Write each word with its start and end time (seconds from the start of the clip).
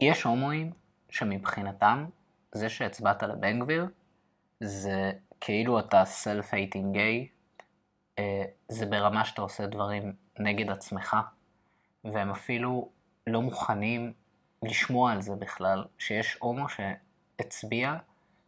יש 0.00 0.22
הומואים 0.22 0.72
שמבחינתם, 1.10 2.06
זה 2.52 2.68
שהצבעת 2.68 3.22
לבן 3.22 3.60
גביר, 3.60 3.86
זה 4.60 5.12
כאילו 5.40 5.78
אתה 5.78 6.02
self-hating 6.02 6.96
gay, 6.96 7.26
אה, 8.18 8.44
זה 8.68 8.86
ברמה 8.86 9.24
שאתה 9.24 9.42
עושה 9.42 9.66
דברים 9.66 10.12
נגד 10.38 10.70
עצמך, 10.70 11.16
והם 12.04 12.30
אפילו 12.30 12.88
לא 13.26 13.42
מוכנים 13.42 14.12
לשמוע 14.62 15.12
על 15.12 15.20
זה 15.20 15.36
בכלל, 15.36 15.84
שיש 15.98 16.36
הומו 16.40 16.66
שהצביע 16.68 17.96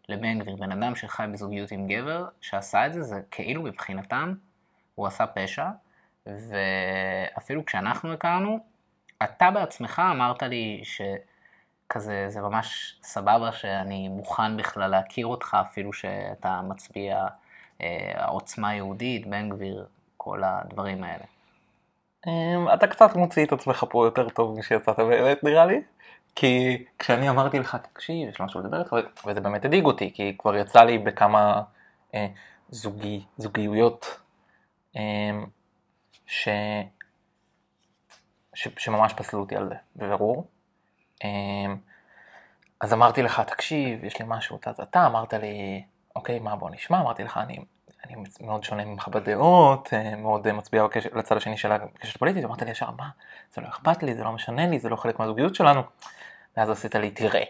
לבן 0.09 0.39
גביר, 0.39 0.57
בן 0.57 0.73
אדם 0.73 0.95
שחי 0.95 1.25
בזוגיות 1.33 1.71
עם 1.71 1.87
גבר, 1.87 2.29
שעשה 2.41 2.87
את 2.87 2.93
זה, 2.93 3.03
זה 3.03 3.21
כאילו 3.31 3.63
מבחינתם 3.63 4.35
הוא 4.95 5.07
עשה 5.07 5.27
פשע, 5.27 5.67
ואפילו 6.27 7.65
כשאנחנו 7.65 8.13
הכרנו, 8.13 8.59
אתה 9.23 9.51
בעצמך 9.51 10.03
אמרת 10.11 10.43
לי 10.43 10.81
שכזה, 11.89 12.27
זה 12.29 12.41
ממש 12.41 12.99
סבבה 13.03 13.53
שאני 13.53 14.09
מוכן 14.09 14.57
בכלל 14.57 14.91
להכיר 14.91 15.27
אותך, 15.27 15.57
אפילו 15.61 15.93
שאתה 15.93 16.61
מצביע 16.63 17.27
אה, 17.81 18.13
העוצמה 18.15 18.69
היהודית, 18.69 19.27
בן 19.27 19.49
גביר, 19.49 19.87
כל 20.17 20.45
הדברים 20.45 21.05
האלה. 21.05 21.25
אמ, 22.27 22.69
אתה 22.75 22.87
קצת 22.87 23.17
מוציא 23.17 23.45
את 23.45 23.53
עצמך 23.53 23.85
פה 23.91 24.07
יותר 24.07 24.29
טוב 24.29 24.59
משיצאת 24.59 24.97
באמת 24.99 25.45
נראה 25.45 25.67
לי. 25.67 25.83
כי 26.35 26.85
כשאני 26.99 27.31
אמרתי 27.31 27.59
לך, 27.59 27.77
תקשיב, 27.93 28.29
יש 28.29 28.41
משהו 28.41 28.61
לדבר 28.61 28.79
איתך, 28.79 28.97
וזה 29.27 29.41
באמת 29.41 29.65
הדאיג 29.65 29.85
אותי, 29.85 30.13
כי 30.15 30.37
כבר 30.39 30.57
יצא 30.57 30.85
לי 30.85 30.99
בכמה 30.99 31.63
אה, 32.15 32.27
זוגי, 32.71 33.25
זוגיות 33.37 34.21
אה, 34.97 35.31
ש, 36.27 36.49
ש, 38.55 38.69
שממש 38.79 39.13
פסלו 39.13 39.41
אותי 39.41 39.57
על 39.57 39.69
זה, 39.69 39.75
בבירור. 39.97 40.47
אה, 41.25 41.75
אז 42.81 42.93
אמרתי 42.93 43.23
לך, 43.23 43.41
תקשיב, 43.41 44.05
יש 44.05 44.19
לי 44.19 44.25
משהו, 44.29 44.57
אתה, 44.57 44.71
אתה 44.83 45.07
אמרת 45.07 45.35
לי, 45.35 45.83
אוקיי, 46.17 46.39
מה 46.39 46.57
בוא 46.57 46.71
נשמע, 46.71 47.01
אמרתי 47.01 47.25
לך, 47.25 47.37
אני, 47.37 47.59
אני 48.07 48.15
מאוד 48.41 48.65
שונה 48.65 48.85
ממך 48.85 49.09
בדעות, 49.09 49.89
אה, 49.93 50.17
מאוד 50.17 50.53
מצביע 50.53 50.85
בקשר, 50.85 51.09
לצד 51.15 51.37
השני 51.37 51.57
של 51.57 51.73
הקשת 51.73 52.17
הפוליטית, 52.17 52.45
אמרת 52.45 52.63
לי 52.63 52.71
ישר, 52.71 52.91
מה, 52.99 53.09
זה 53.55 53.61
לא 53.61 53.69
אכפת 53.69 54.03
לי, 54.03 54.15
זה 54.15 54.25
לא 54.25 54.33
משנה 54.33 54.67
לי, 54.67 54.79
זה 54.79 54.89
לא 54.89 54.97
חלק 54.97 55.19
מהזוגיות 55.19 55.55
שלנו. 55.55 55.83
ואז 56.57 56.71
עשית 56.71 56.95
לי, 56.95 57.11
תראה, 57.11 57.43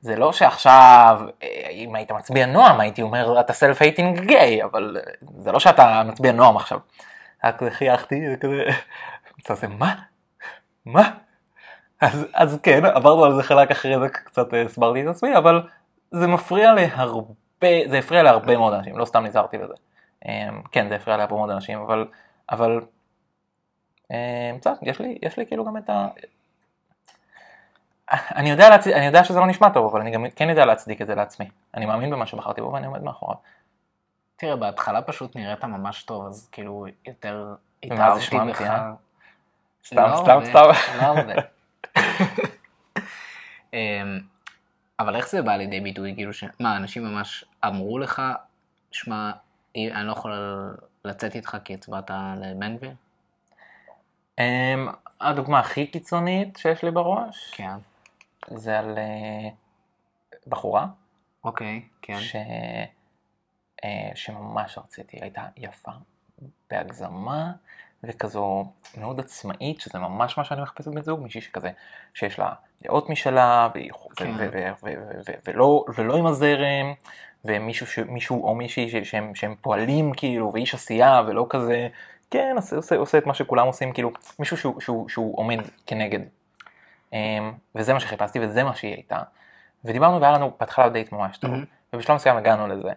זה 0.00 0.16
לא 0.16 0.32
שעכשיו, 0.32 1.20
אה, 1.42 1.68
אם 1.70 1.94
היית 1.94 2.12
מצביע 2.12 2.46
נועם, 2.46 2.80
הייתי 2.80 3.02
אומר, 3.02 3.40
אתה 3.40 3.52
סלף 3.52 3.82
הייטינג 3.82 4.20
גיי, 4.20 4.64
אבל 4.64 4.96
אה, 4.96 5.12
זה 5.38 5.52
לא 5.52 5.60
שאתה 5.60 6.02
מצביע 6.06 6.32
נועם 6.32 6.56
עכשיו. 6.56 6.80
רק 7.44 7.62
חייכתי, 7.70 8.20
וכזה, 8.34 8.62
אתה 9.42 9.52
עושה, 9.52 9.66
מה? 9.66 9.94
מה? 10.86 11.10
אז, 12.00 12.26
אז 12.34 12.58
כן, 12.62 12.84
עברנו 12.84 13.24
על 13.24 13.34
זה 13.34 13.42
חלק 13.42 13.70
אחרי 13.70 13.98
זה, 13.98 14.08
קצת 14.08 14.54
אה, 14.54 14.62
הסברתי 14.62 15.02
את 15.02 15.06
עצמי, 15.06 15.36
אבל 15.36 15.62
זה 16.10 16.26
מפריע 16.26 16.74
להרבה, 16.74 17.32
זה 17.90 17.98
הפריע 17.98 18.22
להרבה 18.22 18.56
מאוד 18.56 18.74
אנשים, 18.74 18.98
לא 18.98 19.04
סתם 19.04 19.24
נזהרתי 19.24 19.58
בזה. 19.58 19.74
כן, 20.72 20.88
זה 20.88 20.96
הפריע 20.96 21.16
להרבה 21.16 21.36
מאוד 21.36 21.50
אנשים, 21.50 21.80
אבל, 21.80 22.06
אבל, 22.50 22.80
בסדר, 24.58 24.74
יש 24.82 25.00
לי, 25.00 25.18
יש 25.22 25.36
לי 25.36 25.46
כאילו 25.46 25.64
גם 25.64 25.76
את 25.76 25.90
ה... 25.90 26.08
אני 28.10 28.50
יודע, 28.50 28.70
להצ... 28.70 28.86
אני 28.86 29.06
יודע 29.06 29.24
שזה 29.24 29.40
לא 29.40 29.46
נשמע 29.46 29.68
טוב, 29.68 29.90
אבל 29.90 30.00
אני 30.00 30.10
גם 30.10 30.24
כן 30.36 30.48
יודע 30.48 30.64
להצדיק 30.64 31.02
את 31.02 31.06
זה 31.06 31.14
לעצמי. 31.14 31.48
אני 31.74 31.86
מאמין 31.86 32.10
במה 32.10 32.26
שבחרתי 32.26 32.60
בו 32.60 32.72
ואני 32.72 32.86
עומד 32.86 33.02
מאחוריו. 33.02 33.36
תראה, 34.36 34.56
בהתחלה 34.56 35.02
פשוט 35.02 35.36
נראית 35.36 35.64
ממש 35.64 36.02
טוב, 36.02 36.26
אז 36.26 36.48
כאילו 36.52 36.86
יותר 37.06 37.54
התאהבתי 37.82 38.38
בך. 38.48 38.62
אה? 38.62 38.92
סתם, 39.86 39.96
לא 39.96 40.16
סתם, 40.16 40.40
סתם. 40.44 40.96
לא 41.00 41.02
הרבה. 41.02 41.59
אמ, 43.72 44.20
אבל 45.00 45.16
איך 45.16 45.28
זה 45.28 45.42
בא 45.42 45.56
לידי 45.56 45.80
ביטוי? 45.80 46.14
כאילו, 46.14 46.32
ש... 46.32 46.44
מה, 46.60 46.76
אנשים 46.76 47.04
ממש 47.04 47.44
אמרו 47.66 47.98
לך, 47.98 48.22
שמע, 48.92 49.30
אני 49.76 50.06
לא 50.06 50.12
יכול 50.12 50.32
לצאת 51.04 51.34
איתך 51.34 51.56
כי 51.64 51.74
הצבעת 51.74 52.10
לבן 52.40 52.76
גביר? 52.76 52.92
אמ, 54.38 54.88
הדוגמה 55.20 55.58
הכי 55.58 55.86
קיצונית 55.86 56.56
שיש 56.56 56.84
לי 56.84 56.90
בראש, 56.90 57.50
כן. 57.54 57.76
זה 58.48 58.78
על 58.78 58.98
uh, 58.98 59.52
בחורה. 60.46 60.86
אוקיי, 61.44 61.82
כן. 62.02 62.20
ש... 62.20 62.36
uh, 63.82 63.86
שממש 64.14 64.78
רציתי, 64.78 65.18
הייתה 65.20 65.46
יפה 65.56 65.90
בהגזמה 66.70 67.52
וכזו 68.04 68.64
מאוד 68.96 69.20
עצמאית, 69.20 69.80
שזה 69.80 69.98
ממש 69.98 70.38
מה 70.38 70.44
שאני 70.44 70.62
מחפש 70.62 70.88
בבן 70.88 71.02
זוג, 71.02 71.20
מישהי 71.20 71.40
שכזה, 71.40 71.70
שיש 72.14 72.38
לה 72.38 72.52
דעות 72.82 73.10
משלה, 73.10 73.68
כן. 74.16 74.30
ולא, 75.98 76.16
עם 76.16 76.26
הזרם, 76.26 76.92
ומישהו 77.44 78.44
או 78.44 78.54
מישהי 78.54 79.04
שהם, 79.04 79.54
פועלים 79.60 80.12
כאילו, 80.16 80.50
ואיש 80.54 80.74
עשייה, 80.74 81.22
ולא 81.26 81.46
כזה, 81.50 81.88
כן, 82.30 82.56
עושה, 82.96 83.18
את 83.18 83.26
מה 83.26 83.34
שכולם 83.34 83.66
עושים, 83.66 83.92
כאילו, 83.92 84.10
מישהו 84.38 84.56
שהוא, 85.08 85.38
עומד 85.38 85.58
כנגד 85.86 86.20
אמ, 87.12 87.52
וזה 87.74 87.92
מה 87.92 88.00
שחיפשתי 88.00 88.40
וזה 88.40 88.64
מה 88.64 88.74
שהיא 88.74 88.94
הייתה. 88.94 89.18
ודיברנו 89.84 90.20
והיה 90.20 90.32
לנו 90.32 90.50
בהתחלה 90.60 90.88
דייט 90.88 91.12
ממש 91.12 91.38
טוב. 91.38 91.50
ובשלב 91.92 92.16
מסוים 92.16 92.36
הגענו 92.36 92.66
לזה. 92.66 92.90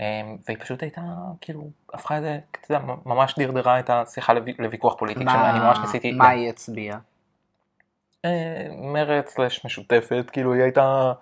אמ, 0.00 0.36
והיא 0.46 0.58
פשוט 0.60 0.82
הייתה, 0.82 1.00
כאילו, 1.40 1.70
הפכה 1.94 2.18
את 2.18 2.22
זה, 2.22 2.38
אתה 2.50 2.74
יודע, 2.74 2.84
ממש 3.06 3.34
דרדרה 3.38 3.78
את 3.78 3.90
השיחה 3.90 4.32
לוויכוח 4.58 4.94
פוליטי, 4.98 5.24
שאני 5.24 5.58
ממש 5.58 5.78
ניסיתי... 5.78 6.12
מה 6.12 6.28
היא 6.28 6.48
הצביעה? 6.48 6.98
אה, 8.24 8.68
מרץ 8.72 9.28
סלש 9.28 9.64
משותפת, 9.64 10.24
כאילו 10.32 10.52
היא 10.52 10.62
הייתה... 10.62 11.12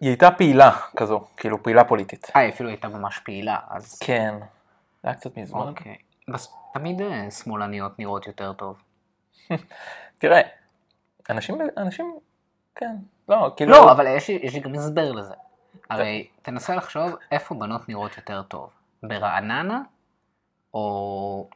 היא 0.00 0.08
הייתה 0.08 0.30
פעילה 0.30 0.70
כזו, 0.96 1.24
כאילו 1.36 1.62
פעילה 1.62 1.84
פוליטית. 1.84 2.30
אה, 2.36 2.40
היא 2.40 2.52
אפילו 2.52 2.68
הייתה 2.68 2.88
ממש 2.88 3.18
פעילה, 3.18 3.58
אז... 3.68 3.98
כן, 3.98 4.34
זה 5.02 5.08
היה 5.08 5.14
קצת 5.14 5.38
מזמן. 5.38 5.60
אוקיי. 5.60 5.96
תמיד 6.74 7.00
אה, 7.00 7.30
שמאלניות 7.30 7.98
נראות 7.98 8.26
יותר 8.26 8.52
טוב. 8.52 8.82
תראה, 10.18 10.40
אנשים, 11.30 11.58
אנשים, 11.76 12.18
כן, 12.74 12.96
לא, 13.28 13.52
כאילו... 13.56 13.72
לא, 13.72 13.92
אבל 13.92 14.06
יש 14.16 14.54
לי 14.54 14.60
גם 14.60 14.74
הסבר 14.74 15.12
לזה. 15.12 15.34
הרי 15.90 16.26
תנסה 16.42 16.74
לחשוב 16.74 17.16
איפה 17.32 17.54
בנות 17.54 17.88
נראות 17.88 18.16
יותר 18.16 18.42
טוב. 18.42 18.70
ברעננה, 19.02 19.80
או 20.74 21.48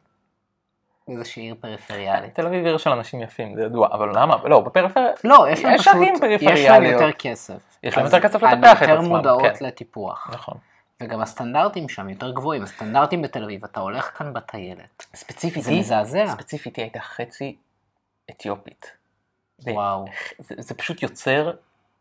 איזושהי 1.08 1.42
עיר 1.42 1.54
פריפריאלית. 1.60 2.34
תל 2.34 2.46
אביב 2.46 2.64
עיר 2.64 2.78
של 2.78 2.90
אנשים 2.90 3.22
יפים, 3.22 3.54
זה 3.54 3.62
ידוע, 3.62 3.88
אבל 3.92 4.18
למה? 4.18 4.36
לא, 4.44 4.60
בפריפריה... 4.60 5.10
לא, 5.24 5.46
יש 5.50 5.64
להם 5.64 5.78
פשוט, 5.78 5.94
יש 6.40 6.68
להם 6.68 6.82
יותר 6.84 7.12
כסף. 7.12 7.78
יש 7.82 7.96
להם 7.96 8.06
יותר 8.06 8.20
כסף 8.20 8.42
לטפח 8.42 8.82
את 8.82 8.82
עצמם. 8.82 8.94
יותר 8.94 9.00
מודעות 9.00 9.42
כן. 9.58 9.64
לטיפוח. 9.64 10.30
נכון. 10.32 10.54
וגם 11.02 11.20
הסטנדרטים 11.20 11.88
שם 11.88 12.08
יותר 12.08 12.30
גבוהים, 12.30 12.62
הסטנדרטים 12.62 13.22
בתל 13.22 13.44
אביב, 13.44 13.64
אתה 13.64 13.80
הולך 13.80 14.18
כאן 14.18 14.32
בטיילת. 14.32 15.06
ספציפית, 15.14 15.62
זה 15.62 15.72
מזעזע. 15.72 16.26
ספציפית 16.26 16.76
היא 16.76 16.82
הייתה 16.82 17.00
חצי 17.00 17.56
אתיופית. 18.30 18.92
וואו. 19.66 20.04
זה, 20.38 20.54
זה 20.58 20.74
פשוט 20.74 21.02
יוצר 21.02 21.52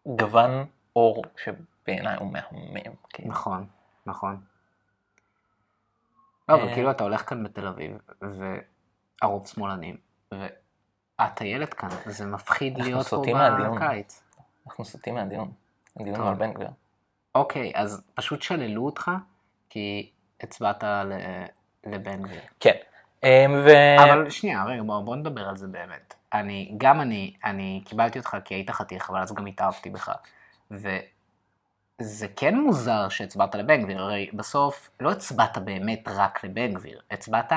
גוון 0.06 0.66
אור 0.96 1.24
שבעיניי 1.88 2.16
הוא 2.20 2.34
מהמם. 2.34 2.96
כן. 3.10 3.24
נכון, 3.28 3.68
נכון. 4.06 4.42
לא, 6.50 6.56
אבל 6.56 6.68
אה, 6.68 6.74
כאילו 6.74 6.92
אתה 6.92 7.04
הולך 7.04 7.30
כאן 7.30 7.44
בתל 7.44 7.68
אביב, 7.68 7.98
והרוב 9.22 9.48
שמאלנים, 9.48 9.98
והטיילת 11.20 11.74
כאן, 11.74 11.90
זה 12.06 12.26
מפחיד 12.26 12.78
להיות 12.78 13.08
פה 13.08 13.24
בקיץ. 13.76 14.24
אנחנו 14.68 14.86
סוטים 14.86 15.16
מהדיון, 15.16 15.52
הדיון 16.00 16.28
על 16.28 16.34
בן 16.34 16.54
גביר. 16.54 16.70
אוקיי, 17.36 17.72
אז 17.76 18.02
פשוט 18.14 18.42
שללו 18.42 18.86
אותך, 18.86 19.12
כי 19.70 20.12
הצבעת 20.42 20.84
לבן 21.86 22.22
גביר. 22.22 22.42
כן. 22.60 22.76
אמ, 23.24 23.52
ו... 23.66 23.70
אבל 24.04 24.30
שנייה, 24.30 24.66
רגע, 24.66 24.84
בוא, 24.84 25.02
בוא 25.02 25.16
נדבר 25.16 25.50
על 25.50 25.58
זה 25.58 25.68
באמת. 25.68 26.14
אני, 26.34 26.76
גם 26.78 27.02
אני, 27.02 27.34
אני 27.44 27.82
קיבלתי 27.86 28.20
אותך 28.20 28.38
כי 28.46 28.56
היית 28.56 28.70
חתיך, 28.70 29.10
אבל 29.10 29.22
אז 29.22 29.34
גם 29.34 29.46
התאהבתי 29.46 29.90
בך. 29.90 30.12
וזה 32.02 32.28
כן 32.36 32.56
מוזר 32.56 33.10
שהצבעת 33.10 33.56
לבן 33.56 33.82
גביר, 33.84 34.02
הרי 34.02 34.30
בסוף 34.34 34.90
לא 35.00 35.12
הצבעת 35.12 35.58
באמת 35.58 36.08
רק 36.08 36.44
לבן 36.44 36.74
גביר, 36.74 37.02
הצבעת 37.12 37.54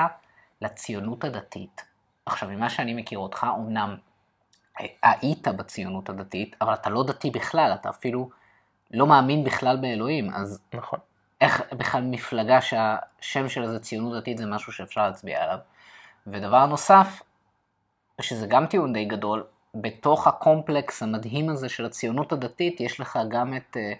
לציונות 0.61 1.23
הדתית. 1.23 1.85
עכשיו, 2.25 2.49
ממה 2.49 2.69
שאני 2.69 2.93
מכיר 2.93 3.19
אותך, 3.19 3.47
אמנם 3.57 3.95
היית 5.03 5.47
בציונות 5.47 6.09
הדתית, 6.09 6.55
אבל 6.61 6.73
אתה 6.73 6.89
לא 6.89 7.03
דתי 7.03 7.31
בכלל, 7.31 7.71
אתה 7.73 7.89
אפילו 7.89 8.29
לא 8.91 9.07
מאמין 9.07 9.43
בכלל 9.43 9.77
באלוהים, 9.77 10.33
אז 10.33 10.61
נכון. 10.73 10.99
איך 11.41 11.73
בכלל 11.73 12.01
מפלגה 12.01 12.61
שהשם 12.61 13.49
שלה 13.49 13.67
זה 13.67 13.79
ציונות 13.79 14.17
דתית 14.17 14.37
זה 14.37 14.45
משהו 14.45 14.73
שאפשר 14.73 15.07
להצביע 15.07 15.43
עליו. 15.43 15.57
ודבר 16.27 16.65
נוסף, 16.65 17.21
שזה 18.21 18.47
גם 18.47 18.65
טיעון 18.65 18.93
די 18.93 19.05
גדול, 19.05 19.43
בתוך 19.75 20.27
הקומפלקס 20.27 21.03
המדהים 21.03 21.49
הזה 21.49 21.69
של 21.69 21.85
הציונות 21.85 22.31
הדתית, 22.31 22.81
יש 22.81 22.99
לך 22.99 23.19
גם 23.29 23.55
את 23.55 23.77
uh, 23.77 23.97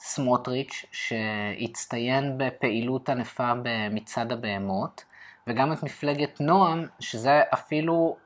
סמוטריץ', 0.00 0.84
שהצטיין 0.92 2.38
בפעילות 2.38 3.08
ענפה 3.08 3.52
במצעד 3.62 4.32
הבהמות, 4.32 5.04
וגם 5.46 5.72
את 5.72 5.82
מפלגת 5.82 6.40
נועם, 6.40 6.86
שזה 7.00 7.42
אפילו 7.54 8.16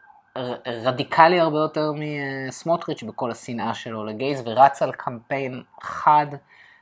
רדיקלי 0.66 1.40
הרבה 1.40 1.58
יותר 1.58 1.92
מסמוטריץ' 1.94 3.02
בכל 3.02 3.30
השנאה 3.30 3.74
שלו 3.74 4.04
ל 4.04 4.10
gays, 4.10 4.42
ורץ 4.46 4.82
על 4.82 4.92
קמפיין 4.92 5.62
חד 5.82 6.26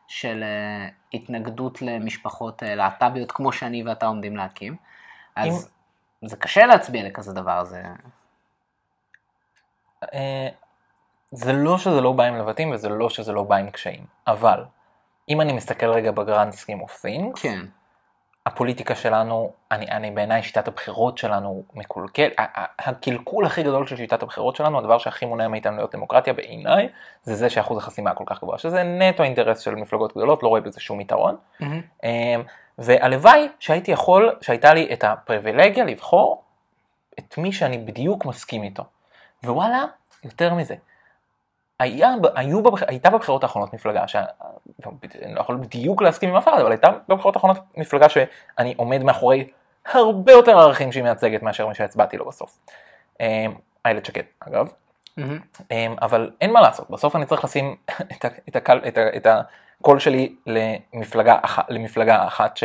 של 0.09 0.43
אה, 0.43 0.89
התנגדות 1.15 1.83
למשפחות 1.83 2.63
אה, 2.63 2.75
להט"ביות, 2.75 3.33
כמו 3.33 3.53
שאני 3.53 3.83
ואתה 3.83 4.07
עומדים 4.07 4.37
להקים. 4.37 4.77
אז 5.37 5.71
זה 6.25 6.37
קשה 6.37 6.67
להצביע 6.67 7.03
לכזה 7.05 7.33
דבר, 7.33 7.65
זה... 7.65 7.83
אה, 10.15 10.49
זה 11.31 11.53
לא 11.53 11.79
שזה 11.79 12.01
לא 12.01 12.13
בא 12.13 12.25
עם 12.25 12.37
לבטים 12.37 12.71
וזה 12.71 12.89
לא 12.89 13.11
שזה 13.11 13.33
לא 13.33 13.43
בא 13.43 13.57
עם 13.57 13.71
קשיים, 13.71 14.05
אבל 14.27 14.65
אם 15.29 15.41
אני 15.41 15.53
מסתכל 15.53 15.87
רגע 15.87 16.11
ב 16.11 16.18
grand 16.18 16.53
scheme 16.53 16.81
of 16.81 17.05
things, 17.07 17.41
כן. 17.41 17.61
הפוליטיקה 18.47 18.95
שלנו, 18.95 19.53
אני, 19.71 19.87
אני 19.91 20.11
בעיניי 20.11 20.43
שיטת 20.43 20.69
הבחירות 20.69 21.19
שלנו 21.19 21.63
מקולקל, 21.75 22.29
הקלקול 22.79 23.47
הכי 23.47 23.63
גדול 23.63 23.87
של 23.87 23.97
שיטת 23.97 24.23
הבחירות 24.23 24.57
שלנו, 24.57 24.79
הדבר 24.79 24.99
שהכי 24.99 25.27
מונע 25.27 25.49
מאיתנו 25.49 25.77
להיות 25.77 25.95
דמוקרטיה 25.95 26.33
בעיניי, 26.33 26.89
זה 27.23 27.35
זה 27.35 27.51
שאחוז 27.51 27.79
החסימה 27.79 28.15
כל 28.15 28.25
כך 28.27 28.41
גבוה, 28.43 28.59
שזה 28.59 28.83
נטו 28.83 29.23
אינטרס 29.23 29.61
של 29.61 29.75
מפלגות 29.75 30.11
גדולות, 30.11 30.43
לא 30.43 30.49
רואה 30.49 30.61
בזה 30.61 30.81
שום 30.81 31.01
יתרון. 31.01 31.37
מהמם. 31.61 31.83
אמ, 32.05 32.43
והלוואי 32.79 33.49
שהייתי 33.59 33.91
יכול, 33.91 34.37
שהייתה 34.41 34.75
לי 34.75 34.93
את 34.93 35.05
הפריבילגיה 35.05 35.85
לבחור 35.85 36.43
את 37.19 37.39
מי 37.39 37.53
שאני 37.53 37.79
בדיוק 37.79 38.27
מסכים 38.27 38.63
איתו. 38.63 38.85
ווואלה, 39.45 39.85
יותר 40.25 40.55
מזה. 40.55 40.75
היה, 41.79 42.15
היו. 42.35 42.63
הייתה 42.89 43.11
בבחירות 43.11 43.43
האחרונות 43.43 43.75
מפלגה, 43.75 44.09
שאני 44.09 44.25
לא 45.35 45.41
יכול 45.41 45.57
בדיוק 45.57 46.03
להסכים 46.03 46.31
עם 46.31 46.37
אף 46.37 46.49
אחד, 46.49 46.61
אבל 46.61 46.71
הייתה 46.71 46.89
בבחירות 47.09 47.37
האחרונות 47.37 47.59
מפלגה 47.77 48.09
שאני 48.09 48.75
עומד 48.77 49.03
מאחורי 49.03 49.49
הרבה 49.93 50.33
יותר 50.33 50.59
ערכים 50.59 50.93
שהיא 50.93 51.03
מייצגת 51.03 51.43
מאשר 51.43 51.67
מי 51.67 51.75
שהצבעתי 51.75 52.17
לו 52.17 52.29
בסוף. 52.29 52.59
אמ, 53.21 53.55
איילת 53.87 54.05
שקד, 54.05 54.23
אגב. 54.41 54.73
אמ, 55.71 55.97
אבל 56.03 56.31
אין 56.41 56.53
מה 56.53 56.61
לעשות, 56.61 56.91
בסוף 56.91 57.17
אני 57.17 57.27
צריך 57.27 57.45
לשים 57.45 57.77
את, 59.17 59.27
הקול 59.27 59.99
שלי 59.99 60.35
למפלגה, 60.47 61.39
אח, 61.43 61.59
למפלגה 61.69 62.27
אחת 62.27 62.57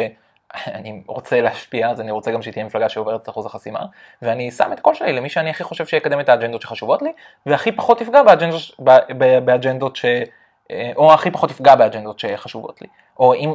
שאני 0.57 1.03
רוצה 1.07 1.41
להשפיע, 1.41 1.89
אז 1.89 2.01
אני 2.01 2.11
רוצה 2.11 2.31
גם 2.31 2.41
שהיא 2.41 2.51
תהיה 2.51 2.65
מפלגה 2.65 2.89
שעוברת 2.89 3.23
את 3.23 3.29
אחוז 3.29 3.45
החסימה, 3.45 3.79
ואני 4.21 4.51
שם 4.51 4.73
את 4.73 4.79
הקול 4.79 4.93
שלי 4.93 5.13
למי 5.13 5.29
שאני 5.29 5.49
הכי 5.49 5.63
חושב 5.63 5.85
שיקדם 5.85 6.19
את 6.19 6.29
האג'נדות 6.29 6.61
שחשובות 6.61 7.01
לי, 7.01 7.13
והכי 7.45 7.71
פחות 7.71 8.01
יפגע 8.01 8.23
באג'נדות, 8.23 8.61
באג'נדות 9.45 9.95
ש... 9.95 10.05
אה, 10.71 10.91
או 10.95 11.13
הכי 11.13 11.31
פחות 11.31 11.51
יפגע 11.51 11.75
באג'נדות 11.75 12.19
שחשובות 12.19 12.81
לי. 12.81 12.87
או 13.19 13.33
אם, 13.33 13.53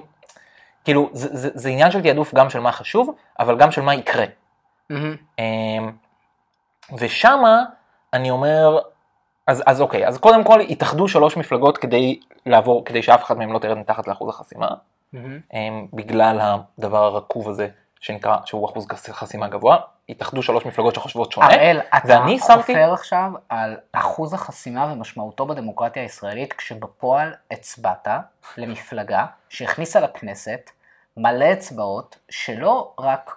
כאילו, 0.85 1.11
זה, 1.13 1.29
זה, 1.37 1.51
זה 1.55 1.69
עניין 1.69 1.91
של 1.91 2.03
תעדוף 2.03 2.35
גם 2.35 2.51
של 2.51 2.61
מה 2.61 2.73
חשוב, 2.73 3.15
אבל 3.39 3.57
גם 3.57 3.71
של 3.71 3.83
מה 3.83 3.95
יקרה. 3.95 4.25
אמ, 5.39 5.93
ושמה 6.99 7.65
אני 8.13 8.31
אומר, 8.31 8.79
אז, 9.47 9.63
אז 9.67 9.81
אוקיי, 9.81 10.07
אז 10.07 10.19
קודם 10.19 10.45
כל 10.45 10.61
התאחדו 10.61 11.09
שלוש 11.09 11.37
מפלגות 11.37 11.79
כדי 11.79 12.21
לעבור, 12.47 12.85
כדי 12.85 13.03
שאף 13.03 13.25
אחד 13.25 13.39
מהם 13.39 13.53
לא 13.53 13.59
תרד 13.59 13.79
מתחת 13.79 14.09
לאחוז 14.09 14.29
החסימה, 14.29 14.69
אמ, 15.15 15.87
בגלל 15.93 16.41
הדבר 16.79 17.05
הרקוב 17.05 17.49
הזה 17.49 17.69
שנקרא, 18.01 18.37
שהוא 18.45 18.71
אחוז 18.71 18.87
חסימה 19.11 19.49
גבוה, 19.49 19.77
התאחדו 20.09 20.43
שלוש 20.43 20.67
מפלגות 20.67 20.95
שחושבות 20.95 21.33
שונה, 21.33 21.47
הראל, 21.47 21.81
אתה 21.97 22.07
ואני 22.09 22.39
שמתי- 22.39 22.53
חופר 22.63 22.93
עכשיו 22.93 23.31
על 23.49 23.77
אחוז 23.93 24.35
החסימה 24.35 24.93
ומשמעותו 24.93 25.47
בדמוקרטיה 25.47 26.03
הישראלית, 26.03 26.53
כשבפועל 26.53 27.35
הצבעת 27.51 28.09
למפלגה 28.57 29.27
שהכניסה 29.49 30.01
לכנסת 30.01 30.71
מלא 31.17 31.53
אצבעות 31.53 32.19
שלא 32.31 32.93
רק 32.99 33.37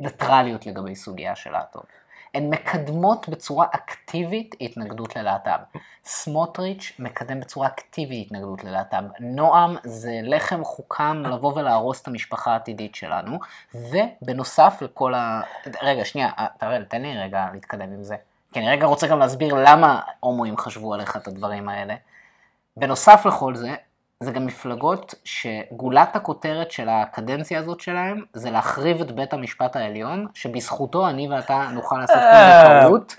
ניטרליות 0.00 0.66
לגבי 0.66 0.94
סוגיה 0.94 1.36
של 1.36 1.52
להט"ב, 1.52 1.80
הן 2.36 2.50
מקדמות 2.50 3.28
בצורה 3.28 3.66
אקטיבית 3.70 4.54
התנגדות 4.60 5.16
ללהט"ב. 5.16 5.78
סמוטריץ' 6.04 6.92
מקדם 6.98 7.40
בצורה 7.40 7.66
אקטיבית 7.66 8.26
התנגדות 8.26 8.64
ללהט"ב. 8.64 9.04
נועם 9.20 9.76
זה 9.84 10.20
לחם 10.22 10.64
חוקם 10.64 11.22
לבוא 11.26 11.52
ולהרוס 11.56 12.02
את 12.02 12.08
המשפחה 12.08 12.52
העתידית 12.52 12.94
שלנו, 12.94 13.38
ובנוסף 13.74 14.78
לכל 14.82 15.14
ה... 15.14 15.40
רגע, 15.82 16.04
שנייה, 16.04 16.30
תראה, 16.58 16.84
תן 16.84 17.02
לי 17.02 17.18
רגע 17.18 17.46
להתקדם 17.52 17.92
עם 17.92 18.04
זה. 18.04 18.16
כי 18.52 18.60
אני 18.60 18.70
רגע 18.70 18.86
רוצה 18.86 19.06
גם 19.06 19.18
להסביר 19.18 19.54
למה 19.54 20.00
הומואים 20.20 20.56
חשבו 20.56 20.94
עליך 20.94 21.16
את 21.16 21.28
הדברים 21.28 21.68
האלה. 21.68 21.94
בנוסף 22.76 23.26
לכל 23.26 23.54
זה, 23.54 23.74
זה 24.20 24.30
גם 24.32 24.46
מפלגות 24.46 25.14
שגולת 25.24 26.16
הכותרת 26.16 26.70
של 26.70 26.88
הקדנציה 26.88 27.58
הזאת 27.58 27.80
שלהם 27.80 28.22
זה 28.32 28.50
להחריב 28.50 29.00
את 29.00 29.12
בית 29.12 29.32
המשפט 29.32 29.76
העליון, 29.76 30.26
שבזכותו 30.34 31.08
אני 31.08 31.28
ואתה 31.28 31.68
נוכל 31.72 31.98
לעשות 31.98 32.16
פונדקאות, 32.16 33.16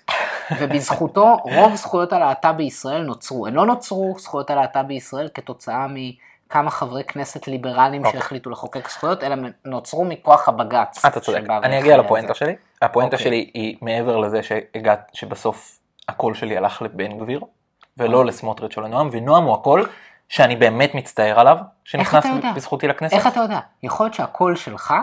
ובזכותו 0.60 1.38
רוב 1.44 1.76
זכויות 1.76 2.14
הלהט"ב 2.14 2.54
בישראל 2.58 3.02
נוצרו. 3.02 3.48
הן 3.48 3.54
לא 3.54 3.66
נוצרו 3.66 4.16
זכויות 4.20 4.50
הלהט"ב 4.50 4.88
בישראל 4.88 5.30
כתוצאה 5.34 5.88
מכמה 5.90 6.72
חברי 6.72 7.04
כנסת 7.04 7.48
ליברליים 7.48 8.06
אוקיי. 8.06 8.20
שהחליטו 8.20 8.50
לחוקק 8.50 8.90
זכויות, 8.90 9.24
אלא 9.24 9.36
נוצרו 9.66 10.06
מכוח 10.06 10.50
הבג"ץ. 10.50 11.06
אתה 11.06 11.20
צודק, 11.20 11.42
אני 11.64 11.80
אגיע 11.80 11.98
לפואנטה. 11.98 12.34
שלי, 12.34 12.56
הפואנטה 12.82 13.16
אוקיי. 13.16 13.26
שלי 13.26 13.52
היא 13.54 13.78
מעבר 13.82 14.18
לזה 14.18 14.44
שהגעת, 14.44 15.10
שבסוף 15.14 15.80
הקול 16.10 16.34
שלי 16.34 16.58
הלך 16.58 16.82
לבן 16.82 17.18
גביר, 17.18 17.42
ולא 17.98 18.18
אוקיי. 18.18 18.28
לסמוטריץ' 18.28 18.78
או 18.78 18.82
לנועם, 18.82 19.10
ונועם 19.12 19.44
הוא 19.44 19.54
הקול 19.54 19.90
שאני 20.30 20.56
באמת 20.56 20.96
מצטער 20.96 21.40
עליו, 21.40 21.58
שנכנס? 21.84 22.26
בזכותי 22.56 22.88
לכנסת. 22.88 23.14
איך 23.14 23.28
אתה 23.28 23.40
יודע? 23.40 23.60
יכול 23.84 24.06
להיות 24.06 24.14
שהקול 24.14 24.56
שלך, 24.56 24.94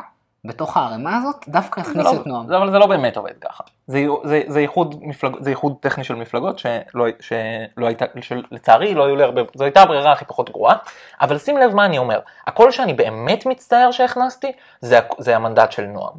בתוך 0.45 0.77
הערימה 0.77 1.17
הזאת, 1.17 1.45
דווקא 1.49 1.83
זה 1.83 1.91
הכניס 1.91 2.07
לא- 2.07 2.21
את 2.21 2.27
נועם. 2.27 2.47
זה- 2.47 2.57
אבל 2.57 2.71
זה 2.71 2.79
לא 2.79 2.87
באמת 2.87 3.17
עובד 3.17 3.33
ככה. 3.41 3.65
זה, 3.87 4.05
זה, 4.25 4.43
זה, 4.47 4.59
איחוד 4.59 4.95
מפלג, 5.03 5.33
זה 5.41 5.51
איחוד 5.51 5.75
טכני 5.81 6.05
של 6.05 6.15
מפלגות 6.15 6.59
שלא, 6.59 7.07
שלא 7.21 7.87
הייתה, 7.87 8.05
שלצערי 8.21 8.95
לא 8.95 9.05
היו 9.07 9.17
לי 9.17 9.23
הרבה, 9.23 9.43
זו 9.55 9.65
הייתה 9.65 9.83
הברירה 9.83 10.13
הכי 10.13 10.25
פחות 10.25 10.51
גרועה, 10.51 10.77
אבל 11.21 11.39
שים 11.39 11.59
לב 11.59 11.75
מה 11.75 11.85
אני 11.85 11.99
אומר, 11.99 12.21
הקול 12.47 12.71
שאני 12.71 12.95
באמת 12.95 13.47
מצטער 13.47 13.91
שהכנסתי, 13.91 14.53
זה, 14.81 15.37
המנדט 15.37 15.73
של 15.73 15.83
נועם. 15.87 16.15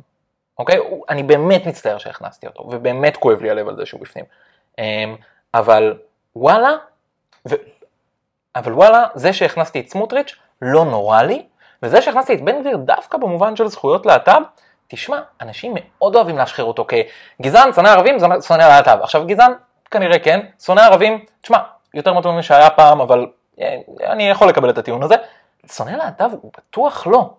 אוקיי? 0.60 0.78
אני 1.10 1.24
באמת 1.24 1.66
מצטער 1.66 1.98
שהכנסתי 1.98 2.48
אותו, 2.48 2.64
ובאמת 2.72 3.18
כואב 3.18 3.42
לי 3.42 3.50
הלב 3.50 3.68
על 3.68 3.76
זה 3.76 3.86
שהוא 3.86 4.02
בפנים. 4.02 4.26
אמ, 4.80 5.16
אבל 5.54 5.98
וואלה, 6.36 6.70
ו, 7.50 7.56
אבל 8.56 8.74
וואלה, 8.74 9.04
זה 9.16 9.34
שהכנסתי 9.34 9.80
את 9.80 9.90
סמוטריץ' 9.90 10.36
לא 10.62 10.86
נורא 10.86 11.22
לי, 11.22 11.46
וזה 11.84 12.02
שהכנסתי 12.02 12.34
את 12.34 12.42
בן 12.42 12.60
גביר 12.62 12.78
דווקא 12.78 13.18
במובן 13.18 13.56
של 13.56 13.68
זכויות 13.68 14.06
להט"ב, 14.06 14.42
תשמע, 14.88 15.20
אנשים 15.42 15.74
מאוד 15.76 16.16
אוהבים 16.16 16.38
להשחיר 16.38 16.66
אותו 16.66 16.86
כגזען, 17.40 17.74
שונא 17.74 17.88
ערבים, 17.88 18.18
שונא- 18.20 18.64
להט"ב. 18.64 18.98
עכשיו 19.02 19.26
גזען, 19.28 19.52
כנראה 19.92 20.20
כן, 20.20 20.40
שונא 20.66 20.82
ערבים, 20.82 21.26
תשמע, 21.42 21.58
יותר 21.94 22.14
מתון 22.14 22.38
משהיה 22.38 22.70
פעם, 22.70 23.02
אבל 23.02 23.28
אה, 23.62 23.78
אני 24.04 24.30
יכול 24.30 24.48
לקבל 24.50 24.70
את 24.70 24.78
הטיעון 24.78 25.04
הזה. 25.04 25.16
שונא 25.72 25.92
להט"ב 25.92 26.30
בטוח 26.58 27.08
לא. 27.08 27.30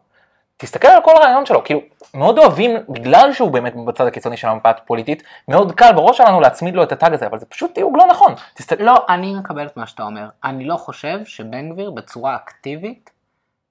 תסתכל 0.57 0.89
על 0.89 1.03
כל 1.03 1.17
הרעיון 1.17 1.47
שלו, 1.47 1.65
כאילו, 1.65 1.81
מאוד 2.15 2.39
אוהבים, 2.39 2.77
בגלל 2.89 3.33
שהוא 3.33 3.51
באמת 3.51 3.75
בצד 3.87 4.07
הקיצוני 4.07 4.37
של 4.37 4.49
המפה 4.49 4.71
הפוליטית, 4.71 5.23
מאוד 5.49 5.73
קל 5.73 5.93
בראש 5.93 6.17
שלנו 6.19 6.41
להצמיד 6.41 6.75
לו 6.75 6.83
את 6.83 6.93
הטאג 6.93 7.15
הזה, 7.15 7.27
אבל 7.27 7.39
זה 7.39 7.47
פשוט 7.47 7.75
תיוג 7.75 7.97
לא 7.97 8.07
נכון. 8.11 8.35
תסתכל, 8.55 8.85
לא, 8.85 9.05
אני 9.09 9.35
מקבל 9.35 9.67
את 9.67 9.77
מה 9.77 9.87
שאתה 9.87 10.03
אומר. 10.03 10.29
אני 10.45 10.65
לא 10.65 10.77
חושב 10.77 11.19
שבן 11.25 11.71
גביר 11.71 11.91
בצורה 11.91 12.37
אקטיבית 12.37 13.11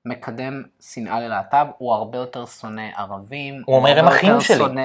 מקדם 0.06 0.64
שנאה 0.92 1.20
ללהט"ב, 1.20 1.66
הוא 1.78 1.94
הרבה 1.94 2.18
יותר 2.18 2.46
שונא 2.46 2.90
ערבים. 2.98 3.62
הוא 3.66 3.76
אומר, 3.76 4.00
"הם 4.00 4.08
אחים 4.08 4.42
שלי." 4.42 4.58
שונא 4.58 4.82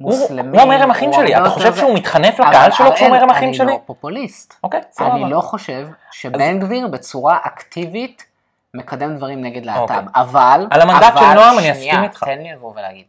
מוסלמים. 0.00 0.52
הוא 0.52 0.60
אומר 0.60 0.82
הם 0.82 0.90
אחים 0.90 1.12
שלי, 1.12 1.36
אתה 1.36 1.48
חושב 1.48 1.74
שהוא 1.74 1.94
מתחנף 1.94 2.40
לקהל 2.40 2.70
שלו 2.70 2.94
כשהוא 2.94 3.08
אומר 3.08 3.22
הם 3.22 3.30
אחים 3.30 3.54
שלי? 3.54 3.64
אני 3.64 3.72
לא 3.72 3.80
פופוליסט. 3.86 4.54
אוקיי, 4.64 4.80
סבבה. 4.90 5.14
אני 5.14 5.30
לא 5.30 5.40
חושב 5.40 5.88
שבן 6.12 6.58
גביר 6.58 6.88
בצורה 6.88 7.38
אקטיבית 7.42 8.27
מקדם 8.78 9.16
דברים 9.16 9.44
נגד 9.44 9.64
להט"ב, 9.64 9.80
אוקיי. 9.80 9.98
אבל... 10.14 10.66
על 10.70 10.80
המנדט 10.80 11.02
אבל- 11.02 11.20
של 11.20 11.34
נועם 11.34 11.58
אני 11.58 11.72
אסכים 11.72 12.02
איתך. 12.02 12.24
תן 12.24 12.38
לי 12.38 12.52
לבוא 12.52 12.72
ולהגיד. 12.72 13.06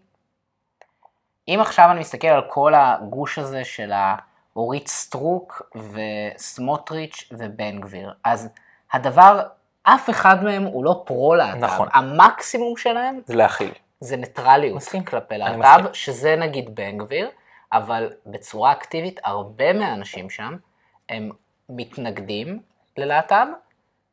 אם 1.48 1.60
עכשיו 1.62 1.92
אני 1.92 2.00
מסתכל 2.00 2.28
על 2.28 2.42
כל 2.48 2.74
הגוש 2.76 3.38
הזה 3.38 3.64
של 3.66 3.92
אורית 4.56 4.88
סטרוק 4.88 5.72
וסמוטריץ' 6.36 7.30
ובן 7.32 7.80
גביר, 7.80 8.14
אז 8.24 8.50
הדבר, 8.94 9.42
אף 9.84 10.10
אחד 10.10 10.44
מהם 10.44 10.64
הוא 10.64 10.86
לא 10.86 11.04
פרו-להט"ב. 11.06 11.58
נכון. 11.58 11.88
המקסימום 11.94 12.78
שלהם 12.78 13.20
זה 13.26 13.36
להכיל. 13.36 13.72
זה 14.00 14.18
ניטרליות 14.18 14.76
מסכים. 14.76 15.04
כלפי 15.04 15.38
להט"ב. 15.38 15.94
שזה 15.94 16.36
נגיד 16.36 16.76
בן 16.76 16.98
גביר, 16.98 17.30
אבל 17.74 18.10
בצורה 18.26 18.72
אקטיבית 18.72 19.20
הרבה 19.24 19.74
מהאנשים 19.74 20.30
שם 20.30 20.56
הם 21.10 21.30
מתנגדים 21.70 22.60
ללהט"ב, 22.98 23.48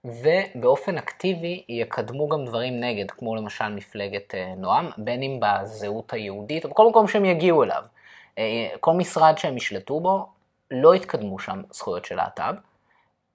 ובאופן 0.07 0.99
אקטיבי 0.99 1.65
יקדמו 1.69 2.29
גם 2.29 2.45
דברים 2.45 2.81
נגד, 2.81 3.11
כמו 3.11 3.37
למשל 3.37 3.69
מפלגת 3.69 4.35
אה, 4.35 4.53
נועם, 4.57 4.91
בין 4.99 5.23
אם 5.23 5.41
בזהות 5.41 6.13
היהודית 6.13 6.65
או 6.65 6.71
בכל 6.71 6.89
מקום 6.89 7.09
שהם 7.09 7.25
יגיעו 7.25 7.63
אליו. 7.63 7.85
אה, 8.39 8.69
כל 8.81 8.93
משרד 8.93 9.39
שהם 9.39 9.57
ישלטו 9.57 10.01
בו, 10.01 10.27
לא 10.71 10.95
יתקדמו 10.95 11.39
שם 11.39 11.63
זכויות 11.71 12.05
של 12.05 12.17
להט"ב, 12.17 12.55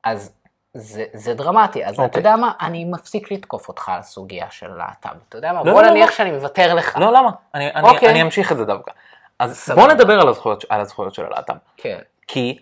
אז 0.04 0.34
זה, 0.74 1.06
זה 1.14 1.34
דרמטי. 1.34 1.86
אז 1.86 1.94
אתה 1.94 2.04
אוקיי. 2.04 2.20
יודע 2.20 2.36
מה, 2.36 2.52
אני 2.62 2.86
מפסיק 2.86 3.32
לתקוף 3.32 3.68
אותך 3.68 3.90
על 3.90 4.02
סוגיה 4.02 4.52
של 4.52 4.74
להט"ב. 4.74 5.16
אתה 5.30 5.38
יודע 5.38 5.54
מה, 5.54 5.64
לא, 5.64 5.74
בוא 5.74 5.82
לא, 5.82 5.90
נניח 5.90 6.10
לא. 6.10 6.16
שאני 6.16 6.32
מוותר 6.32 6.74
לך. 6.74 6.98
לא, 6.98 7.14
למה? 7.14 7.30
אני, 7.56 7.74
אני, 7.74 7.90
אוקיי. 7.90 8.10
אני 8.10 8.22
אמשיך 8.22 8.52
את 8.52 8.58
זה 8.58 8.66
דווקא. 8.66 8.92
אז 9.40 9.58
סבבה. 9.58 9.82
בוא 9.82 9.94
נדבר 9.94 10.22
על 10.22 10.28
הזכויות, 10.28 10.66
על 10.70 10.82
הזכויות 10.82 11.14
של 11.14 11.26
הלהט"ב. 11.26 11.54
כן. 11.78 12.00
כי 12.28 12.58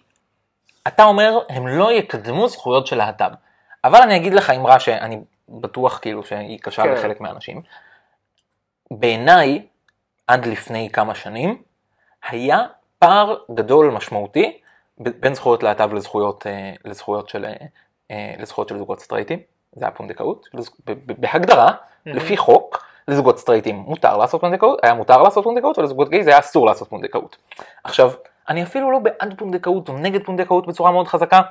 אתה 0.87 1.03
אומר, 1.03 1.39
הם 1.49 1.67
לא 1.67 1.91
יקדמו 1.91 2.47
זכויות 2.47 2.87
של 2.87 2.97
להט"ב. 2.97 3.31
אבל 3.83 4.01
אני 4.01 4.15
אגיד 4.15 4.33
לך 4.33 4.49
אמרה 4.49 4.79
שאני 4.79 5.19
בטוח 5.49 5.99
כאילו 6.01 6.23
שהיא 6.23 6.59
קשה 6.59 6.83
כן. 6.83 6.91
לחלק 6.93 7.21
מהאנשים. 7.21 7.61
בעיניי, 8.91 9.65
עד 10.27 10.45
לפני 10.45 10.89
כמה 10.93 11.15
שנים, 11.15 11.61
היה 12.29 12.65
פער 12.99 13.37
גדול 13.53 13.91
משמעותי 13.91 14.59
בין 14.97 15.35
זכויות 15.35 15.63
להט"ב 15.63 15.93
לזכויות, 15.93 16.47
אה, 16.47 16.73
לזכויות, 16.85 17.29
של, 17.29 17.45
אה, 17.45 17.53
אה, 18.11 18.33
לזכויות 18.39 18.69
של 18.69 18.77
זוגות 18.77 18.99
סטרייטים, 18.99 19.39
זה 19.75 19.85
היה 19.85 19.91
פונדקאות, 19.91 20.47
בהגדרה, 21.07 21.71
לפי 22.05 22.37
חוק, 22.37 22.83
לזוגות 23.07 23.37
סטרייטים 23.37 23.75
מותר 23.75 24.17
לעשות 24.17 24.41
פונדקאות, 24.41 24.79
היה 24.83 24.93
מותר 24.93 25.21
לעשות 25.21 25.43
פונדקאות, 25.43 25.77
ולזוגות 25.77 26.09
גיי 26.09 26.23
זה 26.23 26.29
היה 26.29 26.39
אסור 26.39 26.65
לעשות 26.65 26.89
פונדקאות. 26.89 27.37
עכשיו, 27.83 28.11
אני 28.49 28.63
אפילו 28.63 28.91
לא 28.91 28.99
בעד 28.99 29.33
פונדקאות 29.37 29.89
או 29.89 29.97
נגד 29.97 30.23
פונדקאות 30.25 30.67
בצורה 30.67 30.91
מאוד 30.91 31.07
חזקה, 31.07 31.41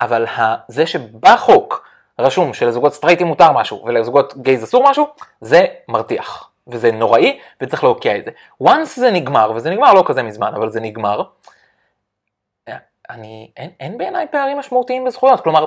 אבל 0.00 0.26
זה 0.68 0.86
שבחוק 0.86 1.88
רשום 2.18 2.54
שלזוגות 2.54 2.94
סטרייטים 2.94 3.26
מותר 3.26 3.52
משהו 3.52 3.84
ולזוגות 3.86 4.36
גייז 4.36 4.64
אסור 4.64 4.90
משהו, 4.90 5.06
זה 5.40 5.64
מרתיח. 5.88 6.48
וזה 6.70 6.92
נוראי 6.92 7.38
וצריך 7.60 7.84
להוקיע 7.84 8.16
את 8.16 8.24
זה. 8.24 8.30
once 8.62 8.86
זה 8.96 9.10
נגמר, 9.10 9.52
וזה 9.54 9.70
נגמר 9.70 9.94
לא 9.94 10.04
כזה 10.06 10.22
מזמן, 10.22 10.52
אבל 10.54 10.70
זה 10.70 10.80
נגמר, 10.80 11.22
אני, 13.10 13.50
אין, 13.56 13.70
אין 13.80 13.98
בעיניי 13.98 14.26
פערים 14.30 14.58
משמעותיים 14.58 15.04
בזכויות. 15.04 15.40
כלומר, 15.40 15.66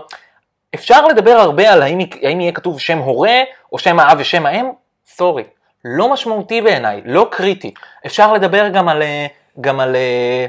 אפשר 0.76 1.08
לדבר 1.08 1.32
הרבה 1.32 1.74
על 1.74 1.82
האם, 1.82 2.00
האם 2.24 2.42
יהיה 2.42 2.52
כתוב 2.52 2.80
שם 2.80 2.98
הורה 2.98 3.44
או 3.72 3.80
שם 3.80 4.00
האב 4.00 4.18
ושם 4.20 4.46
האם, 4.46 4.72
סורי. 5.06 5.44
לא 5.86 6.14
משמעותי 6.14 6.62
בעיניי, 6.62 7.02
לא 7.06 7.28
קריטי. 7.32 7.74
אפשר 8.06 8.34
לדבר 8.34 8.70
גם 8.70 8.90
על, 8.90 9.02
אה, 9.02 9.28
גם 9.62 9.80
על, 9.80 9.96
אה, 9.96 10.46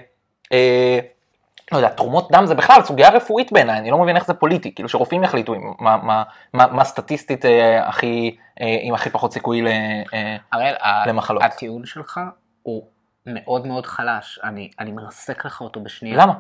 אה, 0.53 0.99
לא 1.73 1.77
יודע, 1.77 1.89
תרומות 1.89 2.29
דם 2.33 2.47
זה 2.47 2.55
בכלל 2.55 2.83
סוגיה 2.83 3.11
רפואית 3.11 3.53
בעיניי, 3.53 3.79
אני 3.79 3.91
לא 3.91 3.99
מבין 3.99 4.17
איך 4.17 4.27
זה 4.27 4.35
פוליטי, 4.35 4.75
כאילו 4.75 4.89
שרופאים 4.89 5.25
יחליטו 5.25 5.55
עם- 5.55 5.73
מה, 5.79 5.97
מה, 5.97 6.23
מה, 6.53 6.67
מה 6.67 6.85
סטטיסטית 6.85 7.45
אה, 7.45 7.89
הכי, 7.89 8.37
אה, 8.61 8.77
עם 8.83 8.95
הכי 8.95 9.11
פחות 9.11 9.33
סיכוי 9.33 9.63
ל... 9.63 9.67
אה, 10.15 10.37
הראל, 10.53 10.75
ה- 10.81 11.07
למחלות. 11.09 11.43
הטיעון 11.43 11.87
שלך 11.87 12.21
הוא 12.63 12.87
מאוד 13.27 13.67
מאוד 13.67 13.87
חלש, 13.87 14.41
אני, 14.45 14.71
אני 14.79 14.93
מרסק 14.93 15.45
לך 15.45 15.61
אותו 15.61 15.81
בשנייה. 15.81 16.17
למה? 16.17 16.33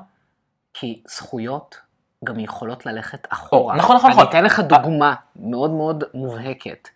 כי 0.74 1.02
זכויות 1.06 1.76
גם 2.24 2.40
יכולות 2.40 2.86
ללכת 2.86 3.26
אחורה. 3.32 3.74
או, 3.74 3.78
נכון, 3.78 3.96
נכון, 3.96 4.10
אני 4.10 4.16
נכון. 4.20 4.28
אתן 4.30 4.44
לך 4.44 4.60
דוגמה 4.60 5.14
מאוד 5.36 5.70
מאוד 5.70 6.04
מובהקת. 6.14 6.88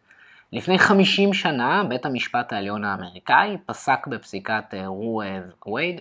לפני 0.52 0.78
50 0.78 1.34
שנה 1.34 1.82
בית 1.88 2.06
המשפט 2.06 2.52
העליון 2.52 2.84
האמריקאי 2.84 3.56
פסק 3.66 4.06
בפסיקת 4.06 4.64
אה, 4.74 4.86
רו 4.86 5.22
אה, 5.22 5.38
וייד 5.66 6.00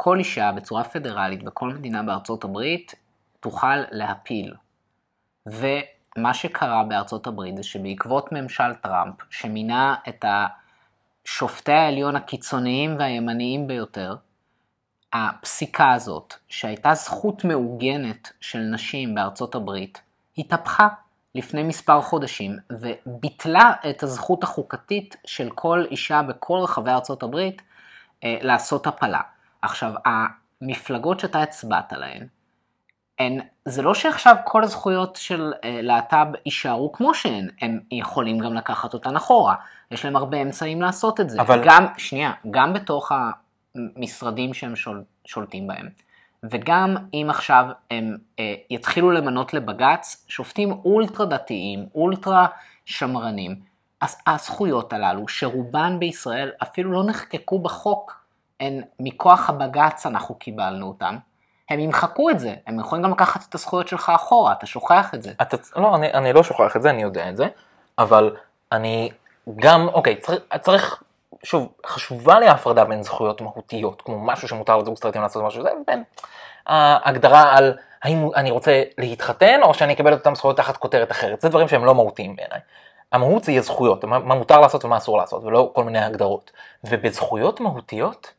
שלכל 0.00 0.18
אישה 0.18 0.52
בצורה 0.52 0.84
פדרלית 0.84 1.42
בכל 1.42 1.68
מדינה 1.68 2.02
בארצות 2.02 2.44
הברית 2.44 2.94
תוכל 3.40 3.76
להפיל. 3.90 4.54
ומה 5.46 6.34
שקרה 6.34 6.84
בארצות 6.84 7.26
הברית 7.26 7.56
זה 7.56 7.62
שבעקבות 7.62 8.32
ממשל 8.32 8.74
טראמפ 8.74 9.14
שמינה 9.30 9.94
את 10.08 10.24
שופטי 11.24 11.72
העליון 11.72 12.16
הקיצוניים 12.16 12.96
והימניים 12.98 13.66
ביותר, 13.66 14.16
הפסיקה 15.12 15.92
הזאת, 15.92 16.34
שהייתה 16.48 16.94
זכות 16.94 17.44
מעוגנת 17.44 18.32
של 18.40 18.58
נשים 18.58 19.14
בארצות 19.14 19.54
הברית, 19.54 20.00
התהפכה 20.38 20.88
לפני 21.34 21.62
מספר 21.62 22.00
חודשים 22.00 22.56
וביטלה 22.70 23.72
את 23.90 24.02
הזכות 24.02 24.42
החוקתית 24.42 25.16
של 25.26 25.50
כל 25.54 25.84
אישה 25.90 26.22
בכל 26.22 26.58
רחבי 26.62 26.90
ארצות 26.90 27.22
הברית 27.22 27.62
אה, 28.24 28.38
לעשות 28.42 28.86
הפלה. 28.86 29.20
עכשיו, 29.62 29.92
המפלגות 30.04 31.20
שאתה 31.20 31.42
הצבעת 31.42 31.92
להן, 31.92 32.26
הן, 33.18 33.40
זה 33.64 33.82
לא 33.82 33.94
שעכשיו 33.94 34.36
כל 34.44 34.64
הזכויות 34.64 35.16
של 35.16 35.52
אה, 35.64 35.80
להט"ב 35.82 36.26
יישארו 36.46 36.92
כמו 36.92 37.14
שהן, 37.14 37.48
הם 37.60 37.80
יכולים 37.90 38.38
גם 38.38 38.54
לקחת 38.54 38.94
אותן 38.94 39.16
אחורה. 39.16 39.54
יש 39.90 40.04
להם 40.04 40.16
הרבה 40.16 40.42
אמצעים 40.42 40.82
לעשות 40.82 41.20
את 41.20 41.30
זה. 41.30 41.40
אבל- 41.40 41.62
גם, 41.64 41.86
שנייה, 41.98 42.32
גם 42.50 42.72
בתוך 42.72 43.12
המשרדים 43.74 44.54
שהם 44.54 44.76
שול, 44.76 45.02
שולטים 45.24 45.66
בהם. 45.66 45.88
וגם 46.42 46.96
אם 47.14 47.26
עכשיו 47.30 47.66
הם 47.90 48.16
אה, 48.38 48.54
יתחילו 48.70 49.10
למנות 49.10 49.54
לבג"ץ 49.54 50.24
שופטים 50.28 50.72
אולטרה 50.84 51.26
דתיים, 51.26 51.86
אולטרה 51.94 52.46
שמרנים, 52.84 53.56
אז 54.00 54.18
הזכויות 54.26 54.92
הללו, 54.92 55.28
שרובן 55.28 55.98
בישראל 55.98 56.50
אפילו 56.62 56.92
לא 56.92 57.04
נחקקו 57.04 57.58
בחוק, 57.58 58.19
הן 58.60 58.82
מכוח 59.00 59.50
הבג"ץ 59.50 60.06
אנחנו 60.06 60.34
קיבלנו 60.34 60.88
אותן, 60.88 61.16
הם 61.70 61.80
ימחקו 61.80 62.30
את 62.30 62.38
זה, 62.38 62.54
הם 62.66 62.80
יכולים 62.80 63.04
גם 63.04 63.10
לקחת 63.10 63.48
את 63.48 63.54
הזכויות 63.54 63.88
שלך 63.88 64.12
אחורה, 64.14 64.52
אתה 64.52 64.66
שוכח 64.66 65.14
את 65.14 65.22
זה. 65.22 65.32
אתה, 65.42 65.56
לא, 65.76 65.94
אני, 65.94 66.12
אני 66.12 66.32
לא 66.32 66.42
שוכח 66.42 66.76
את 66.76 66.82
זה, 66.82 66.90
אני 66.90 67.02
יודע 67.02 67.28
את 67.28 67.36
זה, 67.36 67.48
אבל 67.98 68.36
אני 68.72 69.10
גם, 69.56 69.88
אוקיי, 69.88 70.16
צריך, 70.16 70.42
צריך 70.60 71.02
שוב, 71.42 71.72
חשובה 71.86 72.40
לי 72.40 72.48
ההפרדה 72.48 72.84
בין 72.84 73.02
זכויות 73.02 73.40
מהותיות, 73.40 74.02
כמו 74.02 74.18
משהו 74.18 74.48
שמותר 74.48 74.76
לזוג 74.76 74.96
סטרייטים 74.96 75.22
לעשות 75.22 75.44
משהו, 75.44 75.62
זה 75.62 75.70
בין 75.86 76.02
ההגדרה 76.66 77.56
על 77.56 77.76
האם 78.02 78.28
אני 78.36 78.50
רוצה 78.50 78.82
להתחתן, 78.98 79.60
או 79.62 79.74
שאני 79.74 79.92
אקבל 79.92 80.12
את 80.12 80.18
אותם 80.18 80.34
זכויות 80.34 80.56
תחת 80.56 80.76
כותרת 80.76 81.10
אחרת, 81.10 81.40
זה 81.40 81.48
דברים 81.48 81.68
שהם 81.68 81.84
לא 81.84 81.94
מהותיים 81.94 82.36
בעיניי. 82.36 82.60
המהות 83.12 83.44
זה 83.44 83.52
יהיה 83.52 83.62
זכויות, 83.62 84.04
מה 84.04 84.34
מותר 84.34 84.60
לעשות 84.60 84.84
ומה 84.84 84.96
אסור 84.96 85.18
לעשות, 85.18 85.44
ולא 85.44 85.70
כל 85.74 85.84
מיני 85.84 85.98
הגדרות. 85.98 86.50
ובזכויות 86.84 87.60
מהותיות, 87.60 88.32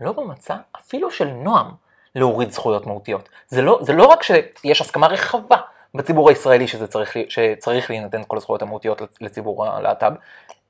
הם 0.00 0.06
לא 0.06 0.12
במצע 0.12 0.56
אפילו 0.76 1.10
של 1.10 1.28
נועם 1.28 1.70
להוריד 2.14 2.50
זכויות 2.50 2.86
מהותיות. 2.86 3.28
זה 3.48 3.62
לא, 3.62 3.78
זה 3.82 3.92
לא 3.92 4.04
רק 4.04 4.22
שיש 4.22 4.80
הסכמה 4.80 5.06
רחבה 5.06 5.56
בציבור 5.94 6.28
הישראלי 6.28 6.68
שזה 6.68 6.86
צריך, 6.86 7.16
שצריך 7.28 7.90
להינתן 7.90 8.22
כל 8.26 8.36
הזכויות 8.36 8.62
המהותיות 8.62 9.02
לציבור 9.20 9.66
הלהט"ב, 9.66 10.12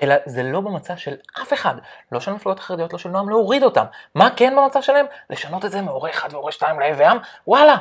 אלא 0.02 0.14
זה 0.26 0.42
לא 0.42 0.60
במצע 0.60 0.96
של 0.96 1.14
אף 1.42 1.52
אחד, 1.52 1.74
לא 2.12 2.20
של 2.20 2.30
המפלגות 2.30 2.58
החרדיות, 2.58 2.92
לא 2.92 2.98
של 2.98 3.08
נועם, 3.08 3.28
להוריד 3.28 3.62
אותם. 3.62 3.84
מה 4.14 4.28
כן 4.36 4.54
במצע 4.56 4.82
שלהם? 4.82 5.06
לשנות 5.30 5.64
את 5.64 5.70
זה 5.70 5.82
מהורה 5.82 6.10
אחד 6.10 6.28
והורה 6.32 6.52
שתיים 6.52 6.80
לאב 6.80 6.94
ועם, 6.98 7.18
וואלה, 7.46 7.76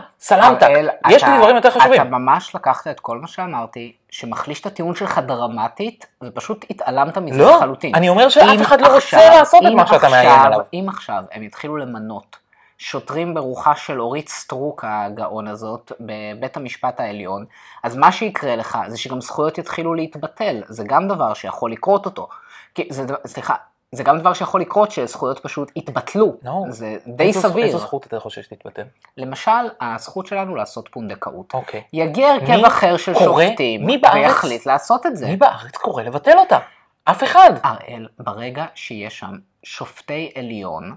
הראל, 0.64 0.90
יש 1.10 1.24
לי 1.24 1.38
דברים 1.38 1.56
יותר 1.56 1.72
חשובים. 1.72 2.02
אתה 2.02 2.10
ממש 2.10 2.56
לקחת 2.56 2.88
את 2.88 3.00
כל 3.00 3.18
מה 3.18 3.28
שאמרתי, 3.28 3.94
שמחליש 4.10 4.62
את 4.62 4.66
הטיעון 4.66 4.96
שלך 4.96 5.18
דרמטית, 5.18 6.06
ופשוט 6.24 6.66
התעלמת 6.70 7.18
מזה 7.18 7.38
לא, 7.38 7.56
לחלוטין. 7.56 7.96
אני 7.96 8.10
אומר 8.10 8.30
שאף 8.30 8.62
אחד 8.62 8.82
לא 8.82 8.88
רוצה 8.96 9.30
לעשות 9.30 9.64
את 9.68 9.72
מה 9.72 9.88
שאתה 9.88 10.10
מאיים 10.10 10.40
עליו. 10.40 10.60
אם 10.74 10.86
עכשיו 10.90 11.24
הם 11.32 11.44
יתחילו 11.44 11.78
למנות 11.78 12.41
שוטרים 12.86 13.34
ברוחה 13.34 13.76
של 13.76 14.02
אורית 14.02 14.30
סטרוק 14.30 14.86
הגאון 14.88 15.48
הזאת 15.48 15.92
בבית 16.00 16.58
המשפט 16.58 17.00
העליון, 17.00 17.46
אז 17.84 17.98
מה 17.98 18.12
שיקרה 18.12 18.56
לך 18.56 18.78
זה 18.88 18.98
שגם 18.98 19.22
זכויות 19.22 19.58
יתחילו 19.58 19.94
להתבטל, 19.94 20.64
זה 20.68 20.84
גם 20.88 21.08
דבר 21.08 21.34
שיכול 21.34 21.72
לקרות 21.72 22.06
אותו. 22.06 22.28
כי 22.76 22.88
זה, 22.90 23.04
סליחה, 23.28 23.56
זה 23.92 24.04
גם 24.04 24.20
דבר 24.20 24.34
שיכול 24.34 24.62
לקרות 24.62 24.92
שזכויות 24.92 25.40
פשוט 25.40 25.72
יתבטלו, 25.76 26.36
נו, 26.44 26.66
זה 26.70 26.98
די 27.08 27.24
איזו- 27.24 27.42
סביר. 27.42 27.66
איזו 27.66 27.78
זכות 27.78 28.08
אתה 28.08 28.20
חושב 28.20 28.42
שתתבטל? 28.42 28.84
למשל, 29.18 29.52
הזכות 29.82 30.28
שלנו 30.28 30.56
לעשות 30.56 30.90
פונדקאות. 30.92 31.54
אוקיי. 31.54 31.84
יגיע 31.94 32.28
הרכב 32.28 32.66
אחר 32.66 32.98
של 32.98 33.14
קורא? 33.14 33.46
שופטים, 33.48 33.86
מי 33.86 33.98
בארץ? 33.98 34.16
ויחליט 34.16 34.66
לעשות 34.66 35.06
את 35.06 35.16
זה. 35.18 35.28
מי 35.28 35.36
בארץ 35.38 35.78
קורא 35.78 36.04
לבטל 36.04 36.38
אותה? 36.38 36.58
אף 37.06 37.24
אחד. 37.24 37.52
הראל, 37.64 38.08
ברגע 38.20 38.66
שיש 38.76 39.20
שם 39.20 39.32
שופטי 39.64 40.32
עליון 40.36 40.96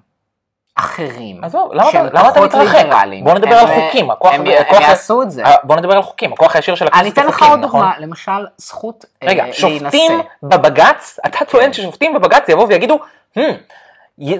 אחרים, 0.76 1.44
עזוב, 1.44 1.72
למה 1.72 1.90
שהם 1.90 2.06
למה 2.12 2.28
אתה 2.28 2.40
מתרחק? 2.40 2.84
בוא 3.24 3.34
נדבר 3.34 3.56
הם- 3.58 3.66
על 3.68 3.80
חוקים, 3.80 4.10
הכוח- 4.10 4.32
הם, 4.34 4.46
הכוח- 4.46 4.76
הם 4.76 4.82
יעשו 4.82 5.22
את 5.22 5.30
זה. 5.30 5.44
אה, 5.44 5.54
בוא 5.62 5.76
נדבר 5.76 5.96
על 5.96 6.02
חוקים, 6.02 6.32
הכוח 6.32 6.56
הישיר 6.56 6.74
של 6.74 6.86
הכנסת 6.86 7.00
אני 7.00 7.10
אתן 7.10 7.26
לך 7.26 7.42
עוד 7.42 7.58
נכון? 7.60 7.80
דוגמה, 7.80 7.92
למשל, 7.98 8.46
זכות 8.58 9.04
אה, 9.22 9.28
רגע, 9.28 9.42
להינשא. 9.42 9.60
שופטים 9.60 10.12
בבג"ץ, 10.42 11.18
אתה 11.26 11.44
טוען 11.44 11.66
כן. 11.66 11.72
ששופטים 11.72 12.14
בבג"ץ 12.14 12.48
יבואו 12.48 12.68
ויגידו, 12.68 12.98
"Hmm, 13.38 13.40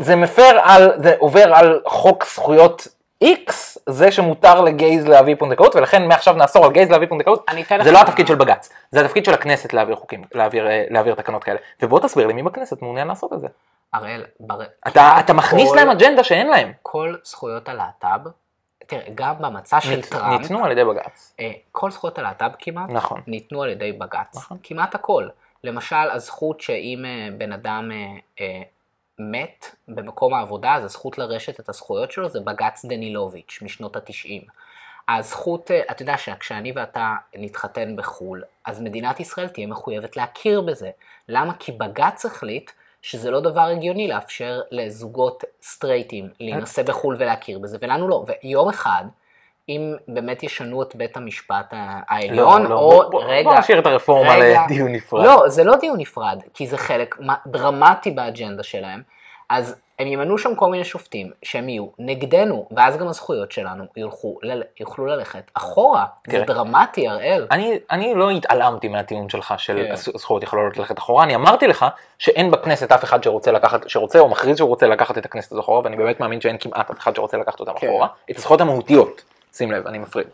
זה 0.00 0.16
מפר 0.16 0.58
על, 0.62 0.92
זה 0.96 1.14
עובר 1.18 1.54
על 1.54 1.80
חוק 1.86 2.24
זכויות 2.34 2.88
X, 3.24 3.52
זה 3.86 4.12
שמותר 4.12 4.60
לגייז 4.60 5.06
להביא 5.06 5.34
פונדקאות, 5.38 5.76
ולכן 5.76 6.08
מעכשיו 6.08 6.34
נאסור 6.34 6.64
על 6.64 6.72
גייז 6.72 6.90
להביא 6.90 7.08
פונדקאות, 7.08 7.46
זה 7.84 7.92
לא. 7.92 7.98
התפקיד 8.00 8.26
של 8.26 8.34
בג"ץ, 8.34 8.70
זה 8.90 9.00
התפקיד 9.00 9.24
של 9.24 9.34
הכנסת 9.34 9.72
להעביר 9.72 9.96
חוקים, 9.96 10.22
להעביר, 10.34 10.66
אה, 10.68 10.84
להעביר 10.90 11.14
תקנות 11.14 11.44
כאלה, 11.44 11.58
ובוא 11.82 12.00
תסביר 12.00 12.26
לי 12.26 12.32
מי 12.32 12.42
בכנסת 12.42 12.82
מעוניין 12.82 13.08
לעשות 13.08 13.32
את 13.32 13.40
זה. 13.40 13.46
הראל, 13.94 14.24
בר... 14.40 14.60
אתה, 14.88 15.20
אתה 15.20 15.32
מכניס 15.32 15.70
כל- 15.70 15.76
להם 15.76 15.90
אג'נדה 15.90 16.24
שאין 16.24 16.46
להם. 16.46 16.72
כל 16.82 17.14
זכויות 17.24 17.68
הלהט"ב, 17.68 18.28
תראה, 18.86 19.06
גם 19.14 19.34
במצע 19.38 19.80
של 19.80 20.02
טראמפ, 20.02 20.40
ניתנו 20.40 20.64
על 20.64 20.72
ידי 20.72 20.84
בג"ץ. 20.84 21.34
אה, 21.40 21.52
כל 21.72 21.90
זכויות 21.90 22.18
הלהט"ב 22.18 22.50
כמעט, 22.58 22.90
נכון. 22.90 23.20
ניתנו 23.26 23.62
על 23.62 23.70
ידי 23.70 23.92
בג"ץ. 23.92 24.36
נכון. 24.36 24.58
כמעט 24.62 24.94
הכל. 24.94 25.28
למשל, 25.64 26.10
הזכות 26.12 26.60
שאם 26.60 27.04
אה, 27.04 27.28
בן 27.38 27.52
אדם 27.52 27.90
אה, 27.92 27.96
אה, 28.40 28.62
מת 29.18 29.76
במקום 29.88 30.34
העבודה, 30.34 30.74
אז 30.74 30.84
הזכות 30.84 31.18
לרשת 31.18 31.60
את 31.60 31.68
הזכויות 31.68 32.12
שלו 32.12 32.28
זה 32.28 32.40
בג"ץ 32.40 32.84
דנילוביץ' 32.84 33.58
משנות 33.62 33.96
התשעים. 33.96 34.42
הזכות, 35.08 35.70
אתה 35.90 36.02
יודע 36.02 36.18
שכשאני 36.18 36.72
ואתה 36.76 37.14
נתחתן 37.34 37.96
בחו"ל, 37.96 38.42
אז 38.64 38.80
מדינת 38.80 39.20
ישראל 39.20 39.48
תהיה 39.48 39.66
מחויבת 39.66 40.16
להכיר 40.16 40.60
בזה. 40.60 40.90
למה? 41.28 41.54
כי 41.58 41.72
בג"ץ 41.72 42.26
החליט 42.26 42.70
שזה 43.04 43.30
לא 43.30 43.40
דבר 43.40 43.60
הגיוני 43.60 44.08
לאפשר 44.08 44.60
לזוגות 44.70 45.44
סטרייטים 45.62 46.28
להינשא 46.40 46.82
בחו"ל 46.82 47.16
ולהכיר 47.18 47.58
בזה, 47.58 47.78
ולנו 47.80 48.08
לא. 48.08 48.24
ויום 48.42 48.68
אחד, 48.68 49.04
אם 49.68 49.94
באמת 50.08 50.42
ישנו 50.42 50.82
את 50.82 50.96
בית 50.96 51.16
המשפט 51.16 51.66
העליון, 52.08 52.62
לא, 52.62 52.68
לא, 52.68 52.74
או 52.78 53.10
בוא- 53.10 53.22
רגע, 53.24 53.50
בוא 53.50 53.58
נשאיר 53.58 53.78
את 53.78 53.86
הרפורמה 53.86 54.34
רגע. 54.34 54.62
לדיון 54.64 54.92
נפרד. 54.92 55.24
לא, 55.24 55.48
זה 55.48 55.64
לא 55.64 55.76
דיון 55.76 56.00
נפרד, 56.00 56.42
כי 56.54 56.66
זה 56.66 56.78
חלק 56.78 57.16
דרמטי 57.46 58.10
באג'נדה 58.10 58.62
שלהם. 58.62 59.02
אז 59.50 59.80
הם 59.98 60.06
ימנו 60.06 60.38
שם 60.38 60.54
כל 60.54 60.70
מיני 60.70 60.84
שופטים 60.84 61.30
שהם 61.42 61.68
יהיו 61.68 61.86
נגדנו, 61.98 62.68
ואז 62.76 62.96
גם 62.96 63.08
הזכויות 63.08 63.52
שלנו 63.52 63.84
יוכלו, 63.96 64.38
ל- 64.42 64.62
יוכלו 64.80 65.06
ללכת 65.06 65.50
אחורה. 65.54 66.04
זה 66.26 66.32
תראה. 66.32 66.44
דרמטי, 66.46 67.08
הראל. 67.08 67.46
אני, 67.50 67.78
אני 67.90 68.14
לא 68.14 68.30
התעלמתי 68.30 68.88
מהטיעון 68.88 69.28
שלך 69.28 69.54
של 69.58 69.84
כן. 69.86 69.92
הז- 69.92 70.10
הזכויות 70.14 70.42
יכולות 70.42 70.76
ללכת 70.76 70.98
אחורה, 70.98 71.24
אני 71.24 71.34
אמרתי 71.34 71.66
לך 71.66 71.86
שאין 72.18 72.50
בכנסת 72.50 72.92
אף 72.92 73.04
אחד 73.04 73.22
שרוצה 73.22 73.52
לקחת, 73.52 73.88
שרוצה 73.88 74.18
או 74.18 74.28
מכריז 74.28 74.56
שהוא 74.56 74.68
רוצה 74.68 74.86
לקחת 74.86 75.18
את 75.18 75.24
הכנסת 75.24 75.52
הזו 75.52 75.60
אחורה, 75.60 75.80
ואני 75.84 75.96
באמת 75.96 76.20
מאמין 76.20 76.40
שאין 76.40 76.56
כמעט 76.60 76.90
אף 76.90 76.98
אחד 76.98 77.16
שרוצה 77.16 77.36
לקחת 77.36 77.60
אותם 77.60 77.72
כן. 77.78 77.86
אחורה, 77.88 78.08
את 78.30 78.36
הזכויות 78.36 78.60
המהותיות, 78.60 79.22
שים 79.52 79.72
לב, 79.72 79.86
אני 79.86 79.98
מפריד. 79.98 80.26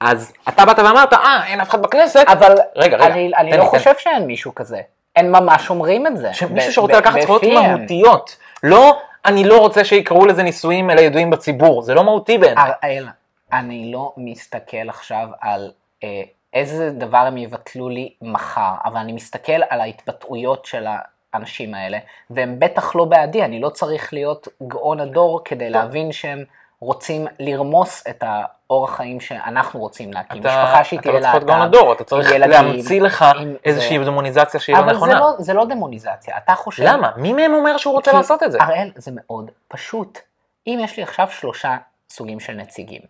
אז 0.00 0.32
אתה 0.48 0.64
באת 0.64 0.78
ואמרת, 0.78 1.12
אה, 1.12 1.46
אין 1.46 1.60
אף 1.60 1.68
אחד 1.70 1.82
בכנסת, 1.82 2.24
אבל 2.28 2.54
רגע, 2.76 2.96
רגע, 2.96 3.06
אני, 3.06 3.30
אני 3.38 3.56
לא. 3.56 3.64
חושב 3.64 3.92
שאין 3.98 4.26
מישהו 4.26 4.54
כזה. 4.54 4.80
הם 5.16 5.32
ממש 5.32 5.70
אומרים 5.70 6.06
את 6.06 6.16
זה. 6.16 6.34
שמישהו 6.34 6.72
שרוצה 6.72 6.98
לקחת 6.98 7.20
זכויות. 7.20 7.42
מהותיות, 7.44 8.36
לא, 8.62 9.00
אני 9.24 9.44
לא 9.44 9.58
רוצה 9.58 9.84
שיקראו 9.84 10.26
לזה 10.26 10.42
נישואים 10.42 10.90
אלא 10.90 11.00
ידועים 11.00 11.30
בציבור, 11.30 11.82
זה 11.82 11.94
לא 11.94 12.04
מהותי 12.04 12.38
בעיניי. 12.38 12.70
הראל, 12.82 13.08
אני 13.52 13.92
לא 13.92 14.12
מסתכל 14.16 14.88
עכשיו 14.88 15.28
על 15.40 15.70
אה, 16.04 16.22
איזה 16.54 16.90
דבר 16.90 17.18
הם 17.18 17.36
יבטלו 17.36 17.88
לי 17.88 18.12
מחר, 18.22 18.74
אבל 18.84 18.96
אני 18.96 19.12
מסתכל 19.12 19.62
על 19.68 19.80
ההתבטאויות 19.80 20.64
של 20.66 20.86
האנשים 21.32 21.74
האלה, 21.74 21.98
והם 22.30 22.58
בטח 22.58 22.96
לא 22.96 23.04
בעדי, 23.04 23.44
אני 23.44 23.60
לא 23.60 23.68
צריך 23.68 24.12
להיות 24.12 24.48
גאון 24.68 25.00
הדור 25.00 25.40
כדי 25.44 25.70
להבין 25.70 26.12
שהם 26.12 26.44
רוצים 26.82 27.26
לרמוס 27.38 28.04
את 28.10 28.24
האורח 28.26 28.96
חיים 28.96 29.20
שאנחנו 29.20 29.80
רוצים 29.80 30.12
להקים. 30.12 30.38
משפחה 30.38 30.84
שהיא 30.84 31.00
אתה 31.00 31.08
תהיה 31.08 31.20
לא 31.20 31.24
צריך 31.24 31.34
להיות 31.34 31.48
להט"ב, 31.48 31.62
הדור, 31.62 31.92
אתה 31.92 32.04
צריך 32.04 32.32
להמציא 32.36 33.00
לך 33.00 33.24
איזושהי 33.64 33.98
זה. 33.98 34.04
דמוניזציה 34.04 34.60
שהיא 34.60 34.76
לא 34.76 34.80
אבל 34.80 34.88
זה 34.88 34.96
נכונה. 34.96 35.20
לא, 35.20 35.32
זה 35.38 35.54
לא 35.54 35.64
דמוניזציה, 35.64 36.36
אתה 36.44 36.54
חושב... 36.54 36.82
למה? 36.86 37.10
מי 37.16 37.32
מהם 37.32 37.54
אומר 37.54 37.76
שהוא 37.76 37.94
רוצה 37.94 38.10
כי- 38.10 38.16
לעשות 38.16 38.42
את 38.42 38.52
זה? 38.52 38.58
הראל, 38.60 38.90
זה 38.96 39.10
מאוד 39.14 39.50
פשוט. 39.68 40.18
אם 40.66 40.78
יש 40.84 40.96
לי 40.96 41.02
עכשיו 41.02 41.28
שלושה 41.30 41.76
סוגים 42.10 42.40
של 42.40 42.52
נציגים, 42.52 43.02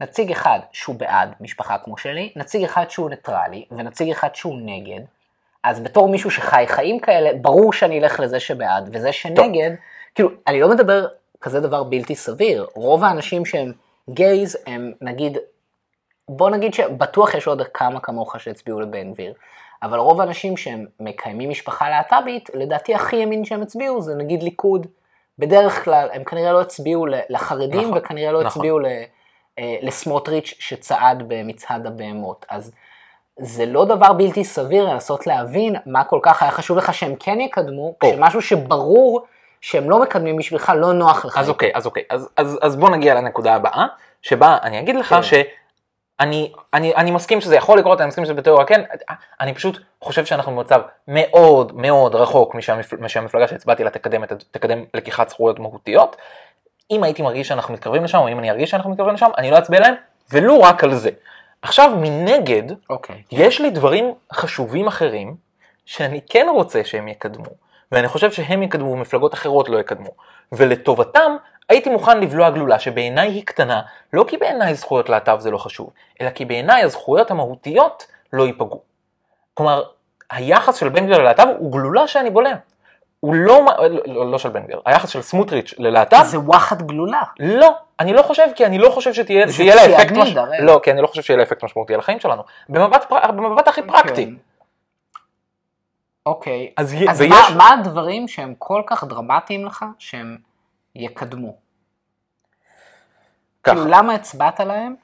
נציג 0.00 0.30
אחד 0.30 0.58
שהוא 0.72 0.96
בעד 0.96 1.34
משפחה 1.40 1.78
כמו 1.78 1.98
שלי, 1.98 2.32
נציג 2.36 2.64
אחד 2.64 2.90
שהוא 2.90 3.10
ניטרלי, 3.10 3.64
ונציג 3.70 4.10
אחד 4.10 4.34
שהוא 4.34 4.58
נגד, 4.64 5.00
אז 5.64 5.80
בתור 5.80 6.08
מישהו 6.08 6.30
שחי 6.30 6.64
חיים 6.68 7.00
כאלה, 7.00 7.30
ברור 7.40 7.72
שאני 7.72 8.00
אלך 8.00 8.20
לזה 8.20 8.40
שבעד, 8.40 8.88
וזה 8.92 9.12
שנגד, 9.12 9.70
כאילו, 10.14 10.28
אני 10.46 10.60
לא 10.60 10.70
מדבר 10.70 11.06
כזה 11.40 11.60
דבר 11.60 11.82
בלתי 11.82 12.14
סביר. 12.14 12.66
רוב 12.74 13.04
האנשים 13.04 13.44
שהם 13.44 13.72
גייז 14.10 14.58
הם 14.66 14.92
נגיד, 15.00 15.38
בוא 16.28 16.50
נגיד 16.50 16.74
שבטוח 16.74 17.34
יש 17.34 17.46
עוד 17.46 17.62
כמה 17.74 18.00
כמוך 18.00 18.40
שהצביעו 18.40 18.80
לבן 18.80 19.12
גביר, 19.12 19.34
אבל 19.82 19.98
רוב 19.98 20.20
האנשים 20.20 20.56
שהם 20.56 20.86
מקיימים 21.00 21.50
משפחה 21.50 21.90
להט"בית, 21.90 22.50
לדעתי 22.54 22.94
הכי 22.94 23.16
ימין 23.16 23.44
שהם 23.44 23.62
הצביעו 23.62 24.00
זה 24.02 24.14
נגיד 24.14 24.42
ליכוד. 24.42 24.86
בדרך 25.38 25.84
כלל 25.84 26.08
הם 26.12 26.24
כנראה 26.24 26.52
לא 26.52 26.60
הצביעו 26.60 27.06
לחרדים 27.28 27.88
נכון, 27.88 27.98
וכנראה 27.98 28.32
לא 28.32 28.42
נכון. 28.42 28.46
הצביעו 28.46 28.78
ל- 28.78 28.86
אה, 29.58 29.76
לסמוטריץ' 29.82 30.54
שצעד 30.58 31.22
במצעד 31.28 31.86
הבהמות. 31.86 32.46
אז 32.48 32.72
זה 33.38 33.66
לא 33.66 33.84
דבר 33.84 34.12
בלתי 34.12 34.44
סביר 34.44 34.84
לנסות 34.84 35.26
להבין 35.26 35.76
מה 35.86 36.04
כל 36.04 36.18
כך 36.22 36.42
היה 36.42 36.52
חשוב 36.52 36.78
לך 36.78 36.94
שהם 36.94 37.14
כן 37.16 37.40
יקדמו, 37.40 37.94
או. 38.02 38.10
כשמשהו 38.10 38.42
שברור 38.42 39.26
שהם 39.60 39.90
לא 39.90 40.02
מקדמים 40.02 40.36
בשבילך 40.36 40.72
לא 40.76 40.92
נוח 40.92 41.24
לך. 41.24 41.38
אז 41.38 41.48
אוקיי, 41.48 41.70
אז 41.74 41.86
אוקיי, 41.86 42.02
אז, 42.10 42.28
אז, 42.36 42.58
אז 42.62 42.76
בוא 42.76 42.90
נגיע 42.90 43.14
לנקודה 43.14 43.54
הבאה, 43.54 43.86
שבה 44.22 44.58
אני 44.62 44.80
אגיד 44.80 44.96
לך 44.96 45.08
כן. 45.08 45.22
שאני 45.22 46.52
אני, 46.72 46.94
אני 46.94 47.10
מסכים 47.10 47.40
שזה 47.40 47.56
יכול 47.56 47.78
לקרות, 47.78 48.00
אני 48.00 48.08
מסכים 48.08 48.24
שזה 48.24 48.34
בתיאוריה 48.34 48.66
כן, 48.66 48.82
אני 49.40 49.54
פשוט 49.54 49.78
חושב 50.00 50.24
שאנחנו 50.24 50.52
במצב 50.52 50.80
מאוד 51.08 51.72
מאוד 51.76 52.14
רחוק 52.14 52.54
משהמפל, 52.54 52.96
משהמפלגה 52.96 53.48
שהצבעתי 53.48 53.84
לה 53.84 53.90
תקדם, 53.90 54.24
את, 54.24 54.32
תקדם 54.50 54.84
לקיחת 54.94 55.28
זכויות 55.28 55.58
מהותיות. 55.58 56.16
אם 56.90 57.02
הייתי 57.04 57.22
מרגיש 57.22 57.48
שאנחנו 57.48 57.74
מתקרבים 57.74 58.04
לשם, 58.04 58.18
או 58.18 58.28
אם 58.28 58.38
אני 58.38 58.50
ארגיש 58.50 58.70
שאנחנו 58.70 58.90
מתקרבים 58.90 59.14
לשם, 59.14 59.30
אני 59.38 59.50
לא 59.50 59.58
אצביע 59.58 59.80
להם, 59.80 59.94
ולו 60.32 60.60
רק 60.60 60.84
על 60.84 60.94
זה. 60.94 61.10
עכשיו 61.62 61.90
מנגד, 62.00 62.62
אוקיי. 62.90 63.22
יש 63.32 63.60
לי 63.60 63.70
דברים 63.70 64.14
חשובים 64.32 64.86
אחרים 64.86 65.34
שאני 65.84 66.20
כן 66.28 66.46
רוצה 66.54 66.84
שהם 66.84 67.08
יקדמו, 67.08 67.50
ואני 67.92 68.08
חושב 68.08 68.32
שהם 68.32 68.62
יקדמו 68.62 68.92
ומפלגות 68.92 69.34
אחרות 69.34 69.68
לא 69.68 69.78
יקדמו. 69.78 70.10
ולטובתם 70.52 71.36
הייתי 71.68 71.90
מוכן 71.90 72.20
לבלוע 72.20 72.50
גלולה 72.50 72.78
שבעיניי 72.78 73.28
היא 73.28 73.46
קטנה, 73.46 73.80
לא 74.12 74.24
כי 74.28 74.36
בעיניי 74.36 74.74
זכויות 74.74 75.08
להט"ב 75.08 75.38
זה 75.40 75.50
לא 75.50 75.58
חשוב, 75.58 75.90
אלא 76.20 76.30
כי 76.30 76.44
בעיניי 76.44 76.82
הזכויות 76.82 77.30
המהותיות 77.30 78.06
לא 78.32 78.46
ייפגעו. 78.46 78.82
כלומר, 79.54 79.82
היחס 80.30 80.76
של 80.76 80.88
בן 80.88 81.04
גביר 81.04 81.18
ללהט"ב 81.18 81.46
הוא 81.58 81.72
גלולה 81.72 82.08
שאני 82.08 82.30
בולע. 82.30 82.54
הוא 83.20 83.34
לא, 83.34 83.66
לא, 83.78 84.00
לא, 84.06 84.30
לא 84.30 84.38
של 84.38 84.48
בן 84.48 84.62
גביר, 84.62 84.80
היחס 84.86 85.08
של 85.08 85.22
סמוטריץ' 85.22 85.74
ללהט"ב, 85.78 86.22
זה 86.24 86.38
וואחד 86.38 86.82
גלולה. 86.82 87.22
לא, 87.40 87.74
אני 88.00 88.12
לא 88.12 88.22
חושב, 88.22 88.46
כי 88.54 88.66
אני 88.66 88.78
לא 88.78 88.90
חושב 88.90 89.12
שתהיה, 89.12 89.52
שיהיה 89.52 89.74
לה 89.74 89.84
אפקט, 89.84 90.12
ציאניד, 90.12 90.22
מש... 90.22 90.36
הרי. 90.36 90.56
לא, 90.60 90.80
כי 90.82 90.90
אני 90.90 91.02
לא 91.02 91.06
חושב 91.06 91.22
שיהיה 91.22 91.36
לה 91.36 91.42
אפקט 91.42 91.64
משמעותי 91.64 91.94
על 91.94 92.00
החיים 92.00 92.20
שלנו. 92.20 92.42
במבט, 92.68 93.04
פר... 93.04 93.30
במבט 93.30 93.68
הכי 93.68 93.82
פרקטי. 93.82 94.34
אוקיי. 96.30 96.72
אז, 96.76 96.92
י- 96.92 97.10
אז 97.10 97.20
ויש, 97.20 97.30
מה, 97.30 97.56
מה 97.56 97.68
הדברים 97.68 98.28
שהם 98.28 98.54
כל 98.58 98.82
כך 98.86 99.04
דרמטיים 99.04 99.66
לך 99.66 99.84
שהם 99.98 100.38
יקדמו? 100.94 101.56
ככה, 103.62 103.74
כאילו, 103.74 103.90
למה 103.90 104.14
הצבעת 104.14 104.60
להם? 104.60 104.94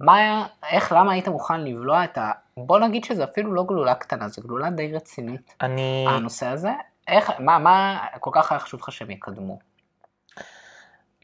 מה 0.00 0.16
היה, 0.16 0.46
איך, 0.70 0.92
למה 0.92 1.12
היית 1.12 1.28
מוכן 1.28 1.60
לבלוע 1.60 2.04
את 2.04 2.18
ה... 2.18 2.30
בוא 2.56 2.78
נגיד 2.78 3.04
שזה 3.04 3.24
אפילו 3.24 3.52
לא 3.54 3.64
גלולה 3.64 3.94
קטנה, 3.94 4.28
זה 4.28 4.42
גלולה 4.42 4.70
די 4.70 4.92
רצינית, 4.92 5.54
אני, 5.60 6.06
הנושא 6.08 6.46
הזה. 6.46 6.70
איך, 7.08 7.32
מה, 7.38 7.58
מה 7.58 8.06
כל 8.20 8.30
כך 8.34 8.52
היה 8.52 8.58
חשוב 8.58 8.80
לך 8.80 8.92
שהם 8.92 9.10
יקדמו? 9.10 9.58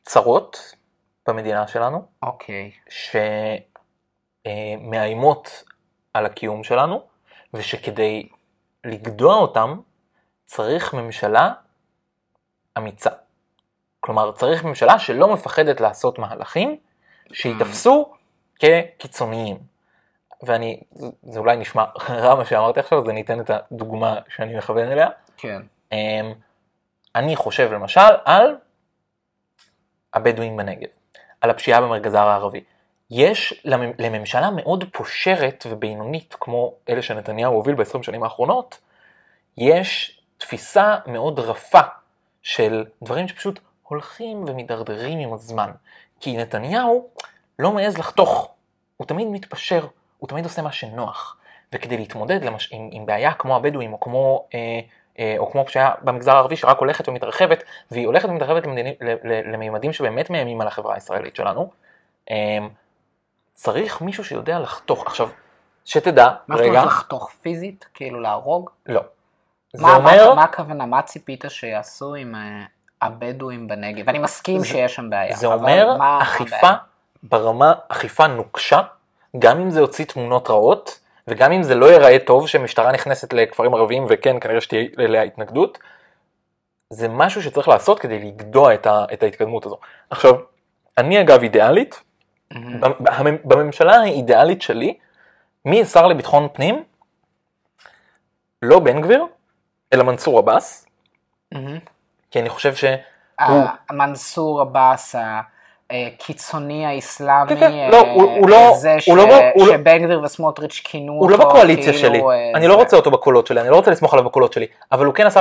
צרות 0.03 0.75
במדינה 1.29 1.67
שלנו, 1.67 2.07
אוקיי. 2.23 2.71
שמאיימות 4.47 5.65
על 6.15 6.27
הקיום 6.27 6.65
שלנו, 6.65 7.03
ושכדי 7.55 8.29
לגדוע 8.85 9.35
אותם, 9.35 9.81
צריך 10.45 10.95
ממשלה 10.95 11.53
אמיצה. 12.79 13.11
כלומר, 14.01 14.33
צריך 14.33 14.65
ממשלה 14.65 14.99
שלא 14.99 15.33
מפחדת 15.33 15.81
לעשות 15.81 16.19
מהלכים 16.19 16.77
שייתפסו 17.33 18.13
כקיצוניים. 18.59 19.59
ואני, 20.43 20.81
זה, 20.93 21.07
זה 21.23 21.39
אולי 21.39 21.57
נשמע 21.57 21.85
רע 22.25 22.35
מה 22.35 22.45
שאמרתי 22.45 22.81
עכשיו, 22.81 22.99
אז 22.99 23.09
אני 23.09 23.23
אתן 23.23 23.41
את 23.41 23.51
הדוגמה 23.51 24.19
שאני 24.29 24.57
מכוון 24.57 24.89
אליה. 24.89 25.09
כן. 25.37 25.63
אמ, 25.93 26.33
אני 27.15 27.37
חושב 27.37 27.73
למשל 27.73 28.01
על 28.25 28.57
הבדואים 30.15 30.57
בנגב, 30.57 30.89
על 31.41 31.51
הפשיעה 31.51 31.81
במרכז 31.81 32.15
הערבי. 32.15 32.65
יש 33.17 33.61
למ- 33.65 33.93
לממשלה 33.99 34.51
מאוד 34.51 34.85
פושרת 34.93 35.67
ובינונית, 35.71 36.37
כמו 36.41 36.73
אלה 36.89 37.03
שנתניהו 37.03 37.55
הוביל 37.55 37.75
ב-20 37.75 38.03
שנים 38.03 38.23
האחרונות, 38.23 38.79
יש 39.59 40.21
תפיסה 40.39 40.97
מאוד 41.07 41.39
רפה 41.39 41.81
של 42.43 42.85
דברים 43.03 43.29
שפשוט 43.29 43.61
הולכים 43.83 44.45
ומידרדרים 44.49 45.19
עם 45.19 45.33
הזמן. 45.33 45.71
כי 46.21 46.37
נתניהו 46.37 47.09
לא 47.59 47.73
מעז 47.73 47.99
לחתוך, 47.99 48.49
הוא 48.97 49.07
תמיד 49.07 49.29
מתפשר, 49.29 49.87
הוא 50.19 50.29
תמיד 50.29 50.45
עושה 50.45 50.63
מה 50.63 50.73
שנוח. 50.73 51.37
וכדי 51.73 51.97
להתמודד 51.97 52.45
למש... 52.45 52.69
עם, 52.73 52.89
עם 52.93 53.07
בעיה 53.07 53.33
כמו 53.33 53.57
הבדואים, 53.57 53.93
או 53.93 54.01
כמו, 54.01 54.45
אה, 54.55 54.81
אה, 55.19 55.35
או 55.39 55.51
כמו 55.51 55.65
פשיעה 55.67 55.95
במגזר 56.03 56.33
הערבי 56.37 56.57
שרק 56.57 56.79
הולכת 56.79 57.09
ומתרחבת, 57.09 57.63
והיא 57.91 58.07
הולכת 58.07 58.29
ומתרחבת 58.29 58.67
למדיני, 58.67 58.95
ל- 59.01 59.33
ל- 59.33 59.53
למימדים 59.55 59.93
שבאמת 59.93 60.31
מאיימים 60.31 60.61
על 60.61 60.67
החברה 60.67 60.95
הישראלית 60.95 61.37
שלנו, 61.37 61.71
אה, 62.31 62.59
צריך 63.55 64.01
מישהו 64.01 64.25
שיודע 64.25 64.59
לחתוך. 64.59 65.07
עכשיו, 65.07 65.29
שתדע, 65.85 66.29
מה 66.49 66.57
זאת 66.57 66.65
רגע, 66.65 66.71
אומרת 66.73 66.87
לחתוך 66.87 67.31
פיזית? 67.43 67.89
כאילו 67.95 68.21
להרוג? 68.21 68.71
לא. 68.87 69.01
זה 69.73 69.83
מה, 69.83 69.97
אומר, 69.97 70.29
מה, 70.29 70.35
מה 70.35 70.43
הכוונה? 70.45 70.87
מה 70.87 71.03
ציפית 71.03 71.45
שיעשו 71.49 72.15
עם 72.15 72.35
אה, 72.35 72.65
הבדואים 73.03 73.69
בנגב? 73.69 74.09
אני 74.09 74.19
מסכים 74.19 74.59
זה- 74.59 74.67
שיש 74.67 74.95
שם 74.95 75.11
בעיה. 75.11 75.37
זה 75.37 75.47
אומר 75.47 75.97
מה 75.99 76.23
אכיפה 76.23 76.57
הבעיה? 76.57 76.75
ברמה, 77.23 77.73
אכיפה 77.89 78.27
נוקשה, 78.27 78.81
גם 79.39 79.61
אם 79.61 79.71
זה 79.71 79.81
יוציא 79.81 80.05
תמונות 80.05 80.51
רעות, 80.51 81.01
וגם 81.29 81.53
אם 81.53 81.63
זה 81.63 81.75
לא 81.75 81.87
ייראה 81.87 82.19
טוב 82.27 82.49
שמשטרה 82.49 82.93
נכנסת 82.93 83.33
לכפרים 83.33 83.75
ערביים, 83.75 84.07
וכן, 84.09 84.37
כנראה 84.41 84.61
שתהיה 84.61 84.85
אליה 84.99 85.23
התנגדות, 85.23 85.79
זה 86.91 87.09
משהו 87.09 87.43
שצריך 87.43 87.69
לעשות 87.69 87.99
כדי 88.01 88.19
לגדוע 88.19 88.75
את, 88.75 88.87
ה, 88.87 89.05
את 89.13 89.23
ההתקדמות 89.23 89.67
הזו. 89.67 89.77
עכשיו, 90.11 90.35
אני 90.99 91.21
אגב 91.21 91.43
אידיאלית, 91.43 92.03
בממשלה 93.45 93.97
האידיאלית 93.97 94.63
שלי, 94.63 94.99
מי 95.65 95.83
השר 95.83 96.07
לביטחון 96.07 96.49
פנים? 96.53 96.85
לא 98.63 98.81
בן 98.81 99.01
גביר, 99.01 99.27
אלא 99.93 100.05
מנסור 100.05 100.39
עבאס, 100.39 100.87
כי 102.31 102.41
אני 102.41 102.49
חושב 102.49 102.75
ש... 102.75 102.85
אה, 103.41 103.75
מנסור 103.93 104.61
עבאס 104.61 105.15
הקיצוני 106.07 106.87
האיסלאמי, 106.87 107.49
כן, 107.49 107.61
כן, 107.61 107.73
אה, 107.73 107.89
לא, 107.91 108.01
הוא- 108.01 108.23
הוא 108.39 108.49
לא- 108.49 108.73
זה 108.77 109.01
ש- 109.01 109.09
הוא 109.09 109.17
לא 109.17 109.23
הוא 109.55 109.67
לא- 109.67 109.73
שבן 109.73 110.05
גביר 110.05 110.21
וסמוטריץ' 110.25 110.81
כינו 110.85 111.13
אותו, 111.13 111.25
הוא 111.25 111.31
לא 111.31 111.47
בקואליציה 111.49 111.93
כאילו, 111.93 111.99
שלי, 111.99 112.21
אה, 112.21 112.51
אני 112.55 112.63
זה- 112.63 112.69
לא 112.69 112.75
רוצה 112.75 112.97
אותו 112.97 113.11
בקולות 113.11 113.47
שלי, 113.47 113.61
אני 113.61 113.69
לא 113.71 113.77
רוצה 113.77 113.91
לסמוך 113.91 114.13
עליו 114.15 114.25
בקולות 114.25 114.53
שלי, 114.53 114.67
אבל 114.93 115.07
הוא 115.07 115.15
כן 115.15 115.27
עשה, 115.27 115.41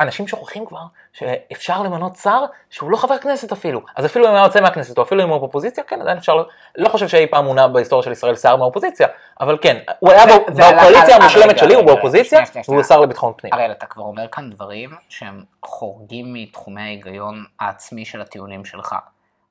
אנשים 0.00 0.28
שוכחים 0.28 0.66
כבר 0.66 0.78
שאפשר 1.12 1.82
למנות 1.82 2.16
שר 2.16 2.40
שהוא 2.70 2.90
לא 2.90 2.96
חבר 2.96 3.18
כנסת 3.18 3.52
אפילו, 3.52 3.80
אז 3.96 4.06
אפילו 4.06 4.28
אם 4.28 4.34
היה 4.34 4.44
יוצא 4.44 4.60
מהכנסת 4.60 4.98
או 4.98 5.02
אפילו 5.02 5.22
אם 5.22 5.28
הוא 5.28 5.38
באופוזיציה, 5.38 5.84
כן 5.84 6.00
עדיין 6.00 6.16
אפשר, 6.18 6.42
לא 6.76 6.88
חושב 6.88 7.08
שאי 7.08 7.26
פעם 7.26 7.44
מונה 7.44 7.68
בהיסטוריה 7.68 8.02
של 8.04 8.12
ישראל 8.12 8.36
שר 8.36 8.56
מהאופוזיציה, 8.56 9.06
אבל 9.40 9.58
כן, 9.62 9.76
הוא 9.98 10.10
היה 10.12 10.24
בקואליציה 10.26 11.16
המושלמת 11.16 11.58
שלי, 11.58 11.74
הוא 11.74 11.84
באופוזיציה, 11.84 12.40
והוא. 12.68 12.82
שר 12.82 13.00
לביטחון 13.00 13.32
פנים. 13.36 13.52
הראל, 13.54 13.70
אתה 13.70 13.86
כבר 13.86 14.02
אומר 14.04 14.28
כאן 14.32 14.50
דברים 14.50 14.90
שהם 15.08 15.42
חורגים 15.64 16.26
מתחומי 16.34 16.82
ההיגיון 16.82 17.44
העצמי 17.60 18.04
של 18.04 18.20
הטיעונים 18.20 18.64
שלך. 18.64 18.94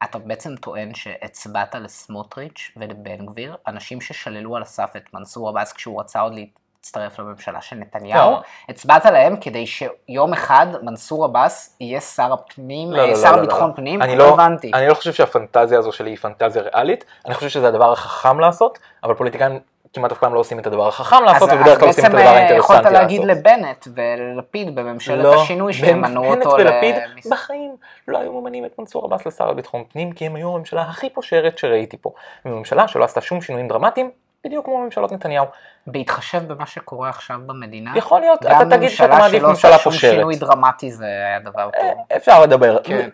אתה 0.04 0.20
בעצם 0.20 0.56
טוען 0.56 0.94
שהצבעת 0.94 1.76
לסמוטריץ' 1.76 2.72
ולבן 2.78 3.26
גביר, 3.26 3.56
אנשים 3.68 4.02
ששללו 4.02 4.56
על 4.56 4.62
הסף 4.62 4.94
את 4.98 5.14
מנסור 5.14 5.50
עבאס 5.50 5.74
כשהוא 5.74 6.00
רצה 6.00 6.20
עוד 6.20 6.34
להצטרף 6.36 7.20
לממשלה 7.20 7.62
של 7.62 7.76
נתניהו, 7.76 8.32
לא. 8.32 8.42
הצבעת 8.70 9.06
להם 9.06 9.36
כדי 9.42 9.68
שיום 9.68 10.34
אחד 10.34 10.68
מנסור 10.82 11.26
עבאס 11.26 11.78
יהיה 11.80 12.02
שר 12.02 12.34
הפנים, 12.34 12.92
לא, 12.92 13.08
לא, 13.08 13.16
שר 13.16 13.32
לא, 13.32 13.38
לא, 13.38 13.42
ביטחון 13.42 13.70
לא. 13.70 13.76
פנים? 13.76 14.02
אני 14.02 14.16
לא 14.16 14.28
לא, 14.28 14.34
הבנתי. 14.34 14.72
אני 14.74 14.88
לא 14.88 14.94
חושב 14.94 15.14
שהפנטזיה 15.14 15.80
הזו 15.80 15.92
שלי 15.92 16.10
היא 16.10 16.18
פנטזיה 16.18 16.62
ריאלית, 16.62 17.06
אני 17.26 17.34
חושב 17.34 17.50
שזה 17.50 17.68
הדבר 17.68 17.92
החכם 17.92 18.40
לעשות, 18.40 18.80
אבל 19.04 19.14
פוליטיקאים 19.14 19.60
כמעט 19.94 20.12
אף 20.12 20.18
פעם 20.18 20.34
לא 20.34 20.40
עושים 20.40 20.60
את 20.60 20.68
הדבר 20.68 20.88
החכם 20.88 21.24
לעשות, 21.26 21.50
אז 21.50 21.56
ובדרך 21.56 21.80
כלל 21.80 21.88
עושים 21.88 22.06
את 22.06 22.12
בעצם 22.12 22.18
הדבר 22.18 22.30
אה, 22.30 22.36
האינטרסנטי 22.36 22.60
יכולת 22.60 22.80
לעשות. 22.80 22.94
להגיד 22.94 23.24
לבנט 23.24 23.88
וללפיד 23.96 24.76
בממשלת 24.76 25.24
לא, 25.24 25.42
השינוי 25.42 25.74
שימנו 25.74 26.22
בנט 26.22 26.46
אותו 26.46 26.56
ולפיד 26.58 26.96
למס- 26.96 27.28
בחיים 27.28 27.76
לא 28.08 28.18
היו 28.18 28.34
ממנים 28.42 28.66
את 28.66 28.80
מנסור 28.80 29.06
עבאס 29.06 29.26
לשר 29.26 29.52
לביטחון 29.52 29.84
פנים, 29.94 30.12
כי 30.12 30.26
הם 30.26 30.36
היו 30.36 30.56
הממשלה 30.56 30.82
הכי 30.82 31.10
פושרת 31.10 31.58
שראיתי 31.58 31.98
פה. 32.02 32.12
ממשלה 32.46 32.88
שלא 32.88 33.04
עשתה 33.04 33.22
שום 33.22 33.42
שינויים 33.42 33.68
דרמטיים, 33.68 34.12
בדיוק 34.46 34.66
כמו 34.66 34.78
ממשלות 34.78 35.12
נתניהו. 35.12 35.46
בהתחשב 35.88 36.54
במה 36.54 36.66
שקורה 36.66 37.10
עכשיו 37.10 37.38
במדינה, 37.46 37.92
יכול 37.96 38.20
להיות, 38.22 38.44
גם 38.44 38.62
אתה 38.62 38.78
תגיד 38.78 38.90
שאתה 38.90 39.08
ממשלה 39.08 39.20
מעדיף 39.20 39.40
שלא 39.40 39.50
ממשלה 39.50 39.72
עושה 39.72 39.84
שום 39.84 39.94
פושרת. 39.94 40.12
שינוי 40.12 40.36
דרמטי 40.36 40.92
זה 40.92 41.06
היה 41.06 41.40
דבר 41.40 41.70
אה, 41.76 41.82
טוב. 41.82 42.04
אפשר 42.18 42.42
לדבר, 42.42 42.78
כן. 42.84 43.10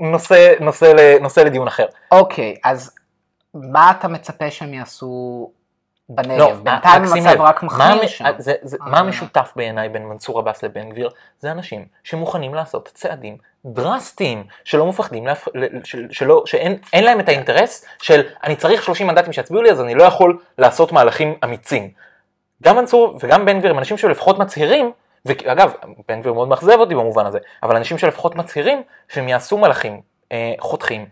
נושא- 0.00 0.52
נושא 0.60 1.16
נושא 1.20 1.40
לדיון 1.40 1.66
אחר. 1.66 1.86
אוקיי, 2.12 2.54
אז 2.64 2.94
מה 3.54 3.90
אתה 3.98 4.08
מצפה 4.08 4.50
שהם 4.50 4.74
יעשו 4.74 5.50
בנגב? 6.08 6.38
לא, 6.38 6.52
בינתיים 6.62 7.02
המצב 7.02 7.40
רק 7.40 7.62
מחמיר 7.62 8.06
שם. 8.06 8.24
זה- 8.38 8.54
זה- 8.62 8.76
אה. 8.82 8.90
מה 8.90 8.98
המשותף 8.98 9.52
בעיניי 9.56 9.88
בין 9.88 10.06
מנסור 10.06 10.38
עבאס 10.38 10.62
לבן 10.62 10.90
גביר? 10.90 11.10
זה 11.40 11.50
אנשים 11.52 11.86
שמוכנים 12.04 12.54
לעשות 12.54 12.90
צעדים 12.94 13.36
דרסטיים, 13.66 14.44
שלא 14.64 14.86
מפחדים, 14.86 15.26
להפ- 15.26 15.48
שלא- 16.10 16.42
שאין 16.46 16.78
אין 16.92 17.04
להם 17.04 17.20
את 17.20 17.28
האינטרס 17.28 17.84
של 18.02 18.22
אני 18.44 18.56
צריך 18.56 18.82
30 18.82 19.06
מנדטים 19.06 19.32
שיצביעו 19.32 19.62
לי 19.62 19.70
אז 19.70 19.80
אני 19.80 19.94
לא 19.94 20.02
יכול 20.04 20.38
לעשות 20.58 20.92
מהלכים 20.92 21.34
אמיצים. 21.44 21.90
גם 22.62 22.76
מנסור 22.76 23.18
וגם 23.20 23.44
בן 23.44 23.58
גביר 23.58 23.70
הם 23.70 23.78
אנשים 23.78 23.96
שלפחות 23.98 24.38
מצהירים, 24.38 24.92
ואגב, 25.26 25.72
בן 26.08 26.20
גביר 26.20 26.32
מאוד 26.32 26.48
מאכזב 26.48 26.78
אותי 26.78 26.94
במובן 26.94 27.26
הזה, 27.26 27.38
אבל 27.62 27.76
אנשים 27.76 27.98
שלפחות 27.98 28.34
מצהירים 28.36 28.82
שהם 29.08 29.28
יעשו 29.28 29.58
מהלכים 29.58 30.00
אה, 30.32 30.52
חותכים, 30.60 31.06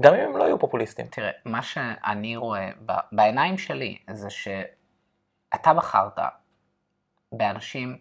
גם 0.00 0.14
אם 0.14 0.20
הם 0.20 0.36
לא 0.36 0.44
יהיו 0.44 0.58
פופוליסטים. 0.58 1.06
תראה, 1.06 1.30
מה 1.44 1.62
שאני 1.62 2.36
רואה 2.36 2.70
בעיניים 3.12 3.58
שלי 3.58 3.98
זה 4.10 4.30
שאתה 4.30 5.74
בחרת 5.74 6.18
באנשים 7.32 7.98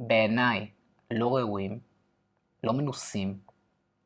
בעיניי 0.00 0.70
לא 1.10 1.36
ראויים, 1.36 1.78
לא 2.64 2.72
מנוסים. 2.72 3.38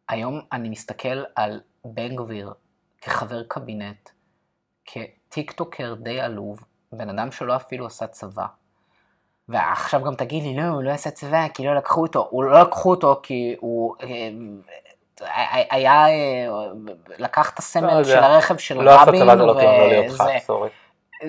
היום 0.09 0.40
אני 0.53 0.68
מסתכל 0.68 1.25
על 1.37 1.61
בן 1.85 2.16
גביר 2.16 2.53
כחבר 3.01 3.42
קבינט, 3.49 4.11
כטיקטוקר 4.85 5.95
די 5.95 6.21
עלוב, 6.21 6.64
בן 6.92 7.09
אדם 7.09 7.33
שלא 7.33 7.57
אפילו 7.57 7.87
עשה 7.87 8.07
צבא. 8.07 8.47
ועכשיו 9.49 10.03
גם 10.05 10.14
תגיד 10.14 10.42
לי, 10.42 10.57
לא, 10.57 10.62
הוא 10.62 10.83
לא 10.83 10.90
עשה 10.90 11.11
צבא 11.11 11.49
כי 11.49 11.66
לא 11.66 11.75
לקחו 11.75 12.03
אותו. 12.03 12.29
הוא 12.31 12.45
לא 12.45 12.61
לקחו 12.62 12.90
אותו 12.90 13.21
כי 13.23 13.57
הוא 13.61 13.97
אה, 14.03 14.29
היה, 15.70 16.07
אה, 16.09 16.12
לקח 17.18 17.51
את 17.51 17.55
לא 17.55 17.59
הסמל 17.59 17.90
יודע. 17.90 18.05
של 18.05 18.18
הרכב 18.18 18.57
של 18.59 18.83
לא 18.83 18.90
רבין, 18.90 19.18
זה 19.29 19.35
לא 19.35 19.55
טיעון 19.61 19.79
לא 19.79 19.88
להיות 19.88 20.07
וזה- 20.07 20.25
ח"כ, 20.25 20.44
סורי. 20.46 20.68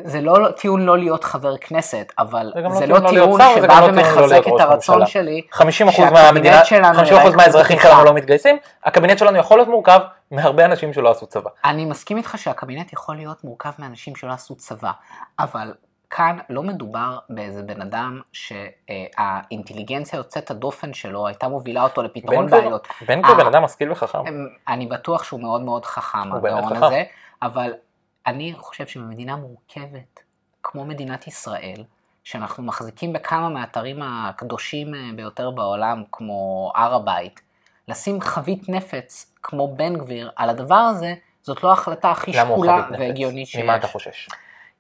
זה 0.03 0.21
לא 0.21 0.47
טיעון 0.57 0.81
לא 0.85 0.97
להיות 0.97 1.23
חבר 1.23 1.57
כנסת, 1.57 2.11
אבל 2.19 2.51
זה 2.73 2.87
לא 2.87 2.99
טיעון 3.09 3.41
לא 3.41 3.45
לא 3.45 3.55
שבא 3.55 3.67
לא 3.67 3.67
טיעון 3.67 3.95
לא 3.95 4.01
להיות 4.01 4.17
ומחזק 4.17 4.47
את 4.47 4.59
הרצון. 4.59 5.05
שלי. 5.05 5.41
50% 5.51 5.91
שהקבינט 5.91 6.11
מהמדינה, 6.13 6.65
שלנו 6.65 6.99
50% 6.99 7.05
ייראה 7.07 7.35
מהאזרחים. 7.35 7.79
שלנו 7.79 8.03
לא 8.03 8.13
מתגייסים, 8.13 8.57
הקבינט 8.83 9.17
שלנו 9.17 9.37
יכול 9.37 9.57
להיות 9.57 9.67
מורכב 9.69 9.99
מהרבה 10.31 10.65
אנשים 10.65 10.93
שלא 10.93 11.09
עשו 11.11 11.25
צבא. 11.27 11.49
אני 11.65 11.85
מסכים 11.85 12.17
איתך 12.17 12.37
שהקבינט 12.37 12.93
יכול 12.93 13.15
להיות 13.15 13.43
מורכב 13.43 13.71
מאנשים 13.79 14.15
שלא 14.15 14.31
עשו 14.31 14.55
צבא, 14.55 14.91
אבל 15.39 15.73
כאן 16.15 16.38
לא 16.49 16.63
מדובר 16.63 17.19
באיזה 17.30 17.63
בן 17.63 17.82
אדם 17.82 18.21
שהאינטליגנציה 18.34 20.17
יוצאת 20.17 20.52
הדופן 20.52 20.93
שלו 20.93 21.28
הייתה 21.28 21.47
מובילה 21.47 21.84
אותו 21.84 22.04
לפתרון 22.04 22.45
בן 22.45 22.52
בעיות. 22.52 22.88
בן 23.08 23.21
גביר 23.21 23.36
אה. 23.36 23.38
בן 23.38 23.47
אדם 23.47 23.63
משכיל 23.63 23.91
וחכם. 23.91 24.19
אני 24.67 24.86
בטוח 24.86 25.23
שהוא 25.23 25.41
מאוד 25.41 25.62
מאוד 25.62 25.86
חכם, 25.86 26.34
הגאון. 26.34 26.84
הזה, 26.84 27.04
אבל 27.41 27.73
אני 28.28 28.54
חושב 28.58 28.88
שבמדינה 28.88 29.36
מורכבת, 29.36 30.19
כמו 30.63 30.86
מדינת 30.86 31.28
ישראל, 31.28 31.84
שאנחנו 32.23 32.63
מחזיקים 32.63 33.13
בכמה 33.13 33.49
מהאתרים 33.49 34.02
הקדושים 34.02 34.95
אה, 34.95 34.99
ביותר 35.15 35.52
בעולם, 35.52 36.04
כמו 36.12 36.71
הר 36.76 36.95
הבית, 36.95 37.41
לשים 37.88 38.21
חבית 38.21 38.69
נפץ 38.69 39.34
כמו 39.43 39.76
בן 39.76 39.97
גביר 39.97 40.32
על 40.36 40.49
הדבר 40.49 40.76
הזה, 40.76 41.13
זאת 41.41 41.63
לא 41.63 41.69
ההחלטה 41.69 42.12
הכי 42.12 42.34
שקולה? 42.34 42.88
והגיונית 42.99 43.47
שיש. 43.47 43.63
ממה 43.63 43.76
אתה 43.76 43.88
חושש? 43.88 44.30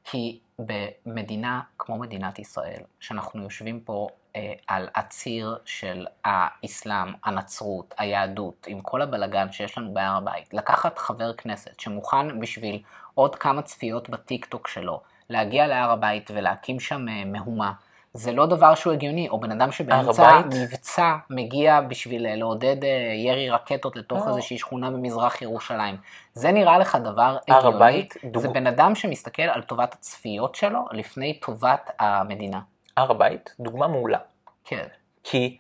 כי 0.03 0.39
במדינה 0.59 1.61
כמו 1.79 1.97
מדינת 1.97 2.39
ישראל, 2.39 2.81
שאנחנו 2.99 3.43
יושבים 3.43 3.79
פה 3.79 4.07
אה, 4.35 4.53
על 4.67 4.87
הציר 4.95 5.57
של 5.65 6.07
האסלאם, 6.25 7.13
הנצרות, 7.23 7.93
היהדות, 7.97 8.67
עם 8.67 8.81
כל 8.81 9.01
הבלגן 9.01 9.51
שיש 9.51 9.77
לנו 9.77 9.93
בהר 9.93 10.17
הבית, 10.17 10.53
לקחת 10.53 10.97
חבר 10.97 11.33
כנסת 11.33 11.79
שמוכן 11.79 12.39
בשביל 12.39 12.81
עוד 13.13 13.35
כמה 13.35 13.61
צפיות 13.61 14.09
בטיק 14.09 14.45
טוק 14.45 14.67
שלו, 14.67 15.01
להגיע 15.29 15.67
להר 15.67 15.91
הבית 15.91 16.31
ולהקים 16.33 16.79
שם 16.79 17.09
אה, 17.09 17.25
מהומה, 17.25 17.73
זה 18.13 18.31
לא 18.31 18.45
דבר 18.45 18.75
שהוא 18.75 18.93
הגיוני, 18.93 19.29
או 19.29 19.39
בן 19.39 19.51
אדם 19.51 19.71
שבאמצע? 19.71 20.41
מבצע 20.61 21.13
מגיע 21.29 21.81
בשביל 21.81 22.25
אה, 22.27 22.35
לעודד 22.35 22.83
אה, 22.83 22.89
ירי 23.15 23.49
רקטות 23.49 23.95
לתוך 23.95 24.19
לא. 24.25 24.27
איזושהי 24.27 24.57
שכונה 24.57 24.91
במזרח 24.91 25.41
ירושלים. 25.41 25.97
זה 26.33 26.51
נראה 26.51 26.77
לך 26.77 26.95
דבר 27.03 27.37
הגיוני? 27.47 27.75
הבית, 27.75 28.13
דוג- 28.23 28.41
זה 28.41 28.47
בן 28.49 28.67
אדם 28.67 28.95
שמסתכל 28.95 29.41
על 29.41 29.61
טובת 29.61 29.93
הצפיות 29.93 30.55
שלו 30.55 30.79
לפני 30.91 31.39
טובת 31.39 31.91
המדינה. 31.99 32.59
הר 32.97 33.11
הבית, 33.11 33.55
דוגמה 33.59 33.87
מעולה. 33.87 34.17
כן. 34.65 34.83
כי, 35.23 35.57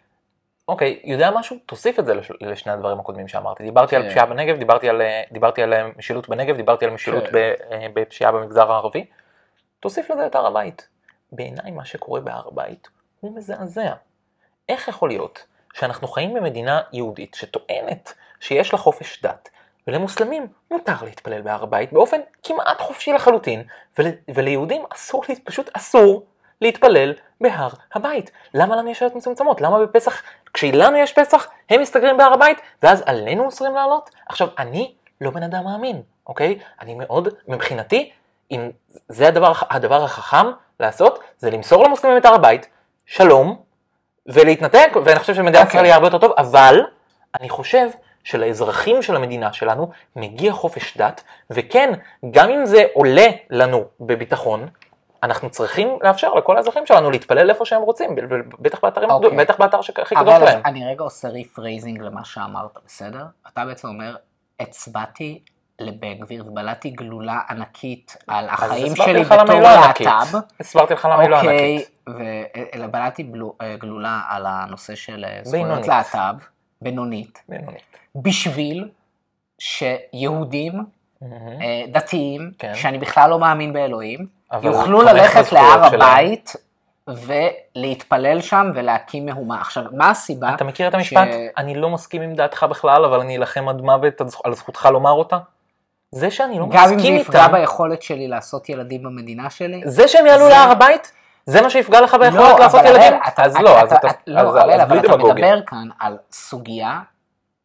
אוקיי, 0.67 0.99
יודע 1.03 1.31
משהו? 1.31 1.57
תוסיף 1.65 1.99
את 1.99 2.05
זה 2.05 2.13
לש- 2.13 2.31
לשני 2.41 2.71
הדברים 2.71 2.99
הקודמים 2.99 3.27
שאמרתי. 3.27 3.63
דיברתי 3.63 3.95
על 3.95 4.03
כן. 4.03 4.09
פשיעה 4.09 4.25
בנגב, 4.25 4.57
דיברתי 4.57 4.89
על, 4.89 5.01
אה, 5.01 5.21
דיברתי 5.31 5.63
על 5.63 5.73
אה, 5.73 5.87
משילות 5.97 6.29
בנגב, 6.29 6.55
דיברתי 6.55 6.85
על 6.85 6.91
משילות 6.91 7.23
כן. 7.27 7.37
אה, 7.71 7.87
בפשיעה 7.93 8.31
במגזר 8.31 8.71
הערבי. 8.71 9.05
תוסיף 9.79 10.09
לזה 10.11 10.25
את 10.25 10.35
הר 10.35 10.45
הבית. 10.47 10.87
בעיניי 11.35 11.71
מה 11.71 11.85
שקורה 11.85 12.21
בהר 12.21 12.47
הבית 12.47 12.87
הוא 13.19 13.35
מזעזע. 13.35 13.93
איך 14.69 14.87
יכול 14.87 15.09
להיות 15.09 15.45
שאנחנו 15.73 16.07
חיים 16.07 16.33
במדינה 16.33 16.81
יהודית 16.93 17.33
שטוענת 17.33 18.13
שיש 18.39 18.73
לה 18.73 18.79
חופש 18.79 19.21
דת, 19.21 19.49
ולמוסלמים 19.87 20.47
מותר 20.71 21.03
להתפלל 21.03 21.41
בהר 21.41 21.63
הבית 21.63 21.93
באופן 21.93 22.21
כמעט 22.43 22.81
חופשי 22.81 23.13
לחלוטין, 23.13 23.63
ול, 23.99 24.05
וליהודים 24.33 24.83
אסור, 24.89 25.23
פשוט 25.43 25.69
אסור 25.73 26.25
להתפלל 26.61 27.13
בהר 27.41 27.69
הבית. 27.93 28.31
למה 28.53 28.75
לנו 28.75 28.89
יש 28.89 28.99
שעות 28.99 29.15
מצומצמות? 29.15 29.61
למה 29.61 29.85
בפסח, 29.85 30.21
כשלנו 30.53 30.97
יש 30.97 31.13
פסח, 31.13 31.47
הם 31.69 31.81
מסתגרים 31.81 32.17
בהר 32.17 32.33
הבית, 32.33 32.57
ואז 32.83 33.03
עלינו 33.05 33.45
אוסרים 33.45 33.75
לעלות? 33.75 34.09
עכשיו, 34.29 34.47
אני 34.57 34.93
לא 35.21 35.29
בן 35.29 35.43
אדם 35.43 35.63
מאמין, 35.63 36.01
אוקיי? 36.27 36.59
אני 36.81 36.95
מאוד, 36.95 37.27
מבחינתי, 37.47 38.11
אם 38.53 38.69
זה 39.09 39.27
הדבר, 39.27 39.51
הדבר 39.69 40.03
החכם 40.03 40.45
לעשות, 40.79 41.19
זה 41.37 41.49
למסור 41.51 41.83
למוסלמים 41.83 42.17
את 42.17 42.25
הר 42.25 42.33
הבית, 42.33 42.67
שלום, 43.05 43.61
ולהתנתק, 44.25 44.89
ואני 45.05 45.19
חושב 45.19 45.33
שמדינת 45.33 45.55
אוקיי. 45.55 45.67
ישראל 45.69 45.85
יהיה 45.85 45.95
הרבה 45.95 46.07
יותר 46.07 46.17
טוב, 46.17 46.31
אבל 46.37 46.79
אני 47.39 47.49
חושב 47.49 47.87
שלאזרחים 48.23 49.01
של 49.01 49.15
המדינה 49.15 49.53
שלנו 49.53 49.91
מגיע 50.15 50.51
חופש 50.53 50.97
דת, 50.97 51.23
וכן, 51.49 51.93
גם 52.31 52.49
אם 52.49 52.65
זה 52.65 52.83
עולה 52.93 53.27
לנו 53.49 53.83
בביטחון, 53.99 54.67
אנחנו 55.23 55.49
צריכים 55.49 55.99
לאפשר 56.01 56.33
לכל 56.33 56.57
האזרחים 56.57 56.85
שלנו 56.85 57.11
להתפלל 57.11 57.49
איפה 57.49 57.65
שהם 57.65 57.81
רוצים, 57.81 58.15
בטח 58.59 58.79
באתרים, 58.83 59.09
אוקיי. 59.11 59.27
הקדוש- 59.27 59.41
בטח 59.41 59.57
באתר 59.57 59.81
שהכי 59.81 60.15
קדוש 60.15 60.33
אבל 60.33 60.45
להם. 60.45 60.61
אני 60.65 60.85
רגע 60.87 61.03
עושה 61.03 61.27
rephrasing 61.27 62.01
למה 62.01 62.25
שאמרת, 62.25 62.77
בסדר? 62.85 63.23
אתה 63.53 63.65
בעצם 63.65 63.87
אומר, 63.87 64.15
הצבעתי 64.59 65.41
לבן 65.83 66.13
גביר 66.13 66.47
ובלעתי 66.47 66.89
גלולה 66.89 67.39
ענקית 67.49 68.17
על 68.27 68.49
החיים 68.49 68.95
שלי 68.95 69.23
בתור 69.23 69.55
לא. 69.55 69.59
להט"ב. 69.59 70.37
הסברתי 70.59 70.93
לך 70.93 71.05
למה 71.05 71.21
היא 71.21 71.29
לא 71.29 71.37
אוקיי, 71.37 71.85
ענקית. 72.07 72.25
אלא 72.73 72.87
בלעתי 72.87 73.31
אה, 73.61 73.75
גלולה 73.79 74.21
על 74.29 74.45
הנושא 74.45 74.95
של 74.95 75.25
אה, 75.27 75.39
זכויות. 75.43 75.87
להט"ב, 75.87 76.35
בינונית. 76.81 77.43
בשביל 78.15 78.89
שיהודים. 79.59 80.83
אה, 81.61 81.83
דתיים, 81.91 82.51
כן. 82.59 82.75
שאני 82.75 82.97
בכלל 82.97 83.29
לא 83.29 83.39
מאמין 83.39 83.73
באלוהים, 83.73 84.27
יוכלו 84.63 85.01
ללכת 85.01 85.51
להר. 85.51 85.85
הבית 85.85 86.53
ולהתפלל 87.07 88.41
שם 88.41 88.71
ולהקים 88.73 89.25
מהומה. 89.25 89.61
עכשיו, 89.61 89.83
מה 89.91 90.09
הסיבה? 90.09 90.53
אתה 90.55 90.63
מכיר 90.63 90.87
את 90.87 90.93
המשפט? 90.93 91.27
ש- 91.31 91.57
אני 91.57 91.75
לא 91.75 91.89
מסכים 91.89 92.21
עם 92.21 92.35
דעתך 92.35 92.65
בכלל, 92.69 93.05
אבל 93.05 93.19
אני 93.19 93.37
אלחם 93.37 93.69
עד 93.69 93.81
מוות 93.81 94.21
על 94.43 94.53
זכותך 94.53 94.89
לומר 94.91 95.11
אותה? 95.11 95.37
זה 96.13 96.31
שאני 96.31 96.59
לא 96.59 96.65
גם 96.71 96.83
אם 96.83 96.87
זה 96.89 96.95
מסכים 96.95 97.15
יפגע 97.15 97.43
איתם, 97.43 97.53
ביכולת 97.53 98.01
שלי 98.01 98.27
לעשות 98.27 98.69
ילדים 98.69 99.03
במדינה 99.03 99.49
שלי? 99.49 99.81
זה 99.85 100.07
שהם 100.07 100.25
יעלו 100.25 100.43
זה- 100.43 100.49
להר 100.49 100.71
הבית, 100.71 101.11
זה 101.45 101.61
מה 101.61 101.69
שיפגע 101.69 102.01
לך 102.01 102.13
ביכולת 102.13 102.33
לא, 102.53 102.59
לעשות 102.59 102.81
ילדים? 102.85 103.01
הראל, 103.01 103.13
אתה- 103.27 103.43
אז 103.43 103.51
אתה- 103.55 103.61
לא, 103.63 103.81
אז 103.81 103.93
אתה- 103.93 104.07
אתה 104.09 104.17
לא, 104.27 104.49
אבל 104.49 104.99
אתה. 104.99 105.17
מדבר 105.17 105.59
כאן 105.67 105.87
על 105.99 106.17
סוגיה 106.31 106.99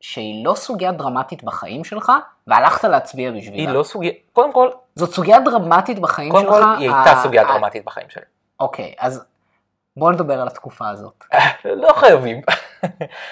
שהיא 0.00 0.44
לא 0.44 0.54
סוגיה 0.54 0.92
דרמטית 0.92 1.44
בחיים 1.44 1.84
שלך, 1.84 2.12
והלכת 2.46 2.84
להצביע 2.84 3.30
בשבילה. 3.30 3.56
היא 3.56 3.78
לא 3.78 3.82
סוגיה, 3.82 4.12
קודם 4.32 4.52
כל, 4.52 4.68
זאת 4.96 5.12
סוגיה 5.12 5.40
דרמטית 5.40 5.98
בחיים 5.98 6.30
קודם 6.30 6.44
שלך. 6.44 6.54
כל 6.54 6.76
היא 6.78 6.90
הייתה 6.90 7.20
סוגיה 7.22 7.44
דרמטית 7.44 7.84
בחיים 7.84 8.06
שלי. 8.10 8.22
אוקיי, 8.60 8.94
אז 8.98 9.24
בוא 9.96 10.12
נדבר 10.12 10.40
על 10.40 10.46
התקופה 10.46 10.88
הזאת. 10.88 11.24
לא 11.82 11.92
חייבים. 11.92 12.40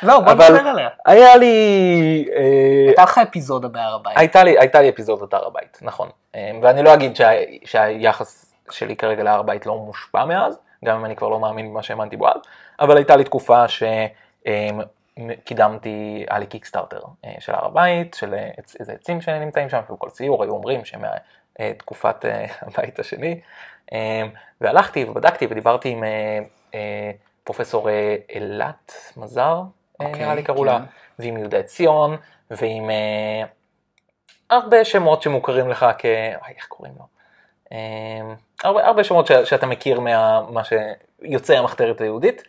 לא, 0.02 0.20
בוא 0.20 0.32
נדבר 0.32 0.68
עליה. 0.68 0.88
היה 1.06 1.36
לי... 1.36 2.28
אה, 2.36 2.84
הייתה 2.86 3.02
לך 3.02 3.18
אפיזודה 3.18 3.68
בהר 3.68 3.94
הבית. 3.94 4.18
הייתה 4.18 4.44
לי, 4.44 4.58
הייתה 4.58 4.80
לי 4.80 4.88
אפיזודת 4.88 5.34
הר 5.34 5.46
הבית, 5.46 5.78
נכון. 5.82 6.08
אה, 6.34 6.50
ואני 6.62 6.82
לא 6.82 6.94
אגיד 6.94 7.16
שה, 7.16 7.30
שהיחס 7.64 8.54
שלי 8.70 8.96
כרגע 8.96 9.22
להר 9.22 9.40
הבית 9.40 9.66
לא 9.66 9.78
מושפע 9.78 10.24
מאז, 10.24 10.58
גם 10.84 10.96
אם 10.96 11.04
אני 11.04 11.16
כבר 11.16 11.28
לא 11.28 11.40
מאמין 11.40 11.70
במה 11.70 11.82
שהאמנתי 11.82 12.16
בו 12.16 12.28
אז, 12.28 12.40
אבל 12.80 12.96
הייתה 12.96 13.16
לי 13.16 13.24
תקופה 13.24 13.64
שקידמתי, 15.18 16.24
היה 16.28 16.38
לי 16.38 16.46
קיקסטארטר 16.46 17.00
אה, 17.24 17.34
של 17.38 17.54
הר 17.54 17.66
הבית, 17.66 18.14
של 18.14 18.34
אה, 18.34 18.50
איזה 18.80 18.92
עצים 18.92 19.20
שנמצאים 19.20 19.68
שם, 19.68 19.80
וכל 19.94 20.10
ציור 20.10 20.42
היו 20.42 20.52
אומרים 20.52 20.80
שמתקופת 20.84 22.24
אה, 22.24 22.46
הבית 22.66 22.98
השני. 22.98 23.40
אה, 23.92 24.22
והלכתי 24.60 25.04
ובדקתי 25.04 25.46
ודיברתי 25.50 25.88
עם 25.88 26.04
אה, 26.04 26.38
אה, 26.74 27.10
פרופסור 27.46 27.90
אה, 27.90 28.16
אילת 28.30 29.12
מזר, 29.16 29.62
אה, 30.00 30.06
אוקיי, 30.06 30.22
נראה 30.22 30.34
לי 30.34 30.42
קראו 30.42 30.58
כן. 30.58 30.66
לה, 30.66 30.78
ועם 31.18 31.36
יהודה 31.36 31.58
עציון, 31.58 32.16
ועם 32.50 32.90
אה, 32.90 33.42
הרבה 34.50 34.84
שמות 34.84 35.22
שמוכרים 35.22 35.68
לך 35.68 35.86
כ... 35.98 36.04
איך 36.56 36.66
קוראים 36.68 36.94
לו? 36.98 37.04
אה, 37.72 38.34
הרבה, 38.64 38.86
הרבה 38.86 39.04
שמות 39.04 39.26
ש, 39.26 39.32
שאתה 39.32 39.66
מכיר 39.66 40.00
מה 40.50 40.62
שיוצאי 40.64 41.56
המחתרת 41.56 42.00
היהודית. 42.00 42.42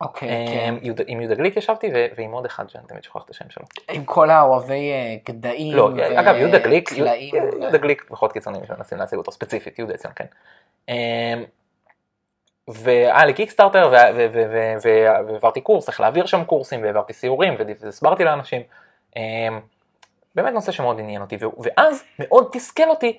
אוקיי, 0.00 0.28
אה, 0.28 0.46
כן. 0.46 0.74
יהודה, 0.82 1.04
עם 1.06 1.20
יהודה 1.20 1.34
גליק 1.34 1.56
ישבתי 1.56 1.90
ו, 1.94 2.06
ועם 2.16 2.32
עוד 2.32 2.44
אחד 2.46 2.68
שאני 2.70 2.84
תמיד 2.86 3.02
שוכח 3.02 3.24
את 3.24 3.30
השם 3.30 3.44
שלו. 3.50 3.64
עם 3.88 4.04
כל 4.04 4.30
האוהבי 4.30 4.90
אה, 4.90 5.16
גדיים. 5.26 5.76
לא, 5.76 5.90
ו- 5.96 6.20
אגב, 6.20 6.34
יהודה 6.36 6.58
גליק, 6.58 6.92
יהודה, 6.92 7.12
ו- 7.12 7.62
יהודה 7.62 7.78
גליק 7.78 8.04
פחות 8.08 8.32
קיצוניים 8.32 8.66
שמנסים 8.66 8.98
להציג 8.98 9.18
אותו 9.18 9.32
ספציפית, 9.32 9.78
יהודה 9.78 9.94
עציון, 9.94 10.14
כן. 10.16 10.26
והיה 12.68 13.24
לי 13.26 13.34
קיקסטארטר 13.34 13.92
והעברתי 14.82 15.60
קורס, 15.60 15.88
איך 15.88 16.00
להעביר 16.00 16.26
שם 16.26 16.44
קורסים, 16.44 16.82
והעברתי 16.82 17.12
סיורים, 17.12 17.54
והסברתי 17.80 18.24
לאנשים. 18.24 18.62
אה, 19.16 19.22
באמת 20.34 20.52
נושא 20.52 20.72
שמאוד 20.72 21.00
עניין 21.00 21.22
אותי, 21.22 21.36
ואז 21.58 22.04
מאוד 22.18 22.48
תסכל 22.52 22.88
אותי 22.88 23.18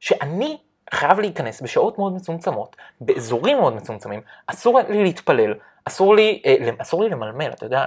שאני 0.00 0.58
חייב 0.94 1.20
להיכנס 1.20 1.62
בשעות 1.62 1.98
מאוד 1.98 2.12
מצומצמות, 2.12 2.76
באזורים 3.00 3.58
מאוד 3.58 3.74
מצומצמים, 3.76 4.20
אסור 4.46 4.80
לי 4.88 5.02
להתפלל, 5.02 5.54
אסור 5.84 6.14
לי, 6.14 6.42
אה, 6.46 6.70
אסור 6.78 7.02
לי 7.02 7.10
למלמל, 7.10 7.50
אתה 7.50 7.66
יודע, 7.66 7.86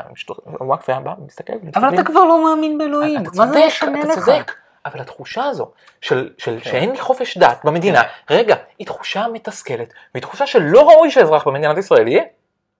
וואקף 0.59 0.89
היה 0.89 0.99
בא, 0.99 1.13
מסתכל, 1.25 1.53
אבל. 1.75 1.93
אתה 1.93 2.03
כבר 2.03 2.23
לא 2.23 2.43
מאמין 2.43 2.77
באלוהים, 2.77 3.21
אתה 3.21 3.29
מה 3.37 3.47
זה 3.47 3.65
משנה 3.67 4.01
אתה 4.01 4.07
לך? 4.07 4.25
צודק, 4.25 4.51
אבל 4.85 4.99
התחושה 4.99 5.43
הזו 5.43 5.71
של, 6.01 6.29
של 6.37 6.59
כן. 6.63 6.69
שאין 6.69 6.91
לי 6.91 6.99
חופש 6.99 7.37
דת 7.37 7.61
במדינה, 7.63 8.01
רגע, 8.29 8.55
היא 8.79 8.87
תחושה 8.87 9.25
מתסכלת, 9.33 9.93
והיא 10.13 10.21
תחושה 10.21 10.47
שלא 10.47 10.89
ראוי 10.89 11.11
שאזרח 11.11 11.47
במדינת 11.47 11.77
ישראל 11.77 12.07
יהיה, 12.07 12.23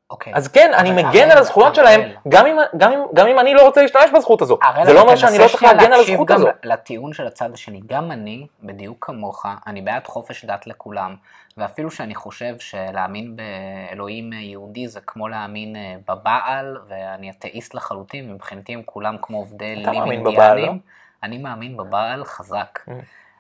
אוקיי. 0.10 0.34
אז 0.36 0.48
כן, 0.48 0.72
אני 0.78 0.92
מגן 0.92 1.32
על 1.32 1.38
הזכויות 1.38 1.76
שלהם. 1.76 2.02
גם 2.30 2.46
אם, 2.46 2.58
גם, 2.78 2.92
אם, 2.92 3.00
גם 3.14 3.28
אם 3.28 3.40
אני 3.40 3.54
לא 3.54 3.66
רוצה 3.66 3.82
להשתמש 3.82 4.12
בזכות 4.16 4.42
הזו, 4.42 4.58
זה 4.86 4.94
לא 4.94 5.02
אומר 5.02 5.16
שאני 5.16 5.38
לא 5.38 5.48
צריך 5.48 5.64
להגן 5.64 5.94
על 5.94 6.00
הזכות 6.00 6.32
הזו. 6.32 6.48
לטיעון 6.64 7.14
של 7.14 7.28
הצד 7.28 7.54
השני, 7.54 7.82
גם 7.86 8.12
אני, 8.12 8.48
בדיוק 8.64 9.06
כמוך, 9.06 9.46
אני 9.68 9.82
בעד 9.82 10.08
חופש 10.08 10.46
דת 10.46 10.68
לכולם, 10.68 11.16
ואפילו 11.58 11.92
שאני 11.92 12.16
חושב 12.16 12.60
שלהאמין 12.60 13.36
באלוהים 13.36 14.34
יהודי 14.34 14.88
זה 14.88 15.00
כמו 15.08 15.28
להאמין 15.28 15.76
אה, 15.76 15.96
בבעל, 16.08 16.78
ואני 16.88 17.30
אתאיסט 17.30 17.74
לחלוטין, 17.74 18.32
ומבחינתי 18.32 18.74
הם 18.74 18.82
כולם 18.86 19.16
כמו 19.22 19.38
עובדי 19.38 19.82
אתה 19.82 19.90
אלים 19.90 20.00
מאמין 20.00 20.24
בבעל, 20.24 20.58
אינדיאנים. 20.58 20.80
אני 21.26 21.38
מאמין 21.38 21.78
בבעל 21.78 22.26
חזק. 22.26 22.80
Mm. 22.88 22.92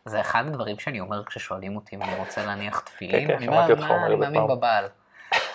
זה 0.06 0.21
אחד 0.21 0.48
הדברים 0.48 0.80
שאני 0.80 1.00
אומר 1.00 1.26
כששואלים 1.26 1.76
אותי 1.76 1.95
אם 1.95 2.02
אני 2.02 2.15
רוצה 2.15 2.45
להניח 2.45 2.80
תפילין, 2.80 3.28
כן, 3.28 3.34
אני 3.36 3.45
שמעתי 3.45 3.71
אומר, 3.71 3.82
אותך 3.82 3.91
"מה, 3.91 3.95
אומר 3.95 4.08
אני 4.08 4.15
מאמין 4.15 4.41
פעם." 4.48 4.58
בבעל. 4.58 4.86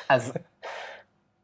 אז 0.08 0.32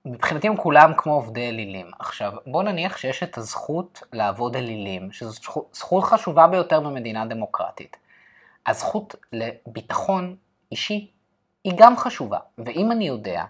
מבחינתי 0.05 0.47
הם 0.49 0.57
כולם 0.57 0.93
כמו 0.97 1.13
עובדי 1.13 1.49
אלילים. 1.49 1.91
עכשיו, 1.99 2.33
בוא 2.47 2.63
נניח 2.63 2.97
שיש 2.97 3.23
את 3.23 3.39
הזכות 3.39 4.03
לעבוד 4.13 4.57
אלילים, 4.57 5.13
שזו 5.13 5.31
זכות- 5.31 5.75
זכות 5.75 6.05
חשובה 6.05 6.47
ביותר 6.47 6.81
במדינה 6.81 7.27
דמוקרטית. 7.27 7.97
הזכות 8.67 9.15
לביטחון 9.33 10.37
אישי 10.73 11.11
היא 11.65 11.73
גם 11.77 11.97
חשובה, 11.97 12.39
ואם 12.59 12.93
אני 12.93 13.09
יודע 13.09 13.45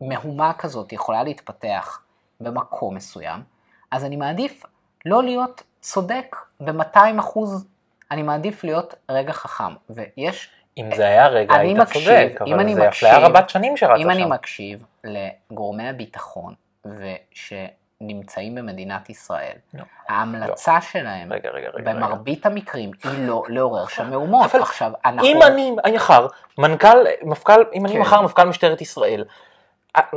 שמהומה 0.00 0.52
כזאת 0.58 0.92
יכולה 0.92 1.22
להתפתח 1.22 2.02
במקום 2.40 2.94
מסוים, 2.94 3.42
אז 3.90 4.04
אני 4.04 4.16
מעדיף 4.16 4.62
לא 5.08 5.22
להיות 5.22 5.62
צודק 5.80 6.36
ב-200 6.60 7.20
אחוז, 7.20 7.66
אני 8.10 8.22
מעדיף 8.22 8.64
להיות 8.64 8.94
רגע 9.10 9.32
חכם. 9.32 9.74
ויש 9.90 10.50
אם 10.78 10.90
זה 10.96 11.06
היה 11.06 11.28
רגע, 11.28 11.54
אני 11.54 11.68
היית 11.68 11.78
מקשיב, 11.78 12.02
צודק, 12.04 12.42
אבל 12.42 12.60
אני 12.60 12.74
זה 12.74 12.88
אפליה 12.88 13.18
רבת 13.18 13.50
שנים 13.50 13.76
שרצה 13.76 14.02
אם 14.02 14.10
אני 14.10 14.22
שם. 14.22 14.28
מקשיב 14.28 14.84
לגורמי 15.04 15.88
הביטחון 15.88 16.54
ושנמצאים 16.84 18.54
במדינת 18.54 19.10
ישראל, 19.10 19.56
לא. 19.74 19.82
ההמלצה 20.08 20.80
שלהם 20.80 21.32
רגע, 21.32 21.50
רגע, 21.50 21.68
רגע. 21.68 21.90
רגע. 21.90 21.92
במרבית 21.92 22.46
המקרים 22.46 22.90
היא 23.04 23.26
לא 23.26 23.42
לעורר 23.48 23.86
שם 23.86 24.10
מהומות. 24.10 24.54
עכשיו, 24.54 24.92
אנחנו... 25.04 25.28
אם 25.28 25.42
אני 25.42 25.94
מחר 25.94 26.26
מנכ"ל, 26.58 26.98
מפכ"ל, 27.22 27.64
אם 27.74 27.86
אני 27.86 27.94
כן. 27.94 28.00
מחר 28.00 28.22
מפכ"ל 28.22 28.44
משטרת 28.44 28.80
ישראל, 28.80 29.24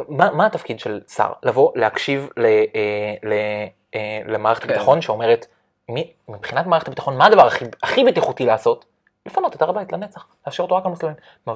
מה, 0.08 0.32
מה 0.32 0.46
התפקיד 0.46 0.80
של 0.80 1.02
שר? 1.08 1.32
לבוא, 1.44 1.72
להקשיב 1.76 2.30
ל, 2.38 2.46
אה, 2.46 3.14
ל, 3.24 3.34
למערכת 4.28 4.64
כן. 4.64 4.70
הביטחון 4.70 5.02
שאומרת, 5.02 5.46
מי, 5.90 6.14
מבחינת 6.30 6.66
מערכת 6.68 6.88
הביטחון, 6.88 7.18
מה 7.18 7.26
הדבר 7.26 7.48
הכי, 7.48 7.66
הכי 7.84 8.04
בטיחותי 8.04 8.46
לעשות? 8.46 8.86
לפנות 9.26 9.56
את 9.56 9.62
הר 9.62 9.70
הבית 9.70 9.94
לנצח, 9.94 10.26
להשאיר 10.46 10.64
אותו 10.64 10.76
רק 10.76 10.86
למוסלמים. 10.86 11.16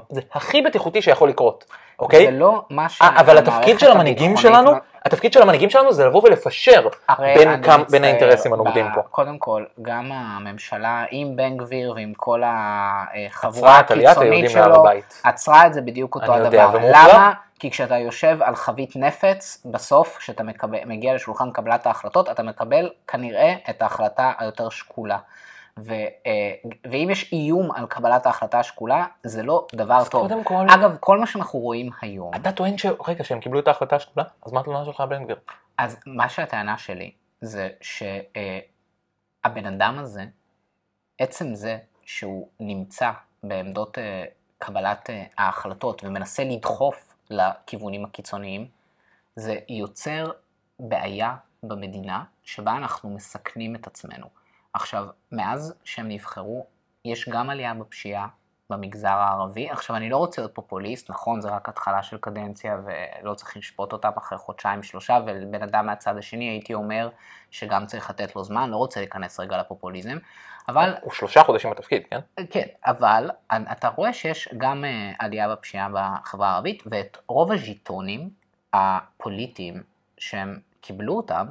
זה 0.10 0.22
הכי 0.34 0.62
בטיחותי 0.62 1.02
שיכול 1.02 1.30
לקרות, 1.30 1.66
אוקיי? 2.00 2.26
זה 2.26 2.32
לא 2.32 2.62
מה 2.70 2.90
ש... 2.90 3.02
אה, 3.02 3.20
אבל 3.20 3.38
התפקיד 3.38 3.80
של 3.80 3.92
המנהיגים 3.92 4.38
שלנו, 4.38 4.72
התפקיד 5.06 5.34
של 5.34 5.42
המנהיגים 5.42 5.70
שלנו 5.70 5.94
זה 5.94 6.06
לבוא 6.06 6.22
ולפשר 6.24 6.88
בין, 7.20 7.54
מצטער, 7.54 7.84
בין 7.90 8.04
האינטרסים 8.04 8.54
הנוגדים 8.54 8.86
פה. 8.94 9.02
קודם 9.02 9.38
כל, 9.38 9.64
גם 9.82 10.12
הממשלה 10.12 11.06
עם 11.12 11.36
בן 11.36 11.58
גביר 11.58 11.94
ועם 11.96 12.14
כל 12.18 12.42
החבורה 12.46 13.80
הקיצונית 13.80 14.50
שלו. 14.50 14.84
עצרה 15.24 15.68
את 15.68 15.74
זה 15.74 15.82
בדיוק 15.82 16.16
אותו 16.16 16.34
הדבר. 16.34 16.78
למה? 16.82 17.32
כי 17.60 17.72
כשאתה 17.72 17.98
יושב 17.98 18.38
על 18.42 18.56
חבית 18.56 18.96
נפץ, 18.96 19.62
בסוף, 19.66 20.18
כשאתה 20.18 20.44
מקבל, 20.44 20.78
מגיע 20.86 21.14
לשולחן 21.14 21.52
קבלת 21.52 21.88
ההחלטות, 21.88 22.30
אתה 22.30 22.44
מקבל 22.44 22.90
כנראה 23.08 23.54
את 23.70 23.82
ההחלטה 23.82 24.32
היותר 24.40 24.70
שקולה. 24.70 25.18
ו, 25.80 25.94
אה, 26.26 26.54
ואם 26.92 27.08
יש 27.12 27.34
איום 27.34 27.72
על 27.72 27.86
קבלת 27.88 28.26
ההחלטה 28.26 28.60
השקולה, 28.60 29.06
זה 29.24 29.44
לא 29.44 29.68
דבר 29.76 30.04
טוב. 30.10 30.22
קודם 30.28 30.44
כל, 30.44 30.66
אגב, 30.76 30.98
כל 31.00 31.20
מה 31.20 31.28
שאנחנו 31.28 31.60
רואים 31.60 31.90
היום, 32.02 32.32
אתה 32.36 32.52
טוען 32.52 32.78
ש... 32.78 32.86
רגע, 33.08 33.24
שהם 33.24 33.40
קיבלו 33.40 33.60
את 33.60 33.68
ההחלטה 33.68 33.96
השקולה? 33.96 34.26
אז 34.46 34.54
מה 34.54 34.60
התלונה 34.60 34.86
שלך 34.86 35.02
על 35.02 35.08
בן 35.08 35.24
גביר? 35.24 35.38
אז 35.78 35.98
מה 36.06 36.30
שהטענה 36.30 36.78
שלי 36.78 37.12
זה 37.42 37.70
שהבן 37.82 39.66
אדם 39.66 40.00
הזה, 40.00 40.26
עצם 41.20 41.56
זה 41.56 41.78
שהוא 42.06 42.50
נמצא 42.60 43.12
בעמדות 43.44 43.98
אה, 43.98 44.26
קבלת 44.58 45.10
אה, 45.10 45.24
ההחלטות 45.38 46.04
ומנסה 46.04 46.44
לדחוף 46.44 47.16
לכיוונים 47.30 48.06
הקיצוניים, 48.06 48.68
זה 49.36 49.58
יוצר 49.70 50.32
בעיה 50.80 51.36
במדינה 51.64 52.24
שבה 52.44 52.78
אנחנו 52.78 53.10
מסכנים 53.10 53.76
את 53.76 53.88
עצמנו. 53.88 54.45
עכשיו, 54.76 55.06
מאז 55.32 55.74
שהם 55.84 56.08
נבחרו, 56.08 56.66
יש 57.06 57.30
גם 57.30 57.50
עלייה 57.50 57.74
בפשיעה 57.74 58.28
במגזר 58.70 59.08
הערבי. 59.08 59.70
עכשיו, 59.70 59.96
אני 59.96 60.10
לא 60.10 60.18
רוצה 60.18 60.42
להיות 60.42 60.56
פופוליסט, 60.56 61.10
נכון, 61.10 61.42
זה 61.42 61.50
רק 61.50 61.70
התחלה 61.70 62.04
של 62.04 62.18
קדנציה 62.18 62.78
ולא 62.86 63.34
צריך 63.34 63.58
לשפוט 63.58 63.94
אותם 63.94 64.10
אחרי 64.18 64.38
חודשיים, 64.38 64.84
שלושה, 64.84 65.20
ולבן 65.26 65.64
אדם 65.64 65.86
מהצד 65.86 66.18
השני 66.18 66.46
הייתי 66.50 66.74
אומר 66.74 67.10
שגם 67.52 67.86
צריך 67.86 68.10
לתת 68.10 68.36
לו 68.36 68.44
זמן, 68.44 68.70
לא 68.70 68.78
רוצה 68.78 69.00
להיכנס 69.00 69.40
רגע 69.40 69.58
לפופוליזם, 69.58 70.18
אבל 70.68 70.94
הוא 71.02 71.12
שלושה 71.12 71.44
חודשים 71.44 71.72
בתפקיד, 71.72 72.04
כן? 72.10 72.20
כן, 72.50 72.68
אבל 72.86 73.30
אתה 73.72 73.88
רואה 73.88 74.14
שיש 74.14 74.50
גם 74.58 74.86
אה, 74.86 75.12
עלייה 75.20 75.50
בפשיעה 75.50 75.90
בחברה 75.94 76.50
הערבית, 76.50 76.84
ואת 76.86 77.18
רוב 77.28 77.52
הז'יטונים 77.52 78.30
הפוליטיים 78.74 79.84
שהם 80.18 80.60
קיבלו 80.82 81.18
אותם, 81.18 81.46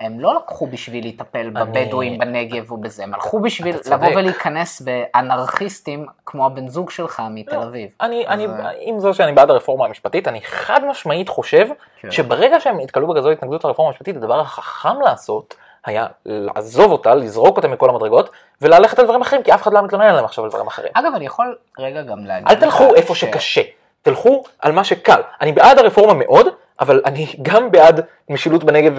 הם 0.00 0.20
לא 0.20 0.34
לקחו 0.34 0.66
בשביל 0.66 1.08
לטפל 1.08 1.50
בבדואים 1.50 2.18
בנגב 2.18 2.72
ובזה, 2.72 3.04
הם 3.04 3.14
הלכו 3.14 3.40
בשביל 3.40 3.76
לבוא 3.90 4.08
ולהיכנס 4.16 4.80
באנרכיסטים 4.82 6.06
כמו 6.26 6.46
הבן 6.46 6.68
זוג 6.68 6.90
שלך 6.90 7.22
מתל 7.30 7.56
לא, 7.56 7.62
אביב. 7.62 7.90
אני, 8.00 8.26
אני, 8.26 8.46
עם 8.80 8.98
זו 8.98 9.14
שאני 9.14 9.32
בעד 9.32 9.50
הרפורמה 9.50 9.84
המשפטית, 9.84 10.28
אני 10.28 10.40
חד 10.40 10.80
משמעית 10.90 11.28
חושב 11.28 11.66
כן. 12.00 12.10
שברגע 12.10 12.60
שהם 12.60 12.80
נתקלו 12.80 13.06
בכזו 13.06 13.30
התנגדות 13.30 13.64
לרפורמה 13.64 13.88
המשפטית, 13.88 14.16
הדבר 14.16 14.40
החכם 14.40 15.00
לעשות 15.00 15.54
היה 15.86 16.06
לעזוב 16.26 16.92
אותה, 16.92 17.14
לזרוק 17.14 17.56
אותה 17.56 17.68
מכל 17.68 17.90
המדרגות, 17.90 18.30
וללכת 18.62 18.98
על 18.98 19.04
דברים 19.04 19.20
אחרים, 19.20 19.42
כי 19.42 19.54
אף 19.54 19.62
אחד 19.62 19.72
לא 19.72 19.82
מתלונן 19.82 20.04
עליהם 20.04 20.24
עכשיו 20.24 20.44
על 20.44 20.50
דברים 20.50 20.66
אחרים. 20.66 20.90
אגב, 20.94 21.12
אני 21.14 21.26
יכול 21.26 21.56
רגע 21.78 22.02
גם 22.02 22.24
להגיד... 22.24 22.48
אל 22.48 22.54
תלכו 22.54 22.94
איפה 22.94 23.14
ש... 23.14 23.20
שקשה, 23.20 23.62
תלכו 24.02 24.42
על 24.58 24.72
מה 24.72 24.84
שקל. 24.84 25.20
אני 25.40 25.52
בעד 25.52 25.78
הרפורמה 25.78 26.14
מאוד, 26.14 26.46
אבל 26.80 27.02
אני 27.04 27.26
גם 27.42 27.70
בעד 27.70 28.00
משילות 28.30 28.64
בנגב 28.64 28.94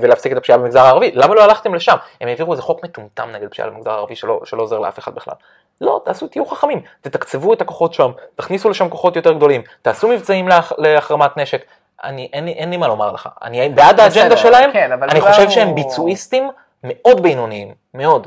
ולהפסיק 0.00 0.32
את 0.32 0.36
הפשיעה 0.36 0.58
במגזר 0.58 0.80
הערבי. 0.80 1.10
למה 1.14 1.34
לא 1.34 1.44
הלכתם 1.44 1.74
לשם? 1.74 1.96
הם 2.20 2.28
העבירו 2.28 2.52
איזה 2.52 2.62
חוק 2.62 2.84
מטומטם 2.84 3.28
נגד 3.32 3.48
פשיעה 3.48 3.70
במגזר 3.70 3.90
הערבי 3.90 4.16
שלא, 4.16 4.40
שלא 4.44 4.62
עוזר 4.62 4.78
לאף 4.78 4.98
אחד 4.98 5.14
בכלל. 5.14 5.34
לא, 5.80 6.00
תעשו, 6.04 6.28
תהיו 6.28 6.46
חכמים, 6.46 6.82
תתקצבו 7.00 7.52
את 7.52 7.60
הכוחות 7.60 7.94
שם, 7.94 8.10
תכניסו 8.36 8.70
לשם 8.70 8.88
כוחות 8.88 9.16
יותר 9.16 9.32
גדולים, 9.32 9.62
תעשו 9.82 10.08
מבצעים 10.08 10.48
להח, 10.48 10.72
להחרמת 10.78 11.36
נשק. 11.36 11.64
אני, 12.04 12.28
אין, 12.32 12.44
לי, 12.44 12.52
אין 12.52 12.70
לי 12.70 12.76
מה 12.76 12.88
לומר 12.88 13.12
לך, 13.12 13.28
אני 13.42 13.68
בעד 13.68 14.00
האג'נדה 14.00 14.36
שלהם, 14.36 14.72
כן, 14.72 15.02
אני 15.02 15.20
חושב 15.20 15.42
הוא... 15.42 15.50
שהם 15.50 15.74
ביצועיסטים 15.74 16.50
מאוד 16.84 17.22
בינוניים, 17.22 17.74
מאוד. 17.94 18.26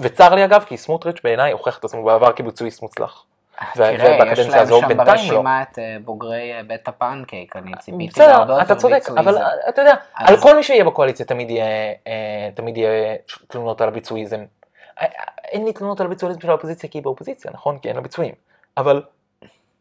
וצר 0.00 0.34
לי 0.34 0.44
אגב, 0.44 0.64
כי 0.68 0.76
סמוטריץ' 0.76 1.20
בעיניי 1.24 1.52
הוכיח 1.52 1.78
את 1.78 1.84
עצמו 1.84 2.04
בעבר 2.04 2.32
כביצועיסט 2.32 2.82
מוצלח. 2.82 3.24
תראה, 3.74 3.92
יש 3.92 4.38
להם 4.48 4.66
שם 4.66 4.70
לא. 4.70 5.04
ברשימה 5.04 5.62
את 5.62 5.78
אה, 5.78 5.96
בוגרי 6.04 6.52
אה, 6.52 6.62
בית 6.62 6.88
הפנקייק, 6.88 7.56
אני 7.56 7.72
ציפיתי 7.80 8.20
להראות 8.20 8.48
בסדר, 8.48 8.62
אתה 8.62 8.74
צודק, 8.74 9.02
אבל 9.18 9.38
אתה 9.68 9.82
יודע, 9.82 9.94
על 10.14 10.36
כל 10.36 10.56
מי 10.56 10.62
שיהיה 10.62 10.84
בקואליציה 10.84 11.26
תמיד 12.54 12.76
יהיה 12.76 13.16
תלונות 13.48 13.80
על 13.80 13.88
הביצועיזם. 13.88 14.44
אה, 15.00 15.06
אין 15.44 15.64
לי 15.64 15.72
תלונות 15.72 16.00
על 16.00 16.06
הביצועיזם 16.06 16.40
של 16.40 16.50
האופוזיציה 16.50 16.90
כי 16.90 16.98
היא 16.98 17.02
באופוזיציה, 17.02 17.50
נכון? 17.54 17.78
כי 17.78 17.88
אין 17.88 17.96
לה 17.96 18.02
ביצועים. 18.02 18.34
אבל 18.76 19.02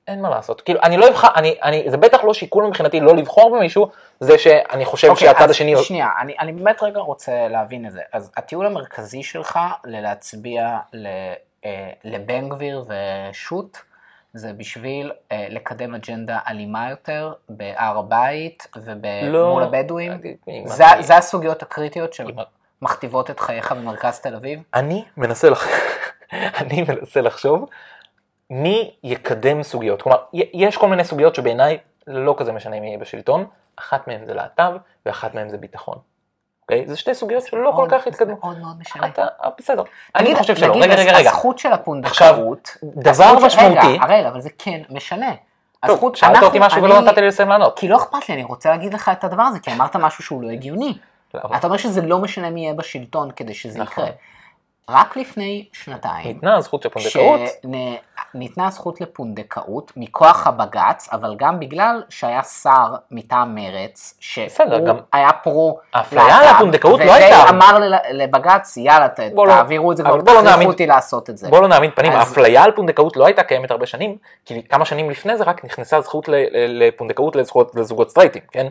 אין 0.07 0.21
מה 0.21 0.29
לעשות. 0.29 0.61
כאילו, 0.61 0.79
אני 0.83 0.97
לא 0.97 1.09
אבחר, 1.09 1.27
אני, 1.35 1.55
אני, 1.63 1.83
זה 1.87 1.97
בטח 1.97 2.23
לא 2.23 2.33
שיקול 2.33 2.65
מבחינתי 2.65 2.99
לא 2.99 3.15
לבחור 3.15 3.57
במישהו, 3.57 3.89
זה 4.19 4.37
שאני 4.37 4.85
חושב 4.85 5.07
okay, 5.07 5.11
אוקיי, 5.11 5.27
שהצד 5.27 5.49
השני... 5.49 5.83
שנייה, 5.83 6.09
אני, 6.21 6.35
אני 6.39 6.51
באמת 6.51 6.83
רגע 6.83 6.99
רוצה 6.99 7.47
להבין 7.47 7.85
את 7.85 7.91
זה. 7.91 8.01
אז 8.13 8.31
הטיעון 8.37 8.65
המרכזי 8.65 9.23
שלך 9.23 9.59
ללהצביע 9.85 10.77
ל... 10.93 11.07
אה, 11.65 11.91
לבן 12.03 12.49
גביר 12.49 12.85
ושות' 12.87 13.77
זה 14.33 14.53
בשביל 14.53 15.11
אה, 15.31 15.47
לקדם 15.49 15.95
אג'נדה 15.95 16.39
אלימה 16.47 16.89
יותר 16.89 17.33
בהר 17.49 17.97
הבית 17.97 18.67
ומול 18.75 19.29
לא, 19.31 19.61
הבדואים? 19.63 20.11
זה, 20.65 20.83
זה 20.99 21.17
הסוגיות 21.17 21.63
הקריטיות 21.63 22.13
שמכתיבות 22.13 23.29
את 23.29 23.39
חייך 23.39 23.71
במרכז 23.71 24.19
תל 24.19 24.35
אביב? 24.35 24.63
אני 24.73 25.05
מנסה, 25.17 25.49
לח... 25.49 25.67
אני 26.61 26.85
מנסה 26.87 27.21
לחשוב 27.21 27.69
מי 28.49 28.95
יקדם 29.03 29.63
סוגיות. 29.63 30.01
כלומר, 30.01 30.17
יש 30.33 30.77
כל 30.77 30.87
מיני 30.87 31.03
סוגיות 31.03 31.35
שבעיניי 31.35 31.77
לא 32.07 32.35
כזה 32.37 32.51
משנה 32.51 32.79
מי 32.79 32.87
יהיה 32.87 32.97
בשלטון, 32.97 33.45
אחת 33.75 34.07
מהן 34.07 34.25
זה 34.25 34.33
להט"ב 34.33 34.71
ואחת 35.05 35.35
מהן 35.35 35.49
זה 35.49 35.57
ביטחון. 35.57 35.97
אוקיי? 36.61 36.87
זה 36.87 36.95
שתי 36.97 37.13
סוגיות 37.13 37.43
שלא 37.45 37.73
כל 37.75 37.87
כך 37.91 38.07
התקדמו. 38.07 38.37
מאוד 38.41 38.59
מאוד 38.59 38.79
משנה. 38.79 39.07
אה, 39.19 39.49
בסדר. 39.57 39.83
אני 40.15 40.35
חושב 40.35 40.55
שלא. 40.55 40.75
רגע, 40.75 40.95
רגע, 40.95 41.17
רגע. 41.17 41.29
הזכות 41.29 41.59
של 41.59 41.73
הפונדקאות. 41.73 42.77
דבר 42.83 43.39
משמעותי. 43.45 43.87
רגע, 43.87 44.03
הראל, 44.03 44.25
אבל 44.27 44.41
זה 44.41 44.49
כן 44.57 44.81
משנה. 44.89 45.31
טוב, 45.85 46.15
שאלת 46.15 46.43
אותי 46.43 46.57
משהו 46.61 46.83
ולא 46.83 47.01
נתת 47.01 47.17
לי 47.17 47.27
לסיים 47.27 47.49
לענות. 47.49 47.79
כי 47.79 47.87
לא 47.87 47.97
אכפת 47.97 48.29
לי, 48.29 48.35
אני 48.35 48.43
רוצה 48.43 48.69
להגיד 48.69 48.93
לך 48.93 49.09
את 49.09 49.23
הדבר 49.23 49.43
הזה, 49.43 49.59
כי 49.59 49.71
אמרת 49.71 49.95
משהו 49.95 50.23
שהוא 50.23 50.43
לא 50.43 50.49
הגיוני. 50.49 50.97
אתה 51.35 51.67
אומר 51.67 51.77
שזה 51.77 52.01
לא 52.01 52.19
משנה 52.19 52.49
מי 52.49 52.61
יהיה 52.61 52.73
בשלטון 52.73 53.31
כדי 53.31 53.53
שזה 53.53 53.79
נכון. 53.79 54.03
יקרה. 54.03 54.15
רק 54.91 55.17
לפני 55.17 55.65
שנתיים. 55.73 56.27
ניתנה 56.27 56.57
הזכות 56.57 56.85
לפונדקאות. 56.85 57.39
ניתנה 58.33 58.67
הזכות 58.67 59.01
לפונדקאות 59.01 59.91
מכוח 59.97 60.47
הבג"ץ, 60.47 61.09
אבל 61.11 61.35
גם 61.37 61.59
בגלל 61.59 62.03
שהיה 62.09 62.43
שר 62.43 62.95
מטעם 63.11 63.55
מרץ, 63.55 64.17
שהוא 64.19 64.85
גם... 64.87 64.97
היה 65.13 65.33
פרו 65.33 65.79
האפליה 65.93 66.37
על 66.37 66.55
הפונדקאות 66.55 66.99
לא 66.99 67.13
הייתה. 67.13 67.35
וזה 67.39 67.49
אמר 67.49 67.77
לבג"ץ, 68.11 68.77
יאללה, 68.77 69.07
לא- 69.33 69.45
תעבירו 69.47 69.91
את 69.91 69.97
זה 69.97 70.03
כבר, 70.03 70.15
לא 70.15 70.21
תכריחו 70.21 70.71
אותי 70.71 70.87
לעשות 70.87 71.29
את 71.29 71.37
זה. 71.37 71.49
בוא 71.49 71.61
לא 71.61 71.67
נעמיד 71.67 71.91
פנים, 71.95 72.11
האפליה 72.11 72.63
על 72.63 72.71
פונדקאות 72.71 73.17
לא 73.17 73.25
הייתה 73.25 73.43
קיימת 73.43 73.71
הרבה 73.71 73.85
שנים, 73.85 74.17
כי 74.45 74.63
כמה 74.63 74.85
שנים 74.85 75.09
לפני 75.09 75.37
זה 75.37 75.43
רק 75.43 75.65
נכנסה 75.65 76.01
זכות 76.01 76.29
לפונדקאות 76.53 77.35
לזוגות 77.75 78.09
סטרייטים, 78.09 78.41
כן? 78.51 78.67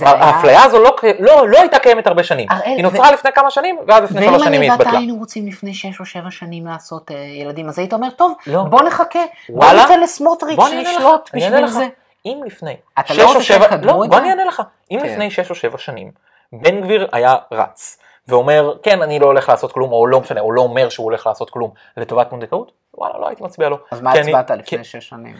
האפליה 0.00 0.64
הזו 0.64 0.82
לא, 0.82 0.96
לא, 1.18 1.48
לא 1.48 1.58
הייתה 1.60 1.78
קיימת 1.78 2.06
הרבה 2.06 2.22
שנים, 2.22 2.48
היא 2.64 2.82
נוצרה 2.82 3.12
לפני 3.12 3.32
כמה 3.32 3.50
שנים 3.50 3.78
ואז 3.86 4.02
לפני 4.02 4.26
שלוש 4.26 4.42
שנים 4.42 4.60
היא 4.60 4.72
התבטלה. 4.72 4.86
ואם 4.86 4.96
אני 4.96 4.96
ואתה 4.96 4.98
היינו 4.98 5.16
רוצים 5.16 5.46
לפני 5.46 5.74
שש 5.74 6.00
או 6.00 6.04
שבע 6.04 6.30
שנים 6.30 6.66
לעשות 6.66 7.10
אה, 7.10 7.16
ילדים, 7.16 7.68
אז 7.68 7.78
היית 7.78 7.92
אומר, 7.92 8.10
טוב, 8.10 8.34
לא. 8.46 8.62
בוא 8.62 8.82
נחכה, 8.82 9.18
בוא 9.48 9.72
ניתן 9.72 10.00
לסמוטריץ' 10.00 10.58
לשלוט 10.58 11.30
בשביל 11.34 11.66
זה. 11.66 11.86
אם 12.26 12.40
לפני 12.46 12.76
שש 13.06 13.20
או 13.20 13.40
שבע, 13.40 13.66
לא, 13.82 13.92
בוא 13.92 14.18
אני 14.18 14.30
אענה 14.30 14.44
לך, 14.44 14.62
אם 14.90 14.98
כן. 15.00 15.06
לפני 15.06 15.30
שש 15.30 15.50
או 15.50 15.54
שבע 15.54 15.78
שנים 15.78 16.10
בן 16.52 16.80
גביר 16.80 17.08
היה 17.12 17.34
רץ 17.52 17.98
ואומר, 18.28 18.76
כן, 18.82 19.02
אני 19.02 19.18
לא 19.18 19.26
הולך 19.26 19.48
לעשות 19.48 19.72
כלום, 19.72 19.92
או 19.92 20.06
לא 20.06 20.20
משנה, 20.20 20.40
או 20.40 20.52
לא 20.52 20.60
אומר 20.60 20.88
שהוא 20.88 21.04
הולך 21.04 21.26
לעשות 21.26 21.50
כלום 21.50 21.70
לטובת 21.96 22.30
פונדקאות, 22.30 22.72
וואלה, 22.94 23.18
לא 23.18 23.28
הייתי 23.28 23.44
מצביע 23.44 23.68
לו. 23.68 23.78
אז 23.90 24.00
מה 24.00 24.12
הצבעת 24.12 24.50
לפני 24.50 24.84
שש 24.84 25.08
שנים? 25.08 25.36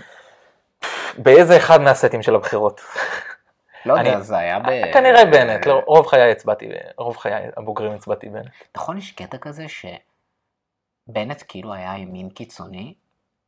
באיזה 1.18 1.56
אחד 1.56 1.80
מהסטים 1.80 2.22
של 2.22 2.34
הבחירות. 2.34 2.80
לא 3.86 3.98
יודע, 3.98 4.20
זה 4.20 4.36
היה 4.36 4.58
ב... 4.58 4.92
כנראה 4.92 5.24
בנט, 5.24 5.66
לא, 5.66 5.82
רוב 5.86 6.06
חיי 6.06 6.30
הצבעתי, 6.30 6.68
רוב 6.98 7.16
חיי 7.16 7.32
הבוגרים 7.56 7.92
הצבעתי 7.92 8.28
בנט. 8.28 8.50
נכון, 8.76 8.98
יש 8.98 9.12
קטע 9.12 9.38
כזה 9.38 9.66
שבנט 9.68 11.42
כאילו 11.48 11.74
היה 11.74 11.98
ימין 11.98 12.30
קיצוני, 12.30 12.94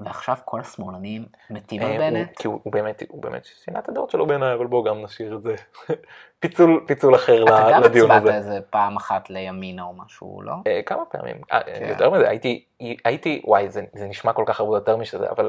ועכשיו 0.00 0.36
כל 0.44 0.60
השמאלנים 0.60 1.26
מתים 1.50 1.82
על 1.82 1.90
אה, 1.90 1.98
בנט? 1.98 2.36
כי 2.36 2.46
הוא 2.46 2.60
באמת, 2.66 3.02
הוא 3.08 3.22
באמת 3.22 3.44
שינה 3.44 3.78
את 3.78 3.88
הדעות 3.88 4.10
שלו 4.10 4.26
בעיניי, 4.26 4.54
אבל 4.54 4.66
בואו 4.66 4.82
גם 4.82 5.02
נשאיר 5.02 5.36
את 5.36 5.42
זה. 5.42 5.54
פיצול, 6.40 6.84
פיצול 6.86 7.14
אחר 7.14 7.44
לדיון 7.44 7.54
הזה. 7.54 7.76
אתה 7.76 7.88
גם 7.88 8.12
הצבעת 8.20 8.34
איזה 8.34 8.60
פעם 8.70 8.96
אחת 8.96 9.30
לימינה 9.30 9.82
או 9.82 9.92
משהו, 9.92 10.42
לא? 10.42 10.52
אה, 10.66 10.80
כמה 10.86 11.04
פעמים, 11.04 11.36
אה, 11.52 11.60
כן. 11.62 11.86
יותר 11.88 12.10
מזה, 12.10 12.28
הייתי, 12.28 12.64
הייתי, 13.04 13.42
וואי, 13.44 13.70
זה 13.70 13.82
נשמע 13.94 14.32
כל 14.32 14.44
כך 14.46 14.60
הרבה 14.60 14.76
יותר 14.76 14.96
משזה, 14.96 15.30
אבל 15.30 15.48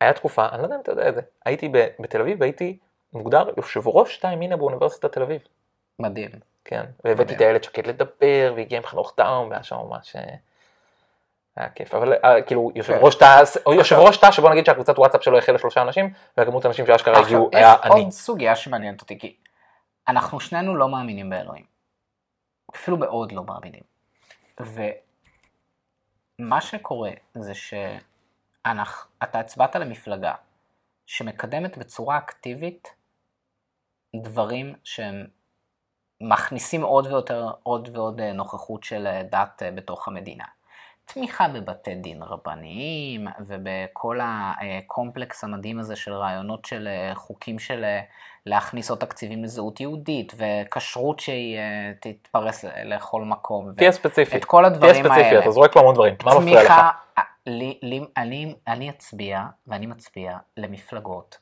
היה 0.00 0.12
תקופה, 0.12 0.48
אני 0.48 0.58
לא 0.58 0.62
יודע 0.62 0.76
אם 0.76 0.80
אתה 0.80 0.92
יודע 0.92 1.08
את 1.08 1.14
זה, 1.14 1.20
הייתי 1.44 1.72
בתל 2.00 2.20
אביב 2.20 2.40
והייתי 2.40 2.78
מוגדר 3.12 3.44
יושב 3.56 3.88
ראש 3.88 4.16
תא 4.16 4.26
ימינה 4.26 4.56
באוניברסיטת 4.56 5.12
תל 5.12 5.22
אביב. 5.22 5.40
מדהים. 5.98 6.30
כן, 6.64 6.84
והבאתי 7.04 7.34
את 7.34 7.40
הילד 7.40 7.64
שקט 7.64 7.86
לדבר, 7.86 8.52
והגיע 8.56 8.78
עם 8.78 8.84
חנוך 8.86 9.12
טאום, 9.16 9.48
והיה 9.50 9.62
שם 9.62 9.76
ממש... 9.76 10.16
אה, 10.16 10.34
היה 11.56 11.70
כיף, 11.70 11.94
אבל 11.94 12.12
אה, 12.24 12.42
כאילו 12.42 12.70
יושב 12.74 12.92
כן. 12.92 12.98
ראש 13.02 13.14
תא, 13.14 13.42
או 13.66 13.74
יושב 13.74 13.96
ראש 13.96 14.16
תא 14.16 14.30
שבוא 14.30 14.50
נגיד 14.50 14.66
שהקבוצת 14.66 14.98
וואטסאפ 14.98 15.22
שלו 15.22 15.38
החלה 15.38 15.58
שלושה 15.58 15.82
אנשים, 15.82 16.12
והכמות 16.36 16.64
האנשים 16.64 16.86
שאשכרה 16.86 17.18
הגיעו 17.18 17.50
היה 17.52 17.74
אני. 17.82 18.02
עוד 18.02 18.10
סוגיה 18.10 18.56
שמעניינת 18.56 19.00
אותי, 19.00 19.18
כי 19.18 19.36
אנחנו 20.08 20.40
שנינו 20.40 20.76
לא 20.76 20.88
מאמינים 20.88 21.30
באלוהים. 21.30 21.64
אפילו 22.74 22.96
מאוד 22.96 23.32
לא 23.32 23.44
מאמינים. 23.44 23.82
ומה 26.40 26.60
שקורה 26.60 27.10
זה 27.34 27.54
שאתה 27.54 29.38
הצבעת 29.40 29.76
למפלגה 29.76 30.34
שמקדמת 31.06 31.78
בצורה 31.78 32.18
אקטיבית 32.18 32.94
דברים 34.16 34.74
שהם 34.84 35.26
מכניסים 36.20 36.82
עוד 36.82 37.06
ויותר, 37.06 37.50
עוד 37.62 37.88
ועוד 37.92 38.20
אה, 38.20 38.32
נוכחות 38.32 38.84
של 38.84 39.06
אה, 39.06 39.22
דת 39.22 39.62
אה, 39.62 39.70
בתוך 39.70 40.08
המדינה. 40.08 40.44
תמיכה 41.04 41.48
בבתי 41.48 41.94
דין 41.94 42.22
רבניים 42.22 43.26
ובכל 43.46 44.18
הקומפלקס 44.22 45.44
המדהים 45.44 45.78
הזה 45.78 45.96
של 45.96 46.12
רעיונות 46.12 46.64
של 46.64 46.88
חוקים 47.14 47.58
של 47.58 47.84
להכניס 48.46 48.90
עוד 48.90 48.98
תקציבים 48.98 49.44
לזהות 49.44 49.80
יהודית 49.80 50.32
וכשרות 50.36 51.20
שהיא 51.20 51.58
תתפרס 52.00 52.64
לכל 52.84 53.22
מקום. 53.22 53.72
תהיה 53.76 53.92
ספציפי. 53.92 54.36
את 54.36 54.44
כל 54.44 54.64
הדברים 54.64 54.90
האלה. 54.90 55.08
תהיה 55.08 55.24
ספציפי, 55.24 55.38
אתה 55.38 55.50
זורק 55.50 55.72
פה 55.72 55.80
המון 55.80 55.94
דברים, 55.94 56.14
מה 56.24 56.38
מפריע 56.38 56.64
לך? 56.64 56.72
לי, 57.46 57.78
לי, 57.82 58.00
אני, 58.16 58.54
אני 58.66 58.90
אצביע, 58.90 59.42
ואני 59.66 59.86
מצביע, 59.86 60.36
למפלגות 60.56 61.38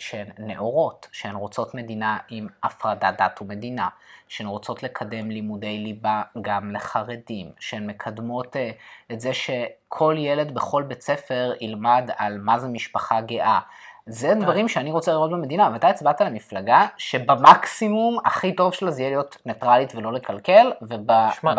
שהן 0.00 0.26
נאורות, 0.38 1.08
שהן 1.12 1.34
רוצות 1.34 1.74
מדינה 1.74 2.18
עם 2.28 2.46
הפרדת 2.62 3.14
דת 3.18 3.42
ומדינה, 3.42 3.88
שהן 4.28 4.46
רוצות 4.46 4.82
לקדם 4.82 5.30
לימודי 5.30 5.78
ליבה 5.78 6.22
גם 6.40 6.72
לחרדים, 6.72 7.52
שהן 7.60 7.86
מקדמות 7.86 8.56
אה, 8.56 8.70
את 9.12 9.20
זה 9.20 9.34
שכל 9.34 10.14
ילד 10.18 10.54
בכל 10.54 10.82
בית 10.82 11.00
ספר 11.00 11.52
ילמד 11.60 12.10
על 12.16 12.38
מה 12.38 12.58
זה 12.58 12.68
משפחה 12.68 13.20
גאה. 13.20 13.60
זה 14.08 14.34
דברים 14.34 14.68
שאני 14.68 14.92
רוצה 14.92 15.12
לראות 15.12 15.30
במדינה, 15.30 15.70
ואתה 15.72 15.88
הצבעת 15.88 16.20
למפלגה 16.20 16.86
שבמקסימום 16.96 18.18
הכי 18.24 18.52
טוב 18.52 18.74
שלה 18.74 18.90
זה 18.90 19.02
יהיה 19.02 19.10
להיות 19.10 19.36
ניטרלית 19.46 19.94
ולא 19.94 20.12
לקלקל, 20.12 20.72
ובפועל 20.82 21.58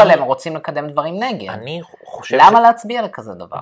אני- 0.00 0.12
הם 0.12 0.22
רוצים 0.22 0.56
לקדם 0.56 0.86
דברים 0.86 1.22
נגד. 1.22 1.50
אני 1.50 1.80
חושב... 2.04 2.36
למה 2.40 2.60
להצביע 2.60 3.02
לכזה 3.02 3.34
דבר? 3.34 3.56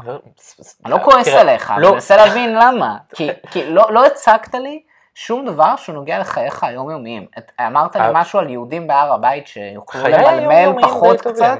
אני 0.85 0.93
לא 0.93 0.99
כועס 1.05 1.29
עליך, 1.29 1.71
אני 1.71 1.83
לא, 1.83 1.93
מנסה 1.93 2.17
להבין 2.17 2.55
למה. 2.55 2.97
כי, 3.51 3.71
לא, 3.71 3.93
לא 3.93 4.07
הצגת 4.07 4.55
לי 4.55 4.83
שום 5.15 5.47
דבר 5.47 5.77
שהוא 5.77 5.95
נוגע 5.95 6.19
לחייך 6.19 6.65
היומיומיים. 6.65 7.27
אמרת 7.67 7.97
לי 7.97 8.03
אה. 8.03 8.13
משהו 8.13 8.39
על 8.39 8.51
יהודים 8.51 8.87
בהר 8.87 9.13
הבית 9.13 9.47
שיוכלו 9.47 10.09
למלמל 10.09 10.83
פחות. 10.83 11.21
קצת, 11.21 11.59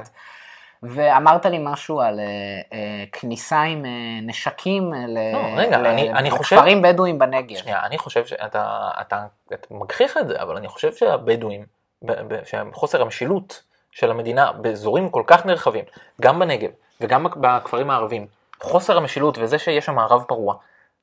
ואמרת 0.83 1.45
לי 1.45 1.57
משהו 1.61 2.01
על 2.01 2.19
אה, 2.19 2.25
אה, 2.73 3.03
כניסה 3.11 3.61
עם 3.61 3.85
אה, 3.85 3.91
נשקים 4.21 4.93
לא, 4.93 6.21
לכפרים 6.21 6.81
בדואים 6.81 7.19
בנגב. 7.19 7.57
שנייה, 7.57 7.83
אני 7.83 7.97
חושב 7.97 8.25
שאתה 8.25 8.89
אתה, 9.01 9.25
אתה 9.53 9.67
מגחיך 9.71 10.17
את 10.17 10.27
זה, 10.27 10.41
אבל 10.41 10.57
אני 10.57 10.67
חושב 10.67 10.95
שהבדואים, 10.95 11.65
שחוסר 12.43 13.01
המשילות 13.01 13.63
של 13.91 14.11
המדינה 14.11 14.51
באזורים 14.51 15.09
כל 15.09 15.23
כך 15.27 15.45
נרחבים, 15.45 15.85
גם 16.21 16.39
בנגב 16.39 16.69
וגם 17.01 17.27
בכפרים 17.35 17.89
הערבים, 17.89 18.27
חוסר 18.61 18.97
המשילות 18.97 19.37
וזה 19.37 19.59
שיש 19.59 19.85
שם 19.85 19.95
מערב 19.95 20.23
פרוע, 20.27 20.55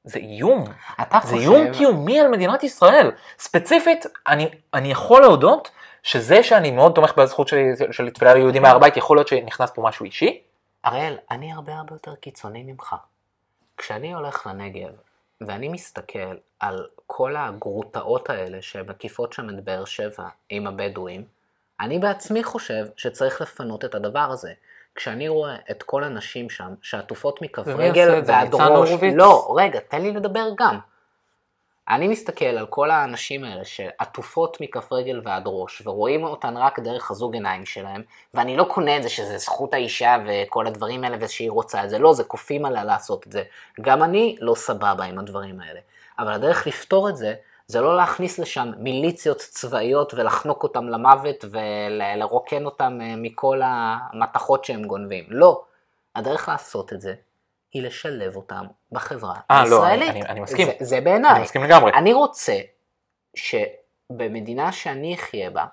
זה 0.05 0.19
איום. 0.19 0.65
אתה 1.03 1.19
זה 1.23 1.37
איום 1.37 1.61
חושב, 1.61 1.79
קיומי 1.79 2.21
על 2.21 2.29
מדינת 2.29 2.63
ישראל. 2.63 3.11
ספציפית, 3.39 4.07
אני, 4.27 4.49
אני 4.75 4.91
יכול 4.91 5.23
להודות 5.23 5.71
שזה 6.05 6.43
שאני 6.43 6.71
מאוד 6.71 6.93
תומך 6.95 7.19
בזכות 7.19 7.49
שלי 7.49 7.65
של 7.91 8.11
תפילה 8.11 8.35
ליהודים 8.35 8.63
בהר 8.63 8.77
הבית, 8.77 8.97
יכול 8.97 9.17
להיות 9.17 9.29
שנכנס 9.29 9.71
פה 9.71 9.83
משהו 9.83 10.05
אישי. 10.05 10.43
אראל, 10.87 11.17
אני 11.31 11.53
הרבה 11.53 11.75
הרבה 11.75 11.95
יותר 11.95 12.15
קיצוני 12.15 12.63
ממך. 12.63 12.97
כשאני 13.77 14.15
הולך 14.15 14.47
לנגב, 14.47 14.91
ואני 15.41 15.69
מסתכל 15.69 16.37
על 16.61 16.87
כל 17.07 17.37
הגרוטאות 17.37 18.31
האלה 18.31 18.63
שמקיפות 18.63 19.33
שם 19.33 19.49
את 19.51 19.65
באר 19.65 19.85
שבע 19.85 20.25
עם 20.49 20.67
הבדואים, 20.67 21.25
אני 21.81 21.99
בעצמי 21.99 22.45
חושב 22.45 22.85
שצריך 22.97 23.41
לפנות 23.41 23.85
את 23.85 23.95
הדבר 23.95 24.31
הזה. 24.31 24.53
כשאני 24.95 25.29
רואה 25.29 25.57
את 25.71 25.83
כל 25.83 26.05
הנשים 26.05 26.51
שם 26.51 26.75
שעטופות 26.83 27.43
מכף 27.43 27.67
רגל? 27.67 28.23
ועד 28.27 28.55
ראש? 28.55 28.91
לא, 29.15 29.55
רגע, 29.59 29.81
תן 29.89 30.03
לי 30.03 30.13
לדבר 30.13 30.49
גם. 30.59 30.79
אני 31.89 32.09
מסתכל 32.09 32.45
על 32.45 32.67
כל 32.67 32.91
האנשים 32.91 33.45
האלה 33.45 33.65
שעטופות 33.65 34.61
מכף 34.61 34.93
רגל 34.93 35.21
ועד 35.25 35.43
ראש, 35.47 35.83
ורואים 35.87 36.25
אותן 36.25 36.57
רק 36.57 36.81
דרך 36.81 37.11
הזוג 37.11 37.35
עיניים 37.35 37.67
שלהם, 37.67 38.03
ואני 38.35 38.57
לא 38.57 38.65
קונה 38.65 38.97
את 38.97 39.03
זה 39.03 39.09
שזה 39.09 39.39
זכות 39.39 39.75
האישה 39.75 40.17
וכל 40.27 40.67
הדברים 40.67 41.05
האלה 41.05 41.17
ושהיא 41.21 41.51
רוצה 41.51 41.85
את 41.85 41.91
זה, 41.91 41.99
לא, 41.99 42.15
זה 42.15 42.25
כופים 42.25 42.65
עליה 42.65 42.85
לעשות 42.85 43.27
את 43.27 43.33
זה. 43.33 43.43
גם 43.81 44.03
אני 44.03 44.37
לא 44.41 44.55
סבבה 44.55 45.05
עם 45.05 45.19
הדברים 45.19 45.61
האלה. 45.61 45.81
אבל 46.19 46.33
הדרך 46.33 46.67
לפתור 46.67 47.09
את 47.09 47.17
זה, 47.17 47.35
זה 47.67 47.81
לא 47.81 47.97
להכניס 47.97 48.39
לשם 48.39 48.73
מיליציות 48.79 49.39
צבאיות 49.39 50.15
ולחנוק 50.15 50.63
אותם 50.63 50.89
למוות 50.89 51.45
ולרוקן 51.51 52.65
אותם 52.65 52.99
אה, 53.03 53.15
מכל 53.17 53.61
המתכות 53.65 54.65
שהם 54.65 54.85
גונבים. 54.85 55.25
לא. 55.29 55.65
הדרך 56.17 56.49
לעשות 56.49 56.93
את 56.93 57.01
זה 57.01 57.15
היא 57.75 57.83
לשלב 57.83 58.37
אותם 58.37 58.65
בחברה 58.93 59.35
אה, 59.51 59.65
לא, 59.65 59.85
הישראלית. 59.85 60.11
אני- 60.11 60.23
אני 60.23 60.41
מסכים. 60.41 60.67
זה, 60.67 60.73
זה 60.81 61.01
בעיניי. 61.01 61.31
אני 61.31 61.43
מסכים 61.43 61.63
לגמרי. 61.65 61.93
אני 61.93 62.13
רוצה 62.13 62.57
שבמדינה 63.35 64.73
שאני 64.73 65.15
אחיה 65.15 65.51
בה, 65.51 65.65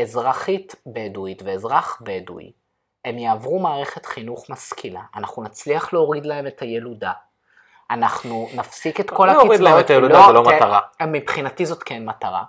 אזרחית 0.00 0.74
בדואית 0.86 1.42
ואזרח 1.44 2.02
בדואי, 2.04 2.52
הם 3.04 3.18
יעברו 3.18 3.58
מערכת 3.58 4.06
חינוך 4.06 4.50
משכילה, 4.50 5.00
אנחנו 5.16 5.42
נצליח 5.42 5.92
להוריד 5.92 6.26
להם 6.26 6.46
את 6.46 6.62
הילודה, 6.62 7.12
אנחנו 7.90 8.48
נפסיק 8.54 9.00
את 9.00 9.10
כל 9.10 9.26
להוריד 9.26 9.50
הקצבאות. 9.50 9.60
להם 9.70 9.80
את 9.80 9.90
הילודה 9.90 10.22
זה 10.26 10.32
לא 10.32 10.42
ת- 10.44 10.46
מטרה. 10.54 10.80
מבחינתי 11.06 11.66
זאת 11.66 11.82
כן 11.82 12.04
מטרה, 12.04 12.44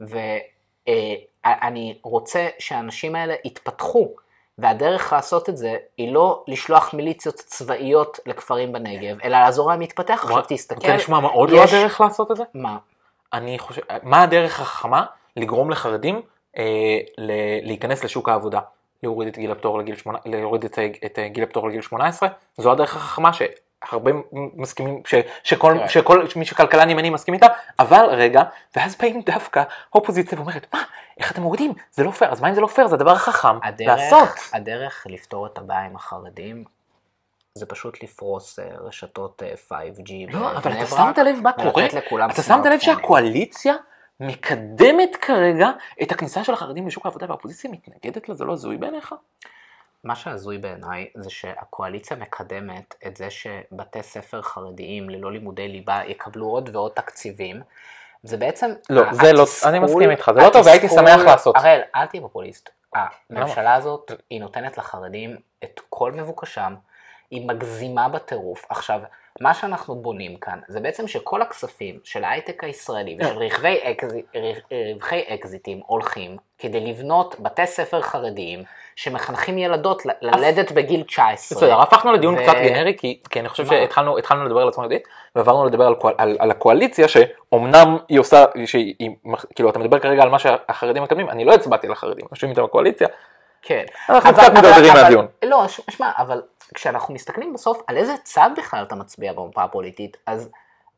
ואני 0.00 1.98
רוצה 2.02 2.48
שהאנשים 2.58 3.14
האלה 3.16 3.34
יתפתחו, 3.44 4.14
והדרך 4.58 5.12
לעשות 5.12 5.48
את 5.48 5.56
זה 5.56 5.76
היא 5.96 6.12
לא 6.12 6.44
לשלוח 6.48 6.94
מיליציות 6.94 7.34
צבאיות 7.34 8.18
לכפרים 8.26 8.72
בנגב, 8.72 9.16
אלא 9.24 9.38
לעזור 9.38 9.70
להם 9.70 9.80
להתפתח. 9.80 10.20
עכשיו 10.24 10.42
תסתכל, 10.48 10.74
רוצה 10.74 10.96
לשמוע 10.96 11.20
מה 11.20 11.28
עוד 11.28 11.50
לא 11.50 11.62
הדרך 11.62 12.00
לעשות 12.00 12.30
את 12.30 12.36
זה? 12.36 12.42
מה? 12.54 12.78
אני 13.32 13.58
חושב, 13.58 13.82
מה 14.02 14.22
הדרך 14.22 14.60
החכמה 14.60 15.04
לגרום 15.36 15.70
לחרדים 15.70 16.22
אה, 16.58 16.98
ל- 17.18 17.66
להיכנס 17.66 18.04
לשוק 18.04 18.28
העבודה? 18.28 18.60
להוריד 19.02 19.28
את 19.28 19.38
גיל 19.38 19.50
הפטור 19.50 19.78
לגיל 19.78 19.96
שמונה, 19.96 20.18
להוריד 20.24 20.64
את, 20.64 20.78
את 21.06 21.18
גיל 21.26 21.42
הפטור 21.42 21.68
לגיל 21.68 21.80
18, 21.80 22.28
זו 22.56 22.72
הדרך 22.72 22.96
החכמה 22.96 23.30
שהרבה 23.90 24.10
מסכימים, 24.32 25.02
ש, 25.06 25.14
שכל, 25.44 25.74
תראה. 25.76 25.88
שכל 25.88 26.26
מי 26.36 26.44
שכלכלן 26.44 26.90
ימני 26.90 27.10
מסכים 27.10 27.34
איתה, 27.34 27.46
אבל 27.78 28.04
רגע, 28.10 28.42
ואז 28.76 28.96
באים 28.96 29.22
דווקא 29.26 29.62
אופוזיציה 29.94 30.38
ואומרת, 30.38 30.66
מה, 30.74 30.82
איך 31.18 31.32
אתם 31.32 31.42
מורידים? 31.42 31.72
זה 31.90 32.04
לא 32.04 32.10
פייר, 32.10 32.30
אז 32.30 32.40
מה 32.40 32.48
אם 32.48 32.54
זה 32.54 32.60
לא 32.60 32.66
פייר? 32.66 32.88
זה 32.88 32.94
הדבר 32.94 33.12
החכם 33.12 33.58
הדרך, 33.62 33.88
לעשות. 33.88 34.28
הדרך 34.52 35.06
לפתור 35.10 35.46
את 35.46 35.58
הבעיה 35.58 35.84
עם 35.84 35.96
החרדים 35.96 36.64
זה 37.58 37.66
פשוט 37.66 38.02
לפרוס 38.02 38.58
אה, 38.58 38.64
רשתות 38.80 39.42
אה, 39.42 39.78
5G 39.78 40.12
לא, 40.32 40.56
אבל 40.56 40.72
אתה 40.72 40.86
שמת 40.86 41.18
לב 41.18 41.38
מה 41.42 41.52
קורה? 41.52 41.86
אתה 42.30 42.42
שמת 42.42 42.66
לב. 42.66 42.80
שהקואליציה 42.80 43.74
מקדמת 44.20 45.16
כרגע 45.16 45.70
את 46.02 46.12
הכניסה 46.12 46.44
של 46.44 46.52
החרדים 46.52 46.86
לשוק 46.86 47.06
העבודה 47.06 47.26
והאופוזיציה 47.26 47.70
מתנגדת 47.70 48.28
לזה, 48.28 48.44
לא 48.44 48.52
הזוי 48.52 48.76
בעיניך? 48.76 49.14
מה 50.04 50.16
שהזוי 50.16 50.58
בעיניי 50.58 51.06
זה 51.14 51.30
שהקואליציה 51.30 52.16
מקדמת 52.16 52.94
את 53.06 53.16
זה 53.16 53.30
שבתי 53.30 54.02
ספר 54.02 54.42
חרדיים 54.42 55.10
ללא 55.10 55.32
לימודי 55.32 55.68
ליבה 55.68 56.00
יקבלו 56.06 56.46
עוד 56.46 56.70
ועוד 56.76 56.92
תקציבים. 56.94 57.62
זה 58.22 58.36
בעצם... 58.36 58.70
לא, 58.90 59.02
ה- 59.04 59.14
זה 59.14 59.32
לא- 59.32 59.44
אני 59.66 59.78
מסכים 59.78 60.10
איתך, 60.10 60.30
זה 60.34 60.40
לא 60.42 60.50
טוב, 60.52 60.66
והייתי 60.66 60.86
התסכול- 60.86 60.98
שמח 61.06 61.20
לעשות. 61.26 61.56
הראל, 61.56 61.80
אל 61.94 62.06
תהיה 62.06 62.22
פופוליסט. 62.22 62.70
הממשלה 63.30 63.74
הזאת, 63.74 64.12
היא 64.30 64.40
נותנת 64.40 64.78
לחרדים 64.78 65.36
את 65.64 65.80
כל 65.88 66.12
מבוקשם, 66.12 66.74
היא 67.30 67.48
מגזימה 67.48 68.08
בטירוף. 68.08 68.66
עכשיו, 68.68 69.00
מה 69.40 69.54
שאנחנו 69.54 69.94
בונים 69.94 70.36
כאן, 70.36 70.58
זה 70.68 70.80
בעצם 70.80 71.08
שכל 71.08 71.42
הכספים 71.42 71.98
של 72.04 72.24
ההייטק 72.24 72.64
הישראלי 72.64 73.16
ושל 73.20 73.38
רכבי, 73.38 73.78
אקז... 73.82 74.14
רווחי 74.94 75.24
אקזיטים 75.28 75.80
הולכים 75.86 76.36
כדי 76.58 76.80
לבנות 76.80 77.36
בתי 77.40 77.66
ספר 77.66 78.00
חרדיים 78.02 78.62
שמחנכים 78.96 79.58
ילדות 79.58 80.02
ללדת 80.22 80.72
בגיל 80.72 81.02
19. 81.02 81.58
בסדר, 81.58 81.80
הפכנו 81.80 82.12
לדיון 82.12 82.34
ו- 82.34 82.42
קצת 82.42 82.54
גנרי, 82.64 82.94
כי 82.98 83.20
כי 83.30 83.40
אני 83.40 83.48
חושב 83.48 83.62
מה? 83.62 83.68
שהתחלנו 83.68 84.18
התחלנו 84.18 84.44
לדבר 84.44 84.60
על 84.62 84.70
יהודית, 84.78 85.02
ועברנו 85.36 85.64
לדבר 85.66 85.86
על 85.86 85.94
על- 86.18 86.36
על 86.40 86.50
הקואליציה, 86.50 87.08
שאומנם 87.08 87.96
היא 88.08 88.20
עושה, 88.20 88.44
שהיא, 88.66 88.94
היא- 88.98 89.10
כאילו 89.54 89.70
אתה 89.70 89.78
מדבר 89.78 89.98
כרגע 89.98 90.22
על 90.22 90.28
מה 90.30 90.38
שהחרדים 90.38 91.02
מקדמים, 91.02 91.30
אני 91.30 91.44
לא 91.44 91.54
הצבעתי 91.54 91.88
לחרדים, 91.88 92.26
יושבים 92.30 92.50
איתם 92.50 92.62
בקואליציה, 92.62 93.08
כן. 93.62 93.84
אנחנו 94.08 94.32
קצת 94.32 94.52
מדרדרים 94.52 94.92
אבל- 94.92 95.02
מהדיון. 95.02 95.26
לא, 95.44 95.64
שמע, 95.90 96.10
אבל 96.18 96.42
כשאנחנו 96.74 97.14
מסתכלים 97.14 97.52
בסוף 97.52 97.82
על 97.86 97.96
איזה 97.96 98.14
צד 98.22 98.50
בכלל 98.56 98.82
אתה 98.84 98.94
מצביע 98.94 99.32
במפה 99.32 99.62
הפוליטית, 99.64 100.16
אז 100.26 100.50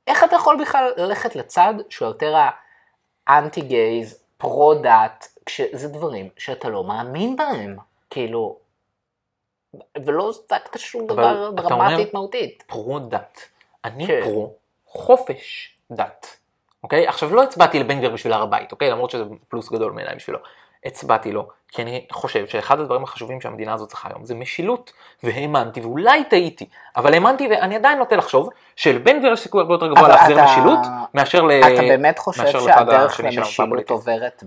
איך 0.07 0.25
אתה 0.25 0.37
יכול 0.37 0.57
בכלל 0.61 0.93
ללכת 0.97 1.37
לצד 1.37 1.75
שהוא 1.89 2.09
יותר 2.09 2.35
האנטי 3.27 3.61
גייז, 3.61 4.23
פרו 4.39 4.75
דת, 4.75 5.39
כשזה 5.47 5.89
דברים 5.89 6.29
שאתה 6.37 6.69
לא 6.69 6.85
מאמין 6.85 7.37
בהם, 7.37 7.77
כאילו, 8.11 8.57
ולא 10.05 10.31
הצגת 10.31 10.79
שום 10.79 11.07
דבר 11.07 11.51
הכי 11.81 12.11
מהותית. 12.13 12.65
פרו 12.67 12.99
דת. 12.99 13.41
אני 13.85 14.07
כן. 14.07 14.21
פרו 14.25 14.55
חופש 14.87 15.77
דת. 15.91 16.37
אוקיי? 16.83 17.09
עכשיו 17.09 17.35
לא 17.35 17.43
הצבעתי 17.43 17.79
לבן 17.79 17.99
גביר 17.99 18.11
בשביל 18.11 18.33
הר 18.33 18.43
הבית, 18.43 18.73
אוקיי? 18.73 18.91
למרות 18.91 19.11
שזה 19.11 19.25
פלוס 19.49 19.73
גדול 19.73 19.93
מעיניי 19.93 20.17
בשבילו. 20.17 20.39
הצבעתי 20.85 21.33
לו, 21.33 21.49
כי 21.69 21.83
אני 21.83 22.05
חושב 22.13 22.47
שאחד 22.47 22.81
הדברים 22.81 23.05
החשובים 23.05 23.41
שהמדינה 23.41 23.75
הזאת 23.75 23.89
צריכה 23.89 24.09
היום 24.13 24.25
זה 24.25 24.35
משילות, 24.35 24.93
והאמנתי, 25.23 25.81
ואולי 25.81 26.25
טעיתי, 26.25 26.69
אבל 26.97 27.15
האמנתי 27.15 27.49
ואני 27.51 27.77
עדיין 27.77 27.99
נוטה 27.99 28.17
לחשוב 28.17 28.49
שלבן 28.77 29.19
גביר 29.19 29.33
יש 29.33 29.41
סיכוי 29.41 29.61
הרבה 29.61 29.75
יותר 29.75 29.87
גבוה 29.95 30.09
להחזיר 30.09 30.37
אתה- 30.37 30.45
משילות, 30.45 30.79
מאשר 31.15 31.43
ל... 31.43 31.51
אתה 31.53 31.81
באמת 31.83 32.19
חושב 32.19 32.47
שהדרך 32.47 33.13
השני 33.13 33.37
למשילות. 33.37 33.91
עוברת 33.91 34.45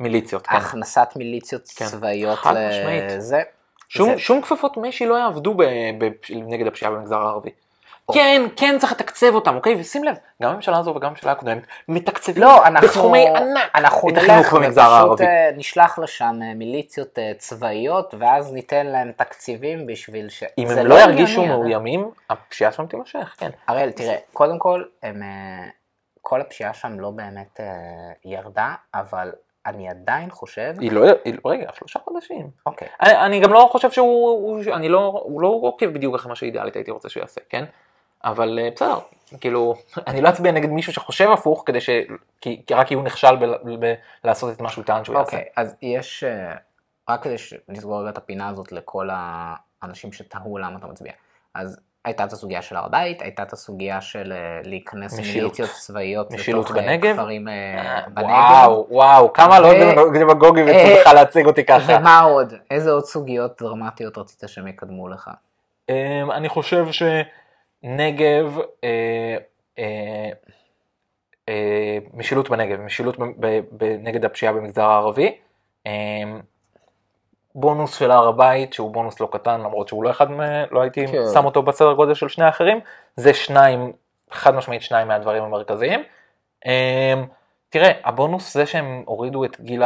מיליציות, 0.00 0.46
כן. 0.46 0.54
בהכנסת 0.56 1.08
מיליציות 1.16 1.62
כן. 1.76 1.84
צבאיות 1.84 2.38
חד 2.38 2.54
משמעית. 2.68 3.04
לזה? 3.16 3.42
שום, 3.88 4.10
זה- 4.12 4.18
שום 4.18 4.42
כפפות 4.42 4.76
משי 4.76 5.06
לא 5.06 5.14
יעבדו 5.14 5.54
ב, 5.54 5.62
ב, 5.98 6.08
נגד 6.30 6.66
הפשיעה 6.66 6.90
במגזר 6.90 7.16
הערבי. 7.18 7.50
כן, 8.14 8.42
כן 8.56 8.76
צריך 8.78 8.92
לתקצב 8.92 9.34
אותם, 9.34 9.56
אוקיי? 9.56 9.80
ושים 9.80 10.04
לב, 10.04 10.16
גם 10.42 10.50
הממשלה 10.50 10.78
הזו 10.78 10.90
וגם 10.90 11.08
הממשלה 11.08 11.32
הקודמת 11.32 11.62
מתקצבים 11.88 12.42
לא, 12.42 12.66
אנחנו, 12.66 12.88
בסכומי 12.88 13.28
ענק 13.28 13.70
אנחנו 13.74 14.08
את 14.08 14.16
החינוך 14.16 14.52
במגזר 14.52 14.82
הערבי. 14.82 15.24
אה, 15.24 15.50
נשלח 15.56 15.98
לשם 15.98 16.38
אה, 16.42 16.54
מיליציות 16.54 17.18
אה, 17.18 17.32
צבאיות, 17.38 18.14
ואז 18.18 18.52
ניתן 18.52 18.86
להם 18.86 19.12
תקציבים 19.16 19.86
בשביל 19.86 20.28
ש... 20.28 20.44
אם 20.58 20.68
הם 20.68 20.86
לא 20.86 20.94
הגיוני, 20.94 21.20
ירגישו. 21.20 21.46
מאוימים, 21.46 22.10
הפשיעה 22.30 22.72
שם 22.72 22.86
תימשך, 22.86 23.34
כן. 23.38 23.50
הראל, 23.68 23.90
תראה, 23.90 24.16
קודם 24.32 24.58
כל, 24.58 24.84
הם, 25.02 25.22
כל 26.22 26.40
הפשיעה 26.40 26.74
שם 26.74 27.00
לא 27.00 27.10
באמת 27.10 27.60
ירדה, 28.24 28.74
אבל 28.94 29.32
אני 29.66 29.88
עדיין 29.88 30.30
חושב... 30.30 30.74
היא 30.80 30.92
לא, 30.92 31.06
היא 31.24 31.34
לא, 31.44 31.50
רגע, 31.50 31.70
שלושה 31.74 31.98
חודשים. 31.98 32.50
אוקיי. 32.66 32.88
אני, 33.00 33.16
אני 33.16 33.40
גם 33.40 33.52
לא 33.52 33.68
חושב 33.72 33.90
שהוא, 33.90 34.28
הוא, 34.28 34.62
אני 34.72 34.88
לא, 34.88 35.22
הוא 35.24 35.40
לא 35.40 35.48
עוקב 35.62 35.86
בדיוק 35.86 36.14
אחרי 36.14 36.28
מה 36.28 36.34
שאידיאלית 36.34 36.76
הייתי 36.76 36.90
רוצה 36.90 37.08
שהוא 37.08 37.20
יעשה, 37.20 37.40
כן? 37.48 37.64
אבל 38.24 38.58
אה, 38.62 38.68
בסדר, 38.74 38.98
כאילו, 39.40 39.74
אני 40.06 40.20
לא 40.20 40.28
אצביע 40.28 40.52
נגד 40.52 40.68
מישהו 40.68 40.92
שחושב 40.92 41.30
הפוך, 41.30 41.62
כדי 41.66 41.80
ש... 41.80 41.90
כי, 42.40 42.62
כי 42.66 42.74
רק 42.74 42.86
כי 42.86 42.94
הוא 42.94 43.04
נכשל 43.04 43.36
ב, 43.36 43.44
ב, 43.80 43.94
לעשות 44.24 44.54
את 44.54 44.60
מה 44.60 44.68
שהוא 44.68 44.84
טען 44.84 45.04
שהוא 45.04 45.16
יעשה. 45.16 45.36
אוקיי, 45.36 45.48
אז 45.56 45.76
יש, 45.82 46.24
אה, 46.24 46.54
רק 47.08 47.22
כדי 47.22 47.38
שנסגור 47.38 48.00
רגע 48.00 48.10
את 48.10 48.18
הפינה 48.18 48.48
הזאת 48.48 48.72
לכל 48.72 49.08
האנשים 49.12 50.12
שתהו 50.12 50.58
למה 50.58 50.78
אתה 50.78 50.86
מצביע. 50.86 51.12
אז 51.54 51.80
הייתה 52.04 52.24
את 52.24 52.32
הסוגיה 52.32 52.62
של 52.62 52.76
הר 52.76 52.84
הבית, 52.84 53.22
הייתה 53.22 53.42
את 53.42 53.52
הסוגיה 53.52 54.00
של 54.00 54.32
אה, 54.32 54.60
להיכנס. 54.64 55.18
מיליציות 55.18 55.70
צבאיות 55.70 56.32
לתוך 56.32 56.70
אה, 56.70 56.82
בנגב? 56.82 57.14
כפרים 57.14 57.48
אה, 57.48 58.00
בנגב. 58.08 58.28
וואו, 58.28 58.86
וואו, 58.90 59.32
כמה 59.32 59.60
לא 59.60 59.66
ו- 59.66 60.18
דמגוגי 60.18 60.60
אה, 60.60 60.66
וצריך 60.66 61.06
להציג 61.14 61.46
אותי 61.46 61.64
ככה. 61.64 61.98
ומה 61.98 62.20
עוד? 62.20 62.54
איזה 62.70 62.90
עוד 62.90 63.04
סוגיות 63.04 63.62
דרמטיות 63.62 64.18
רצית 64.18 64.42
שהם 64.46 64.68
יקדמו 64.68 65.08
לך? 65.08 65.30
אמ, 65.88 66.30
אני 66.30 66.48
חושב 66.48 66.86
שנגב, 67.82 68.58
אה, 68.84 69.36
אה, 69.78 70.30
אה, 71.48 71.98
משילות 72.14 72.50
בנגב, 72.50 72.80
משילות 72.80 73.16
נגד 73.98 74.24
הפשיעה 74.24 74.52
במגזר 74.52 74.84
הערבי, 74.84 75.38
בונוס 77.54 77.98
של 77.98 78.10
הר 78.10 78.28
הבית, 78.28 78.72
שהוא 78.72 78.90
בונוס 78.90 79.20
לא 79.20 79.28
קטן, 79.32 79.60
למרות 79.60 79.88
שהוא 79.88 80.04
לא 80.04 80.10
אחד, 80.10 80.30
מ- 80.30 80.64
לא 80.70 80.80
הייתי 80.80 81.06
כן. 81.06 81.22
שם 81.34 81.44
אותו 81.44 81.62
בסדר 81.62 81.92
גודל 81.92 82.14
של 82.14 82.28
שני 82.28 82.44
האחרים, 82.44 82.80
זה 83.16 83.34
שניים, 83.34 83.92
חד 84.30 84.54
משמעית 84.54 84.82
שניים 84.82 85.08
מהדברים 85.08 85.42
המרכזיים. 85.42 86.02
תראה, 87.68 87.92
הבונוס 88.04 88.54
זה 88.54 88.66
שהם 88.66 89.02
הורידו 89.06 89.44
את 89.44 89.60
גיל, 89.60 89.82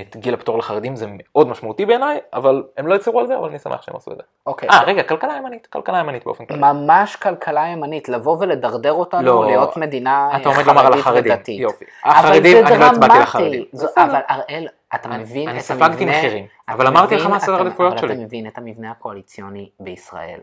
את 0.00 0.16
גיל 0.16 0.34
הפטור 0.34 0.58
לחרדים 0.58 0.96
זה 0.96 1.06
מאוד 1.08 1.48
משמעותי 1.48 1.86
בעיניי, 1.86 2.18
אבל 2.32 2.62
הם 2.76 2.86
לא 2.86 2.94
הצליחו 2.94 3.20
על 3.20 3.26
זה, 3.26 3.38
אבל 3.38 3.48
אני 3.48 3.58
שמח 3.58 3.82
שהם 3.82 3.96
עשו 3.96 4.12
את 4.12 4.16
זה. 4.16 4.22
אוקיי. 4.46 4.68
אה, 4.68 4.82
רגע, 4.82 5.02
כלכלה 5.02 5.34
ימנית, 5.36 5.66
כלכלה 5.66 5.98
ימנית 5.98 6.24
באופן 6.24 6.44
כללי. 6.46 6.60
ממש 6.60 7.16
כלכלה 7.16 7.66
ימנית, 7.66 8.08
לבוא 8.08 8.36
ולדרדר 8.40 8.92
אותנו, 8.92 9.22
לא. 9.22 9.46
להיות 9.46 9.76
מדינה 9.76 10.28
אה, 10.32 10.36
אתה 10.36 10.48
עומד 10.48 10.66
לומר 10.66 10.80
על 10.80 10.92
חרדית 10.92 11.00
החרדים, 11.02 11.32
ודתית. 11.32 11.60
יופי. 11.60 11.84
אבל 12.04 12.12
החרדים, 12.14 12.66
אני 12.66 12.78
לא 12.78 12.84
הצבעתי. 12.84 13.18
לחרדים. 13.18 13.64
זו-. 13.72 13.86
אבל 13.96 14.20
הראל, 14.28 14.66
אתה 14.94 15.08
אני- 15.08 15.22
מבין 15.22 15.48
אני 15.48 15.58
את 15.58 15.62
ספגתי 15.62 15.84
המבנה... 16.04 16.18
מחירים, 16.18 16.46
אתה 16.64 16.72
אבל 16.72 16.86
אמרתי 16.86 17.16
לך 17.16 17.26
מה 17.26 17.36
אתה- 17.36 17.52
העדיפויות 17.56 17.92
אבל 17.92 18.00
שלי. 18.00 18.12
אתה 18.14 18.22
מבין 18.22 18.46
את 18.46 18.58
המבנה 18.58 18.90
הקואליציוני 18.90 19.70
בישראל, 19.80 20.40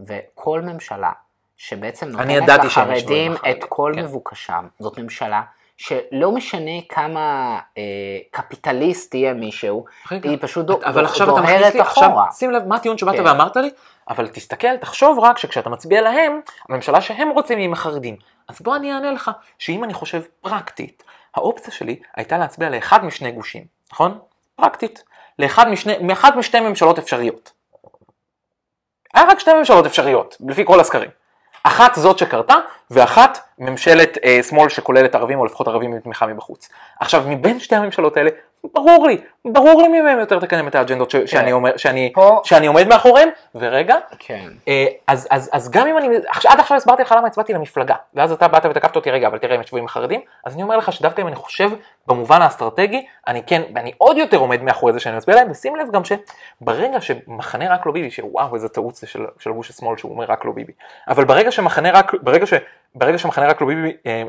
וכל 0.00 0.60
ממשלה 0.60 1.10
שבעצם 1.56 2.06
אני 2.18 2.40
נותנת 2.40 2.64
לחרדים 2.64 3.32
את 3.50 3.64
כל 3.68 3.92
כן. 3.96 4.02
מבוקשם, 4.02 4.66
זאת 4.78 4.98
ממשלה 4.98 5.42
שלא 5.80 6.32
משנה 6.32 6.80
כמה 6.88 7.58
אה, 7.78 7.82
קפיטליסט 8.30 9.14
יהיה 9.14 9.34
מישהו, 9.34 9.84
רגע, 10.10 10.30
היא 10.30 10.38
פשוט 10.40 10.66
דו- 10.66 10.80
אבל 10.84 11.04
עכשיו 11.04 11.26
אתה 11.26 11.40
דוהרת 11.40 11.60
מכניס 11.60 11.74
לי, 11.74 11.80
עכשיו 11.80 12.06
אחורה. 12.08 12.32
שים 12.32 12.50
לב 12.50 12.66
מה 12.66 12.76
הטיעון 12.76 12.98
שבאת 12.98 13.16
כן. 13.16 13.26
ואמרת 13.26 13.56
לי, 13.56 13.70
אבל 14.08 14.28
תסתכל, 14.28 14.76
תחשוב 14.76 15.18
רק 15.18 15.38
שכשאתה 15.38 15.70
מצביע 15.70 16.00
להם, 16.02 16.40
הממשלה 16.68 17.00
שהם 17.00 17.28
רוצים 17.28 17.58
היא 17.58 17.64
עם 17.64 17.72
החרדים. 17.72 18.16
אז 18.48 18.60
בוא 18.60 18.76
אני 18.76 18.92
אענה 18.92 19.12
לך, 19.12 19.30
שאם 19.58 19.84
אני 19.84 19.94
חושב 19.94 20.22
פרקטית, 20.40 21.02
האופציה 21.34 21.72
שלי 21.72 22.00
הייתה 22.16 22.38
להצביע 22.38 22.70
לאחד 22.70 23.04
משני 23.04 23.32
גושים, 23.32 23.64
נכון? 23.92 24.18
פרקטית. 24.56 25.04
לאחד 25.38 25.68
משני, 25.68 25.98
מאחד 26.00 26.38
משתי 26.38 26.60
ממשלות 26.60 26.98
אפשריות. 26.98 27.52
היה 29.14 29.24
רק 29.28 29.38
שתי 29.38 29.52
ממשלות 29.52 29.86
אפשריות, 29.86 30.36
לפי 30.48 30.64
כל 30.64 30.80
הסקרים. 30.80 31.10
אחת 31.62 31.94
זאת 31.94 32.18
שקרתה, 32.18 32.54
ואחת 32.90 33.38
ממשלת 33.58 34.18
אה, 34.24 34.40
שמאל 34.42 34.68
שכוללת 34.68 35.14
ערבים, 35.14 35.38
או 35.38 35.44
לפחות 35.44 35.68
ערבים 35.68 35.92
עם 35.92 36.00
תמיכה 36.00 36.26
מבחוץ. 36.26 36.68
עכשיו, 37.00 37.24
מבין 37.26 37.60
שתי 37.60 37.76
הממשלות 37.76 38.16
האלה, 38.16 38.30
ברור 38.74 39.06
לי, 39.06 39.16
ברור 39.44 39.82
לי 39.82 39.88
מי 39.88 40.00
מהם 40.00 40.18
יותר 40.18 40.38
תקדם 40.40 40.68
את 40.68 40.74
האג'נדות 40.74 41.10
ש- 41.10 41.16
שאני, 41.16 41.52
אומר, 41.52 41.76
שאני, 41.76 42.12
פה- 42.14 42.40
שאני 42.44 42.66
עומד 42.66 42.88
מאחוריהם, 42.88 43.28
ורגע, 43.54 43.94
כן. 44.18 44.48
אה, 44.68 44.86
אז, 45.06 45.28
אז, 45.30 45.50
אז 45.52 45.70
גם 45.70 45.86
אם 45.86 45.98
אני, 45.98 46.08
עד 46.48 46.60
עכשיו 46.60 46.76
הסברתי 46.76 47.02
לך 47.02 47.14
למה 47.18 47.26
הצבעתי 47.26 47.52
למפלגה, 47.52 47.94
ואז 48.14 48.32
אתה 48.32 48.48
באת 48.48 48.66
ותקפת 48.66 48.96
אותי, 48.96 49.10
רגע, 49.10 49.26
אבל 49.28 49.38
תראה, 49.38 49.54
הם 49.54 49.60
ישבו 49.60 49.76
עם 49.76 49.84
החרדים, 49.84 50.20
אז 50.44 50.54
אני 50.54 50.62
אומר 50.62 50.76
לך 50.76 50.92
שדווקא 50.92 51.20
אם 51.22 51.26
אני 51.26 51.36
חושב 51.36 51.70
במובן 52.06 52.42
האסטרטגי, 52.42 53.06
אני 53.26 53.42
כן, 53.46 53.62
ואני 53.74 53.92
עוד 53.98 54.16
יותר 54.16 54.36
עומד 54.36 54.62
מאחורי 54.62 54.92
זה 54.92 55.00
שאני 55.00 55.16
מצביע 55.16 55.36
להם, 55.36 55.50
ושים 55.50 55.76
לב 55.76 55.90
גם 55.92 56.02
שברגע 56.04 57.00
שמחנה 57.00 57.74
רק 57.74 57.86
לא 57.86 57.92
ביבי, 57.92 58.10
שוואו, 58.10 58.54
איזה 58.54 58.68
טעות 58.68 58.94
זה 58.94 59.06
של, 59.06 59.26
של 59.38 59.50
גוש 59.52 59.70
השמאל 59.70 59.96
שהוא 59.96 60.12
אומר 60.12 60.24
רק 60.28 60.44
לא 60.44 60.52
ביבי, 60.52 60.72
אבל 61.08 61.24
ברגע 61.24 61.50
שמחנה 61.50 61.90
רק, 61.90 62.12
ברגע, 62.22 62.46
ש, 62.46 62.54
ברגע 62.94 63.18
שמחנה 63.18 63.46
רק 63.48 63.60
לא 63.60 63.66
ביבי, 63.66 63.92
אה, 64.06 64.22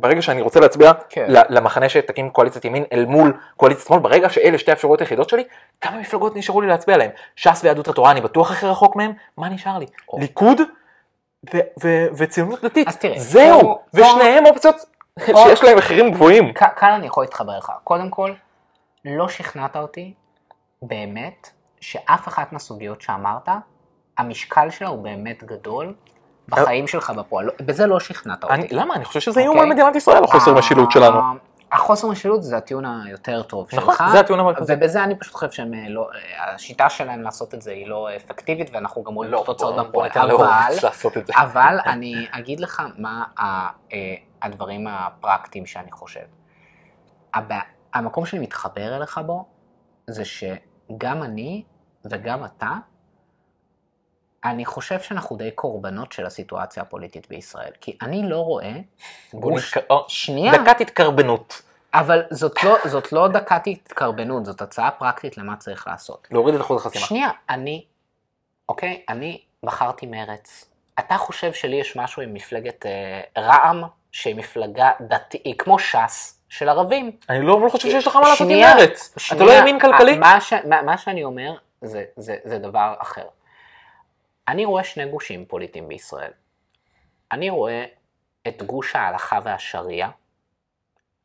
ברגע 0.00 0.22
שאני 0.22 0.42
רוצה 0.42 0.60
להצביע 0.60 0.92
כן. 1.08 1.26
למחנה 1.28 1.88
שתקים 1.88 2.30
קואליציית 2.30 2.64
ימין 2.64 2.84
אל 2.92 3.04
מול 3.06 3.32
קואליציית 3.56 3.86
שמאל, 3.86 3.98
ברגע 4.00 4.28
שאלה 4.28 4.58
שתי 4.58 4.70
האפשרויות 4.70 5.00
היחידות 5.00 5.28
שלי, 5.28 5.44
כמה 5.80 5.98
מפלגות 5.98 6.36
נשארו 6.36 6.60
לי 6.60 6.66
להצביע 6.66 6.96
להם? 6.96 7.10
ש"ס 7.36 7.60
ויהדות 7.64 7.88
התורה, 7.88 8.10
אני 8.10 8.20
בטוח 8.20 8.50
הכי 8.50 8.66
רחוק 8.66 8.96
מהם, 8.96 9.12
מה 9.36 9.48
נשאר 9.48 9.78
לי? 9.78 9.86
או. 10.12 10.18
ליכוד 10.18 10.60
ו- 11.54 11.58
ו- 11.84 12.06
וציונות 12.16 12.64
דתית, 12.64 12.88
אז 12.88 12.96
תראה, 12.96 13.18
זהו, 13.18 13.60
פה- 13.60 13.78
ושניהם 13.94 14.46
אופציות 14.46 14.76
שיש 15.24 15.64
להם 15.64 15.78
מחירים 15.78 16.10
גבוהים. 16.10 16.52
כ- 16.54 16.62
כאן 16.76 16.92
אני 16.92 17.06
יכול 17.06 17.22
להתחבר 17.24 17.58
לך. 17.58 17.72
קודם 17.84 18.10
כל, 18.10 18.32
לא 19.04 19.28
שכנעת 19.28 19.76
אותי 19.76 20.14
באמת 20.82 21.50
שאף 21.80 22.28
אחת 22.28 22.52
מהסוגיות 22.52 23.00
שאמרת, 23.02 23.48
המשקל 24.18 24.70
שלה 24.70 24.88
הוא 24.88 25.02
באמת 25.04 25.44
גדול 25.44 25.94
בחיים 26.48 26.86
שלך 26.86 27.10
בפועל. 27.10 27.50
בזה 27.60 27.86
לא 27.86 28.00
שכנעת 28.00 28.44
אותי. 28.44 28.68
למה? 28.70 28.94
אני 28.94 29.04
חושב 29.04 29.20
שזה 29.20 29.40
איום 29.40 29.56
אוקיי. 29.56 29.62
על 29.68 29.74
מדינת 29.74 29.96
ישראל, 29.96 30.24
החוסר 30.24 30.50
אה, 30.50 30.58
משילות 30.58 30.92
שלנו. 30.92 31.20
החוסר 31.72 32.08
משילות 32.08 32.42
זה 32.42 32.56
הטיעון 32.56 32.84
היותר 33.06 33.42
טוב 33.42 33.68
נכון, 33.72 33.94
שלך. 33.94 34.04
זה 34.12 34.20
הטיעון 34.20 34.40
המרכזי. 34.40 34.72
ובזה 34.76 35.04
אני 35.04 35.18
פשוט 35.18 35.34
חושב 35.34 35.50
שהם 35.50 35.74
אה, 35.74 35.88
לא, 35.88 36.08
אה, 36.14 36.54
השיטה 36.54 36.90
שלהם 36.90 37.22
לעשות 37.22 37.54
את 37.54 37.62
זה 37.62 37.70
היא 37.70 37.86
לא 37.86 38.08
אפקטיבית 38.16 38.70
ואנחנו 38.72 39.02
גם 39.02 39.14
רואים 39.14 39.32
תוצאות 39.44 39.76
לא, 39.76 39.82
בוא 39.82 40.06
בפועל. 40.08 40.30
אבל, 41.42 41.78
אני 41.86 42.26
אגיד 42.30 42.60
לך 42.60 42.82
מה 42.98 43.24
אה, 43.40 43.68
הדברים 44.42 44.86
הפרקטיים 44.90 45.66
שאני 45.66 45.92
חושב. 45.92 46.24
המקום 47.94 48.26
שאני 48.26 48.42
מתחבר 48.42 48.96
אליך 48.96 49.20
בו, 49.26 49.44
זה 50.06 50.24
שגם 50.24 51.22
אני 51.22 51.62
וגם 52.04 52.44
אתה, 52.44 52.72
אני 54.44 54.64
חושב 54.64 55.00
שאנחנו 55.00 55.36
די 55.36 55.50
קורבנות 55.50 56.12
של 56.12 56.26
הסיטואציה 56.26 56.82
הפוליטית 56.82 57.28
בישראל. 57.28 57.70
כי 57.80 57.96
אני 58.02 58.28
לא 58.28 58.36
רואה 58.36 58.72
גוש... 59.34 59.76
נתק- 59.76 59.94
שנייה. 60.08 60.52
דקת 60.58 60.80
התקרבנות. 60.80 61.62
אבל 61.94 62.22
זאת 62.30 62.64
לא, 62.64 62.76
זאת 62.84 63.12
לא 63.12 63.28
דקת 63.28 63.66
התקרבנות, 63.66 64.44
זאת 64.44 64.62
הצעה 64.62 64.90
פרקטית 64.90 65.38
למה 65.38 65.56
צריך 65.56 65.86
לעשות. 65.88 66.28
להוריד 66.30 66.54
את 66.54 66.60
אחוז 66.60 66.86
החסימה. 66.86 67.06
שנייה, 67.06 67.30
אני, 67.50 67.84
אוקיי, 68.68 69.02
אני 69.08 69.40
בחרתי 69.62 70.06
מרץ. 70.06 70.64
אתה 70.98 71.16
חושב 71.16 71.52
שלי 71.52 71.76
יש 71.76 71.96
משהו 71.96 72.22
עם 72.22 72.34
מפלגת 72.34 72.86
אה, 72.86 73.20
רע"מ, 73.42 73.82
שהיא 74.12 74.34
מפלגה 74.34 74.90
דתית, 75.00 75.42
היא 75.44 75.54
כמו 75.58 75.78
ש"ס 75.78 76.42
של 76.48 76.68
ערבים. 76.68 77.10
אני 77.28 77.42
לא 77.42 77.60
לא 77.60 77.68
חושב 77.68 77.90
שיש 77.90 78.06
לך 78.06 78.16
מה 78.16 78.22
לעשות 78.28 78.40
עם 78.40 78.46
שנייה, 78.46 78.74
מרץ. 78.74 79.14
אתה 79.32 79.44
לא 79.44 79.52
ימין 79.52 79.80
כלכלי? 79.80 80.18
מה, 80.18 80.40
ש, 80.40 80.52
מה, 80.68 80.82
מה 80.82 80.98
שאני 80.98 81.24
אומר 81.24 81.52
זה, 81.82 82.04
זה, 82.16 82.36
זה 82.44 82.58
דבר 82.58 82.94
אחר. 82.98 83.24
אני 84.48 84.64
רואה 84.64 84.84
שני 84.84 85.06
גושים 85.06 85.46
פוליטיים 85.46 85.88
בישראל. 85.88 86.30
אני 87.32 87.50
רואה 87.50 87.84
את 88.48 88.62
גוש 88.62 88.96
ההלכה 88.96 89.38
והשריעה. 89.42 90.10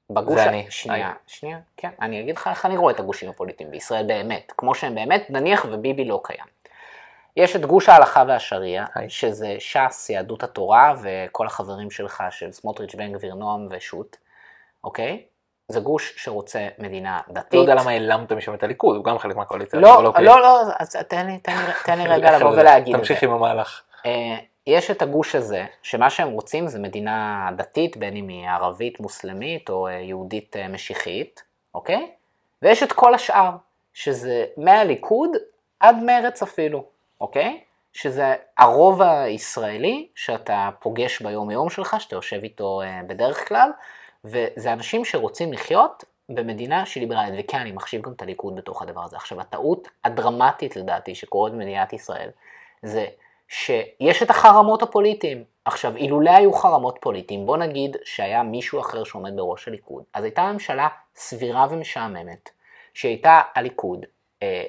בגוש 0.10 0.36
זה 0.36 0.50
אני. 0.50 0.66
שנייה, 0.70 1.08
היי. 1.08 1.16
שנייה, 1.28 1.60
כן, 1.78 1.90
אני 2.02 2.22
אגיד 2.22 2.38
לך 2.38 2.48
איך 2.48 2.66
אני 2.66 2.78
רואה 2.78 2.94
את 2.94 3.00
הגושים 3.00 3.30
הפוליטיים 3.30 3.72
בישראל 3.72 4.08
באמת, 4.08 4.54
כמו 4.58 4.76
שהם 4.76 4.96
באמת, 4.96 5.30
נניח 5.30 5.66
וביבי 5.72 6.06
לא 6.06 6.22
קיים. 6.24 6.46
יש 7.38 7.56
את 7.56 7.66
גוש 7.66 7.90
ההלכה 7.90 8.24
והשריעה. 8.28 8.86
שזה 9.08 9.56
ש"ס, 9.60 10.10
יהדות 10.10 10.44
התורה 10.44 10.94
וכל 11.02 11.48
החברים 11.48 11.92
שלך 11.92 12.24
של 12.32 12.52
סמוטריץ', 12.52 12.96
בן 12.96 13.14
גביר, 13.14 13.34
נועם 13.34 13.68
ושות', 13.70 14.18
אוקיי? 14.84 15.26
זה 15.68 15.80
גוש 15.80 16.14
שרוצה 16.18 16.68
מדינה 16.80 17.20
דתית. 17.30 17.54
לא 17.54 17.60
יודע 17.60 17.76
למה 17.76 17.92
העלמת 17.92 18.32
משם 18.32 18.54
את 18.54 18.64
הליכוד, 18.64 18.96
הוא 18.96 19.04
גם 19.04 19.18
חלק 19.18 19.36
מהקואליציה. 19.36 19.80
לא, 19.80 19.96
אבל 19.96 20.04
לא, 20.04 20.08
אוקיי. 20.08 20.26
לא, 20.26 20.62
אז 20.80 20.96
תן 21.08 21.26
לי, 21.26 21.38
תן 21.38 21.52
לי, 21.52 21.74
תן 21.86 21.98
לי 21.98 22.08
רגע 22.08 22.32
לבוא 22.38 22.52
ולהגיד 22.52 22.96
את 22.96 23.02
זה. 23.02 23.08
תמשיך 23.08 23.24
עם 23.24 23.32
המהלך. 23.32 23.82
אה, 24.06 24.38
יש 24.68 24.92
את 24.92 25.02
הגוש 25.02 25.36
הזה, 25.36 25.66
שמה 25.82 26.10
שהם 26.10 26.30
רוצים 26.30 26.68
זה 26.68 26.80
מדינה 26.80 27.50
דתית, 27.56 27.98
בין 27.98 28.16
אם 28.16 28.28
היא 28.28 28.48
ערבית 28.48 29.00
מוסלמית 29.00 29.70
או 29.70 29.88
אה, 29.88 29.94
יהודית 29.94 30.56
אה, 30.56 30.68
משיחית, 30.68 31.44
אוקיי? 31.76 32.12
ויש 32.62 32.84
את 32.84 32.92
כל 32.92 33.14
השאר, 33.14 33.52
שזה 33.94 34.46
מהליכוד 34.58 35.30
עד 35.80 35.96
מרץ 36.04 36.42
אפילו, 36.42 36.84
אוקיי? 37.22 37.60
שזה 37.94 38.34
הרוב 38.58 39.02
הישראלי 39.02 40.08
שאתה 40.16 40.70
פוגש 40.80 41.22
ביום 41.22 41.52
יום 41.52 41.70
שלך, 41.70 41.96
שאתה 42.00 42.16
יושב 42.16 42.40
איתו 42.44 42.82
בדרך 43.08 43.48
כלל, 43.48 43.70
וזה 44.26 44.74
אנשים 44.74 45.06
שרוצים 45.06 45.54
לחיות 45.54 46.04
במדינה 46.30 46.86
שהיא 46.86 47.02
ליברלית, 47.02 47.34
וכן, 47.38 47.58
אני 47.58 47.72
מחשיב 47.72 48.02
גם 48.02 48.12
את 48.12 48.22
הליכוד 48.22 48.56
בתוך 48.56 48.82
הדבר 48.82 49.04
הזה. 49.04 49.16
עכשיו, 49.16 49.42
הטעות 49.42 49.88
הדרמטית 50.06 50.76
לדעתי 50.76 51.16
שקורית 51.16 51.54
במדינת 51.54 51.94
ישראל, 51.94 52.30
זה 52.82 53.06
שיש 53.48 54.24
את 54.24 54.30
החרמות 54.30 54.82
הפוליטיים. 54.82 55.44
עכשיו, 55.66 55.96
אילולא 55.96 56.30
היו 56.30 56.54
חרמות 56.54 56.98
פוליטיים, 57.02 57.46
בוא 57.46 57.58
נגיד 57.58 57.98
שהיה 58.04 58.44
מישהו 58.44 58.80
אחר 58.80 59.04
שעומד 59.04 59.36
בראש 59.36 59.68
הליכוד, 59.68 60.04
אז 60.14 60.24
הייתה 60.24 60.52
ממשלה 60.52 60.88
סבירה 61.16 61.68
ומשעממת, 61.70 62.50
שהייתה 62.94 63.42
הליכוד, 63.56 64.06
אה, 64.44 64.64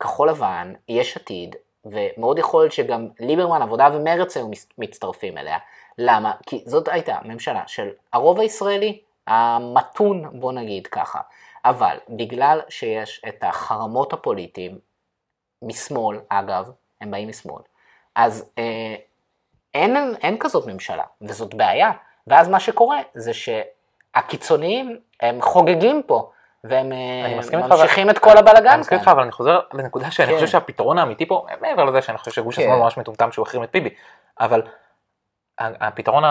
כחול 0.00 0.28
לבן, 0.28 0.72
יש 0.88 1.16
עתיד, 1.16 1.56
ומאוד 1.84 2.38
יכול 2.38 2.62
להיות 2.62 2.72
שגם 2.72 3.08
ליברמן, 3.20 3.62
עבודה 3.62 3.88
ומרץ 3.94 4.36
היו 4.36 4.48
מצטרפים 4.78 5.38
אליה. 5.38 5.58
למה? 6.02 6.32
כי 6.46 6.62
זאת 6.66 6.88
הייתה 6.88 7.18
ממשלה 7.24 7.62
של 7.66 7.88
הרוב 8.12 8.40
הישראלי, 8.40 9.00
המתון, 9.26 10.40
בוא 10.40 10.52
נגיד 10.52 10.86
ככה. 10.86 11.20
אבל 11.64 11.96
בגלל 12.08 12.60
שיש 12.68 13.22
את 13.28 13.44
החרמות 13.44 14.12
הפוליטיים, 14.12 14.78
משמאל, 15.62 16.20
אגב, 16.28 16.70
הם 17.00 17.10
באים 17.10 17.28
משמאל, 17.28 17.62
אז 18.14 18.50
אה, 18.58 18.94
אין, 19.74 19.96
אין 20.22 20.36
כזאת 20.40 20.66
ממשלה, 20.66 21.04
וזאת 21.22 21.54
בעיה. 21.54 21.90
ואז 22.26 22.48
מה 22.48 22.60
שקורה 22.60 22.98
זה 23.14 23.32
שהקיצוניים 23.34 25.00
הם 25.20 25.42
חוגגים 25.42 26.02
פה. 26.06 26.30
והם 26.64 26.92
אה, 26.92 27.36
ממשיכים 27.36 28.10
את 28.10 28.18
כל 28.18 28.36
הבלאגן. 28.38 28.68
אני 28.68 28.80
מסכים 28.80 28.98
איתך, 28.98 29.08
אבל 29.08 29.22
אני 29.22 29.32
חוזר 29.32 29.60
לנקודה 29.72 30.10
שאני 30.10 30.26
חושב 30.26 30.40
כן. 30.40 30.46
שהפתרון 30.46 30.98
האמיתי 30.98 31.26
פה, 31.26 31.46
מעבר 31.60 31.84
לזה 31.84 32.02
שאני 32.02 32.18
חושב 32.18 32.30
שגוש 32.30 32.58
השמאל 32.58 32.74
כן. 32.74 32.80
ממש 32.82 32.96
מטומטם 32.96 33.32
שהוא 33.32 33.46
החרים 33.46 33.64
את 33.64 33.68
ביבי, 33.72 33.90
אבל 34.40 34.62
הפתרון 35.60 36.24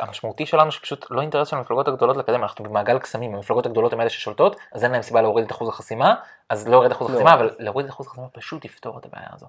המשמעותי 0.00 0.46
שלנו 0.46 0.72
שפשוט 0.72 1.06
לא 1.10 1.20
אינטרס 1.20 1.48
של 1.48 1.56
המפלגות 1.56 1.88
הגדולות 1.88 2.16
לקדם, 2.16 2.42
אנחנו 2.42 2.64
במעגל 2.64 2.98
קסמים, 2.98 3.34
המפלגות 3.34 3.66
הגדולות 3.66 3.92
הן 3.92 4.00
אלה 4.00 4.10
ששולטות, 4.10 4.56
אז 4.72 4.84
אין 4.84 4.92
להם 4.92 5.02
סיבה 5.02 5.22
להוריד 5.22 5.44
את 5.44 5.52
אחוז 5.52 5.68
החסימה, 5.68 6.14
אז 6.48 6.68
לא 6.68 6.86
את 6.86 6.92
אחוז 6.92 7.10
לא. 7.10 7.14
החסימה, 7.14 7.34
אבל 7.34 7.50
להוריד 7.58 7.86
את 7.86 7.92
אחוז 7.92 8.06
החסימה 8.06 8.28
פשוט 8.28 8.64
יפתור 8.64 8.98
את 8.98 9.06
הבעיה 9.06 9.28
הזו. 9.32 9.46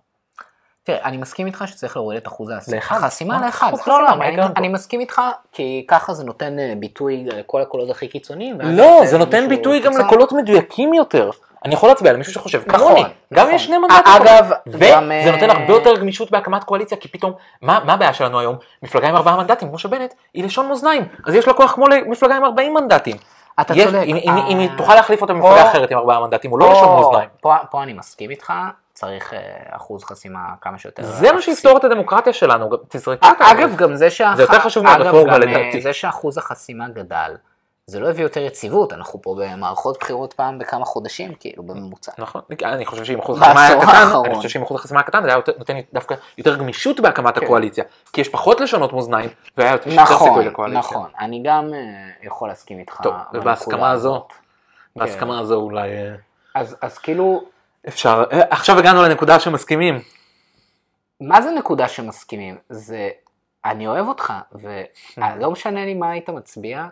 תראה, 0.85 0.99
אני 1.03 1.17
מסכים 1.17 1.47
איתך 1.47 1.63
שצריך 1.67 1.97
להוריד 1.97 2.17
את 2.17 2.27
אחוז 2.27 2.49
החסימה 2.77 3.45
לאחד. 3.45 3.71
לא, 3.87 4.03
לא, 4.03 4.43
אני 4.57 4.67
מסכים 4.67 4.99
איתך, 4.99 5.21
כי 5.51 5.85
ככה 5.87 6.13
זה 6.13 6.23
נותן 6.23 6.59
אה, 6.59 6.73
ביטוי 6.77 7.23
לכל 7.25 7.61
הקולות 7.61 7.89
הכי 7.89 8.07
קיצוניים. 8.07 8.61
לא, 8.61 9.01
זה 9.05 9.17
נותן 9.17 9.49
ביטוי 9.49 9.79
גם 9.79 9.97
לקולות 9.97 10.31
מדויקים 10.31 10.93
יותר. 10.93 11.29
אני 11.65 11.73
יכול 11.73 11.89
להצביע 11.89 12.11
על 12.11 12.17
מישהו 12.17 12.33
שחושב 12.33 12.61
כמוני, 12.63 12.99
נכון, 12.99 13.11
גם 13.33 13.47
אם 13.47 13.55
יש 13.55 13.65
שני 13.65 13.77
מנדטים, 13.77 14.13
אגב, 14.21 14.51
וזה 14.67 15.31
נותן 15.31 15.49
הרבה 15.49 15.69
אה, 15.69 15.73
יותר 15.73 15.97
גמישות 15.97 16.31
בהקמת 16.31 16.63
קואליציה, 16.63 16.97
כי 16.97 17.07
פתאום, 17.07 17.33
מה 17.61 17.93
הבעיה 17.93 18.13
שלנו 18.13 18.39
היום? 18.39 18.55
מפלגה 18.83 19.09
עם 19.09 19.15
ארבעה 19.15 19.37
מנדטים, 19.37 19.67
כמו 19.67 19.77
שבנט, 19.77 20.13
היא 20.33 20.43
לשון 20.43 20.69
מאזניים, 20.69 21.07
אז 21.25 21.33
יש 21.33 21.47
לה 21.47 21.53
כוח 21.53 21.71
כמו 21.71 21.87
למפלגה 21.87 22.35
עם 22.35 22.45
ארבעים 22.45 22.73
מנדטים. 22.73 23.17
אתה 23.61 23.73
צודק. 23.73 24.03
אם 24.47 24.59
היא 24.59 24.69
תוכל 24.77 24.95
להחליף 24.95 25.21
אותה 25.21 25.33
במפלגה 25.33 25.69
אחרת 25.69 25.91
עם 25.91 25.97
ארבעה 25.97 26.19
מנדטים, 26.19 26.51
הוא 26.51 26.59
לא 26.59 26.71
לשון 26.71 27.01
מאזניים. 27.01 27.29
פה 27.41 27.83
אני 27.83 27.93
מסכים 27.93 28.29
איתך, 28.29 28.53
צריך 29.03 29.33
אה, 29.33 29.39
אחוז 29.69 30.03
חסימה 30.03 30.39
כמה 30.61 30.77
שיותר. 30.77 31.03
זה 31.03 31.31
מה 31.31 31.41
שיפתור 31.41 31.77
את 31.77 31.83
הדמוקרטיה 31.83 32.33
שלנו, 32.33 32.69
תזרקו 32.87 33.27
אותה. 33.27 33.51
אגב, 33.51 33.75
גם 33.75 33.95
זה 33.95 34.07
זה 34.35 34.43
יותר 34.43 34.59
חשוב 34.59 34.83
מהרפורמה 34.83 35.37
לדעתי. 35.37 35.81
זה 35.81 35.93
שאחוז 35.93 36.37
החסימה 36.37 36.89
גדל, 36.89 37.35
זה 37.87 37.99
לא 37.99 38.09
הביא 38.09 38.23
יותר 38.23 38.41
יציבות, 38.41 38.93
אנחנו 38.93 39.21
פה 39.21 39.35
במערכות 39.39 39.97
בחירות 39.99 40.33
פעם 40.33 40.59
בכמה 40.59 40.85
חודשים, 40.85 41.33
כאילו, 41.39 41.63
בממוצע. 41.63 42.11
נכון, 42.17 42.41
אני 42.63 42.85
חושב 42.85 43.05
שאם 43.05 43.19
אחוז 43.19 43.41
החסימה 43.41 43.67
היה 43.67 43.81
קטן, 43.81 44.15
אני 44.25 44.35
חושב 44.35 44.49
שאם 44.49 44.61
אחוז 44.61 44.79
החסימה 44.79 44.99
היה 44.99 45.07
קטן, 45.07 45.23
זה 45.23 45.29
היה 45.29 45.37
נותן 45.57 45.73
דווקא 45.93 46.15
יותר 46.37 46.57
גמישות 46.57 46.99
בהקמת 46.99 47.37
כן. 47.37 47.45
הקואליציה, 47.45 47.83
כי 48.13 48.21
יש 48.21 48.29
פחות 48.29 48.61
לשונות 48.61 48.93
מאזניים, 48.93 49.29
והיה 49.57 49.71
יותר 49.71 49.89
נכון, 49.95 50.27
סיכוי 50.27 50.45
לקואליציה. 50.45 50.79
נכון, 50.79 51.09
אני 51.19 51.43
גם 51.45 51.73
אה, 51.73 51.79
יכול 52.23 52.47
להסכים 52.47 52.79
איתך. 52.79 52.99
טוב, 53.03 53.13
ובהסכמה 53.33 53.91
הזו, 53.91 54.27
בהסכמה 54.95 55.39
הזו 55.39 55.55
אולי... 55.55 55.89
אה, 55.89 56.15
אז 56.81 56.97
כאילו, 56.97 57.43
אפשר, 57.87 58.23
אה, 58.31 58.41
עכשיו 58.49 58.79
הגענו 58.79 59.01
לנקודה 59.01 59.39
שמסכימים. 59.39 60.01
מה 61.21 61.41
זה 61.41 61.51
נקודה 61.51 61.87
שמסכימים? 61.87 62.57
זה, 62.69 63.09
אני 63.65 63.87
אוהב 63.87 64.07
אותך, 64.07 64.33
ולא 64.51 65.51
משנה 65.51 65.85
לי 65.85 65.93
מה 65.93 66.11
היית 66.11 66.29
מצביע, 66.29 66.87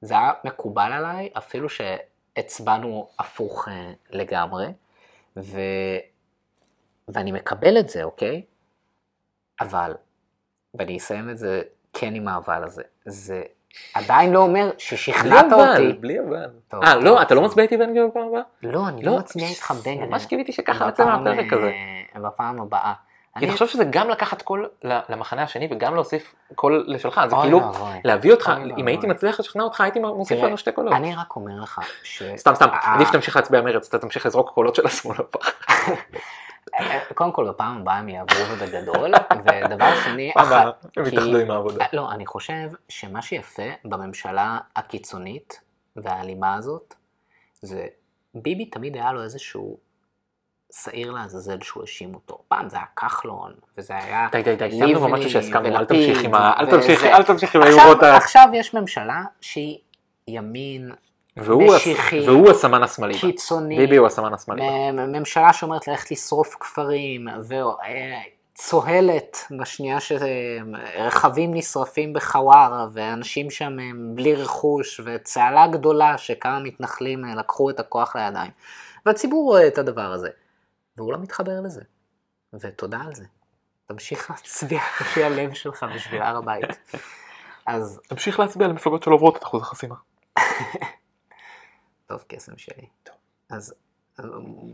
זה 0.00 0.14
היה 0.14 0.32
מקובל 0.44 0.92
עליי, 0.92 1.30
אפילו 1.38 1.68
שהצבענו 1.68 3.08
הפוך 3.18 3.68
אה, 3.68 3.92
לגמרי, 4.10 4.66
ו... 5.36 5.60
ואני 7.08 7.32
מקבל 7.32 7.78
את 7.78 7.88
זה, 7.88 8.02
אוקיי? 8.02 8.42
אבל, 9.60 9.94
ואני 10.74 10.96
אסיים 10.96 11.30
את 11.30 11.38
זה 11.38 11.62
כן 11.92 12.14
עם 12.14 12.28
האבל 12.28 12.64
הזה, 12.64 12.82
זה 13.06 13.42
עדיין 13.94 14.32
לא 14.32 14.38
אומר 14.38 14.70
ששכנעת 14.78 15.52
אותי. 15.52 15.92
בלי 15.92 16.20
אבל, 16.20 16.46
אה, 16.84 16.94
לא, 16.94 17.22
אתה 17.22 17.34
לא 17.34 17.42
מצביע 17.42 17.62
איתי 17.62 17.76
בן 17.76 17.90
גביר 17.90 18.06
בפעם 18.06 18.28
הבאה? 18.28 18.42
לא, 18.62 18.88
אני 18.88 19.02
לא, 19.02 19.12
לא 19.12 19.18
מצביע 19.18 19.46
איתך 19.46 19.70
בן 19.70 19.94
גביר. 19.96 20.08
ממש 20.08 20.26
קיוויתי 20.26 20.52
שככה 20.52 20.86
נצא 20.86 21.04
מהפרק 21.04 21.52
הזה. 21.52 21.72
אה, 22.16 22.20
בפעם 22.20 22.60
הבאה. 22.60 22.92
כי 23.38 23.46
תחשוב 23.46 23.68
שזה 23.68 23.84
גם 23.90 24.10
לקחת 24.10 24.42
קול 24.42 24.68
למחנה 24.84 25.42
השני 25.42 25.68
וגם 25.70 25.94
להוסיף 25.94 26.34
קול 26.54 26.84
לשלך, 26.86 27.20
זה 27.30 27.36
כאילו 27.42 27.60
להביא 28.04 28.32
אותך, 28.32 28.52
אם 28.78 28.86
הייתי 28.86 29.06
מצליח 29.06 29.40
לשכנע 29.40 29.62
אותך 29.62 29.80
הייתי 29.80 29.98
מוסיף 29.98 30.42
לנו 30.42 30.58
שתי 30.58 30.72
קולות. 30.72 30.92
אני 30.92 31.14
רק 31.14 31.36
אומר 31.36 31.62
לך 31.62 31.80
ש... 32.02 32.22
סתם 32.36 32.54
סתם, 32.54 32.66
עדיף 32.82 33.08
שתמשיך 33.08 33.36
להצביע 33.36 33.60
מרץ, 33.60 33.88
אתה 33.88 33.98
תמשיך 33.98 34.26
לזרוק 34.26 34.50
קולות 34.50 34.74
של 34.74 34.86
השמאל 34.86 35.16
הפח. 35.18 35.52
קודם 37.14 37.32
כל 37.32 37.48
בפעם 37.48 37.80
הבאה 37.80 37.98
הם 37.98 38.08
יעברו 38.08 38.40
ובגדול, 38.52 39.12
ודבר 39.44 39.94
שני, 40.04 40.32
הם 40.36 41.06
יתאחדו 41.06 41.38
עם 41.38 41.50
העבודה. 41.50 41.84
לא, 41.92 42.12
אני 42.12 42.26
חושב 42.26 42.70
שמה 42.88 43.22
שיפה 43.22 43.68
בממשלה 43.84 44.58
הקיצונית 44.76 45.60
והאלימה 45.96 46.54
הזאת, 46.54 46.94
זה 47.62 47.86
ביבי 48.34 48.64
תמיד 48.64 48.96
היה 48.96 49.12
לו 49.12 49.22
איזשהו 49.22 49.78
שעיר 50.72 51.10
לעזאזל 51.10 51.60
שהוא 51.62 51.80
האשים 51.82 52.14
אותו. 52.14 52.42
פעם 52.48 52.68
זה 52.68 52.76
היה 52.76 52.86
כחלון, 52.96 53.52
וזה 53.78 53.96
היה 53.96 54.28
די 54.32 54.42
די 54.42 54.56
די, 54.56 54.70
סיימנו 54.70 55.00
במשהו 55.00 55.30
שהסכמנו, 55.30 55.76
אל 55.76 55.84
תמשיך 55.84 56.24
עם 56.24 56.34
ה... 56.34 56.52
אל 57.04 57.22
תמשיך 57.22 57.56
עם 57.56 57.62
היורות 57.62 58.02
ה... 58.02 58.16
עכשיו 58.16 58.48
יש 58.54 58.74
ממשלה 58.74 59.22
שהיא 59.40 59.78
ימין, 60.28 60.92
והוא, 61.36 61.76
משיחי, 61.76 62.28
והוא 62.28 62.50
הסמן 62.50 62.82
השמאלי. 62.82 63.18
קיצוני. 63.18 63.76
ביבי 63.76 63.96
הוא 63.96 64.06
הסמן 64.06 64.34
השמאלי. 64.34 64.62
ממשלה 64.92 65.52
שאומרת 65.52 65.88
ללכת 65.88 66.10
לשרוף 66.10 66.56
כפרים, 66.60 67.28
וצוהלת 68.54 69.38
בשנייה 69.60 69.98
שרכבים 70.00 71.54
נשרפים 71.54 72.12
בחווארה, 72.12 72.86
ואנשים 72.92 73.50
שם 73.50 73.76
בלי 74.14 74.34
רכוש, 74.34 75.00
וצהלה 75.04 75.66
גדולה 75.66 76.18
שכמה 76.18 76.60
מתנחלים 76.60 77.24
לקחו 77.24 77.70
את 77.70 77.80
הכוח 77.80 78.16
לידיים. 78.16 78.50
והציבור 79.06 79.44
רואה 79.44 79.68
את 79.68 79.78
הדבר 79.78 80.12
הזה, 80.12 80.28
והוא 80.96 81.12
לא 81.12 81.18
מתחבר 81.18 81.60
לזה. 81.64 81.80
ותודה 82.52 82.98
על 83.06 83.14
זה. 83.14 83.24
תמשיך 83.86 84.30
להצביע 84.30 84.80
לפי 85.00 85.24
הלב 85.24 85.52
שלך 85.52 85.86
בשביל 85.94 86.22
הר 86.22 86.36
הבית. 86.36 86.64
אז... 87.66 88.00
תמשיך 88.08 88.40
להצביע 88.40 88.68
למפלגות 88.68 89.02
שלא 89.02 89.14
עוברות 89.14 89.36
את 89.36 89.42
אחוז 89.42 89.62
החסימה. 89.62 89.94
טוב, 92.12 92.24
קסם 92.28 92.58
שלי. 92.58 92.86
טוב. 93.02 93.14
אז 93.50 93.74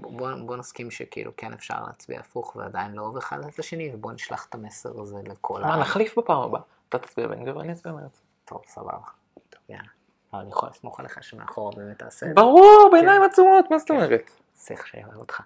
בוא, 0.01 0.31
בוא 0.47 0.57
נסכים 0.57 0.91
שכאילו 0.91 1.33
כן 1.37 1.53
אפשר 1.53 1.75
להצביע 1.87 2.21
הפוך 2.21 2.57
ועדיין 2.57 2.93
לא 2.93 3.03
אוהב 3.03 3.17
אחד 3.17 3.45
את 3.45 3.59
השני, 3.59 3.91
ובוא 3.95 4.13
נשלח 4.13 4.47
את 4.49 4.55
המסר 4.55 5.01
הזה 5.01 5.17
לכל 5.25 5.65
ה... 5.65 5.67
מה, 5.67 5.77
נחליף 5.77 6.19
בפעם 6.19 6.43
הבאה. 6.43 6.61
אתה 6.89 6.99
תצביע 6.99 7.27
בן 7.27 7.43
גביר 7.43 7.57
ואני 7.57 7.73
אצביע 7.73 7.93
מרץ. 7.93 8.21
טוב, 8.45 8.63
סבבה. 8.67 8.99
יאללה. 9.69 9.83
אבל 10.33 10.41
אני 10.41 10.51
יכול 10.51 10.69
לסמוך 10.69 11.01
עליך 11.01 11.23
שמאחורה 11.23 11.73
באמת 11.77 11.99
תעשה 11.99 12.27
את 12.27 12.31
זה. 12.31 12.35
ברור, 12.35 12.89
בעיניים 12.93 13.23
כן. 13.23 13.31
עצומות, 13.31 13.71
מה 13.71 13.79
זאת 13.79 13.91
אומרת? 13.91 14.31
צריך 14.55 14.87
שאוהב 14.87 15.17
אותך. 15.17 15.43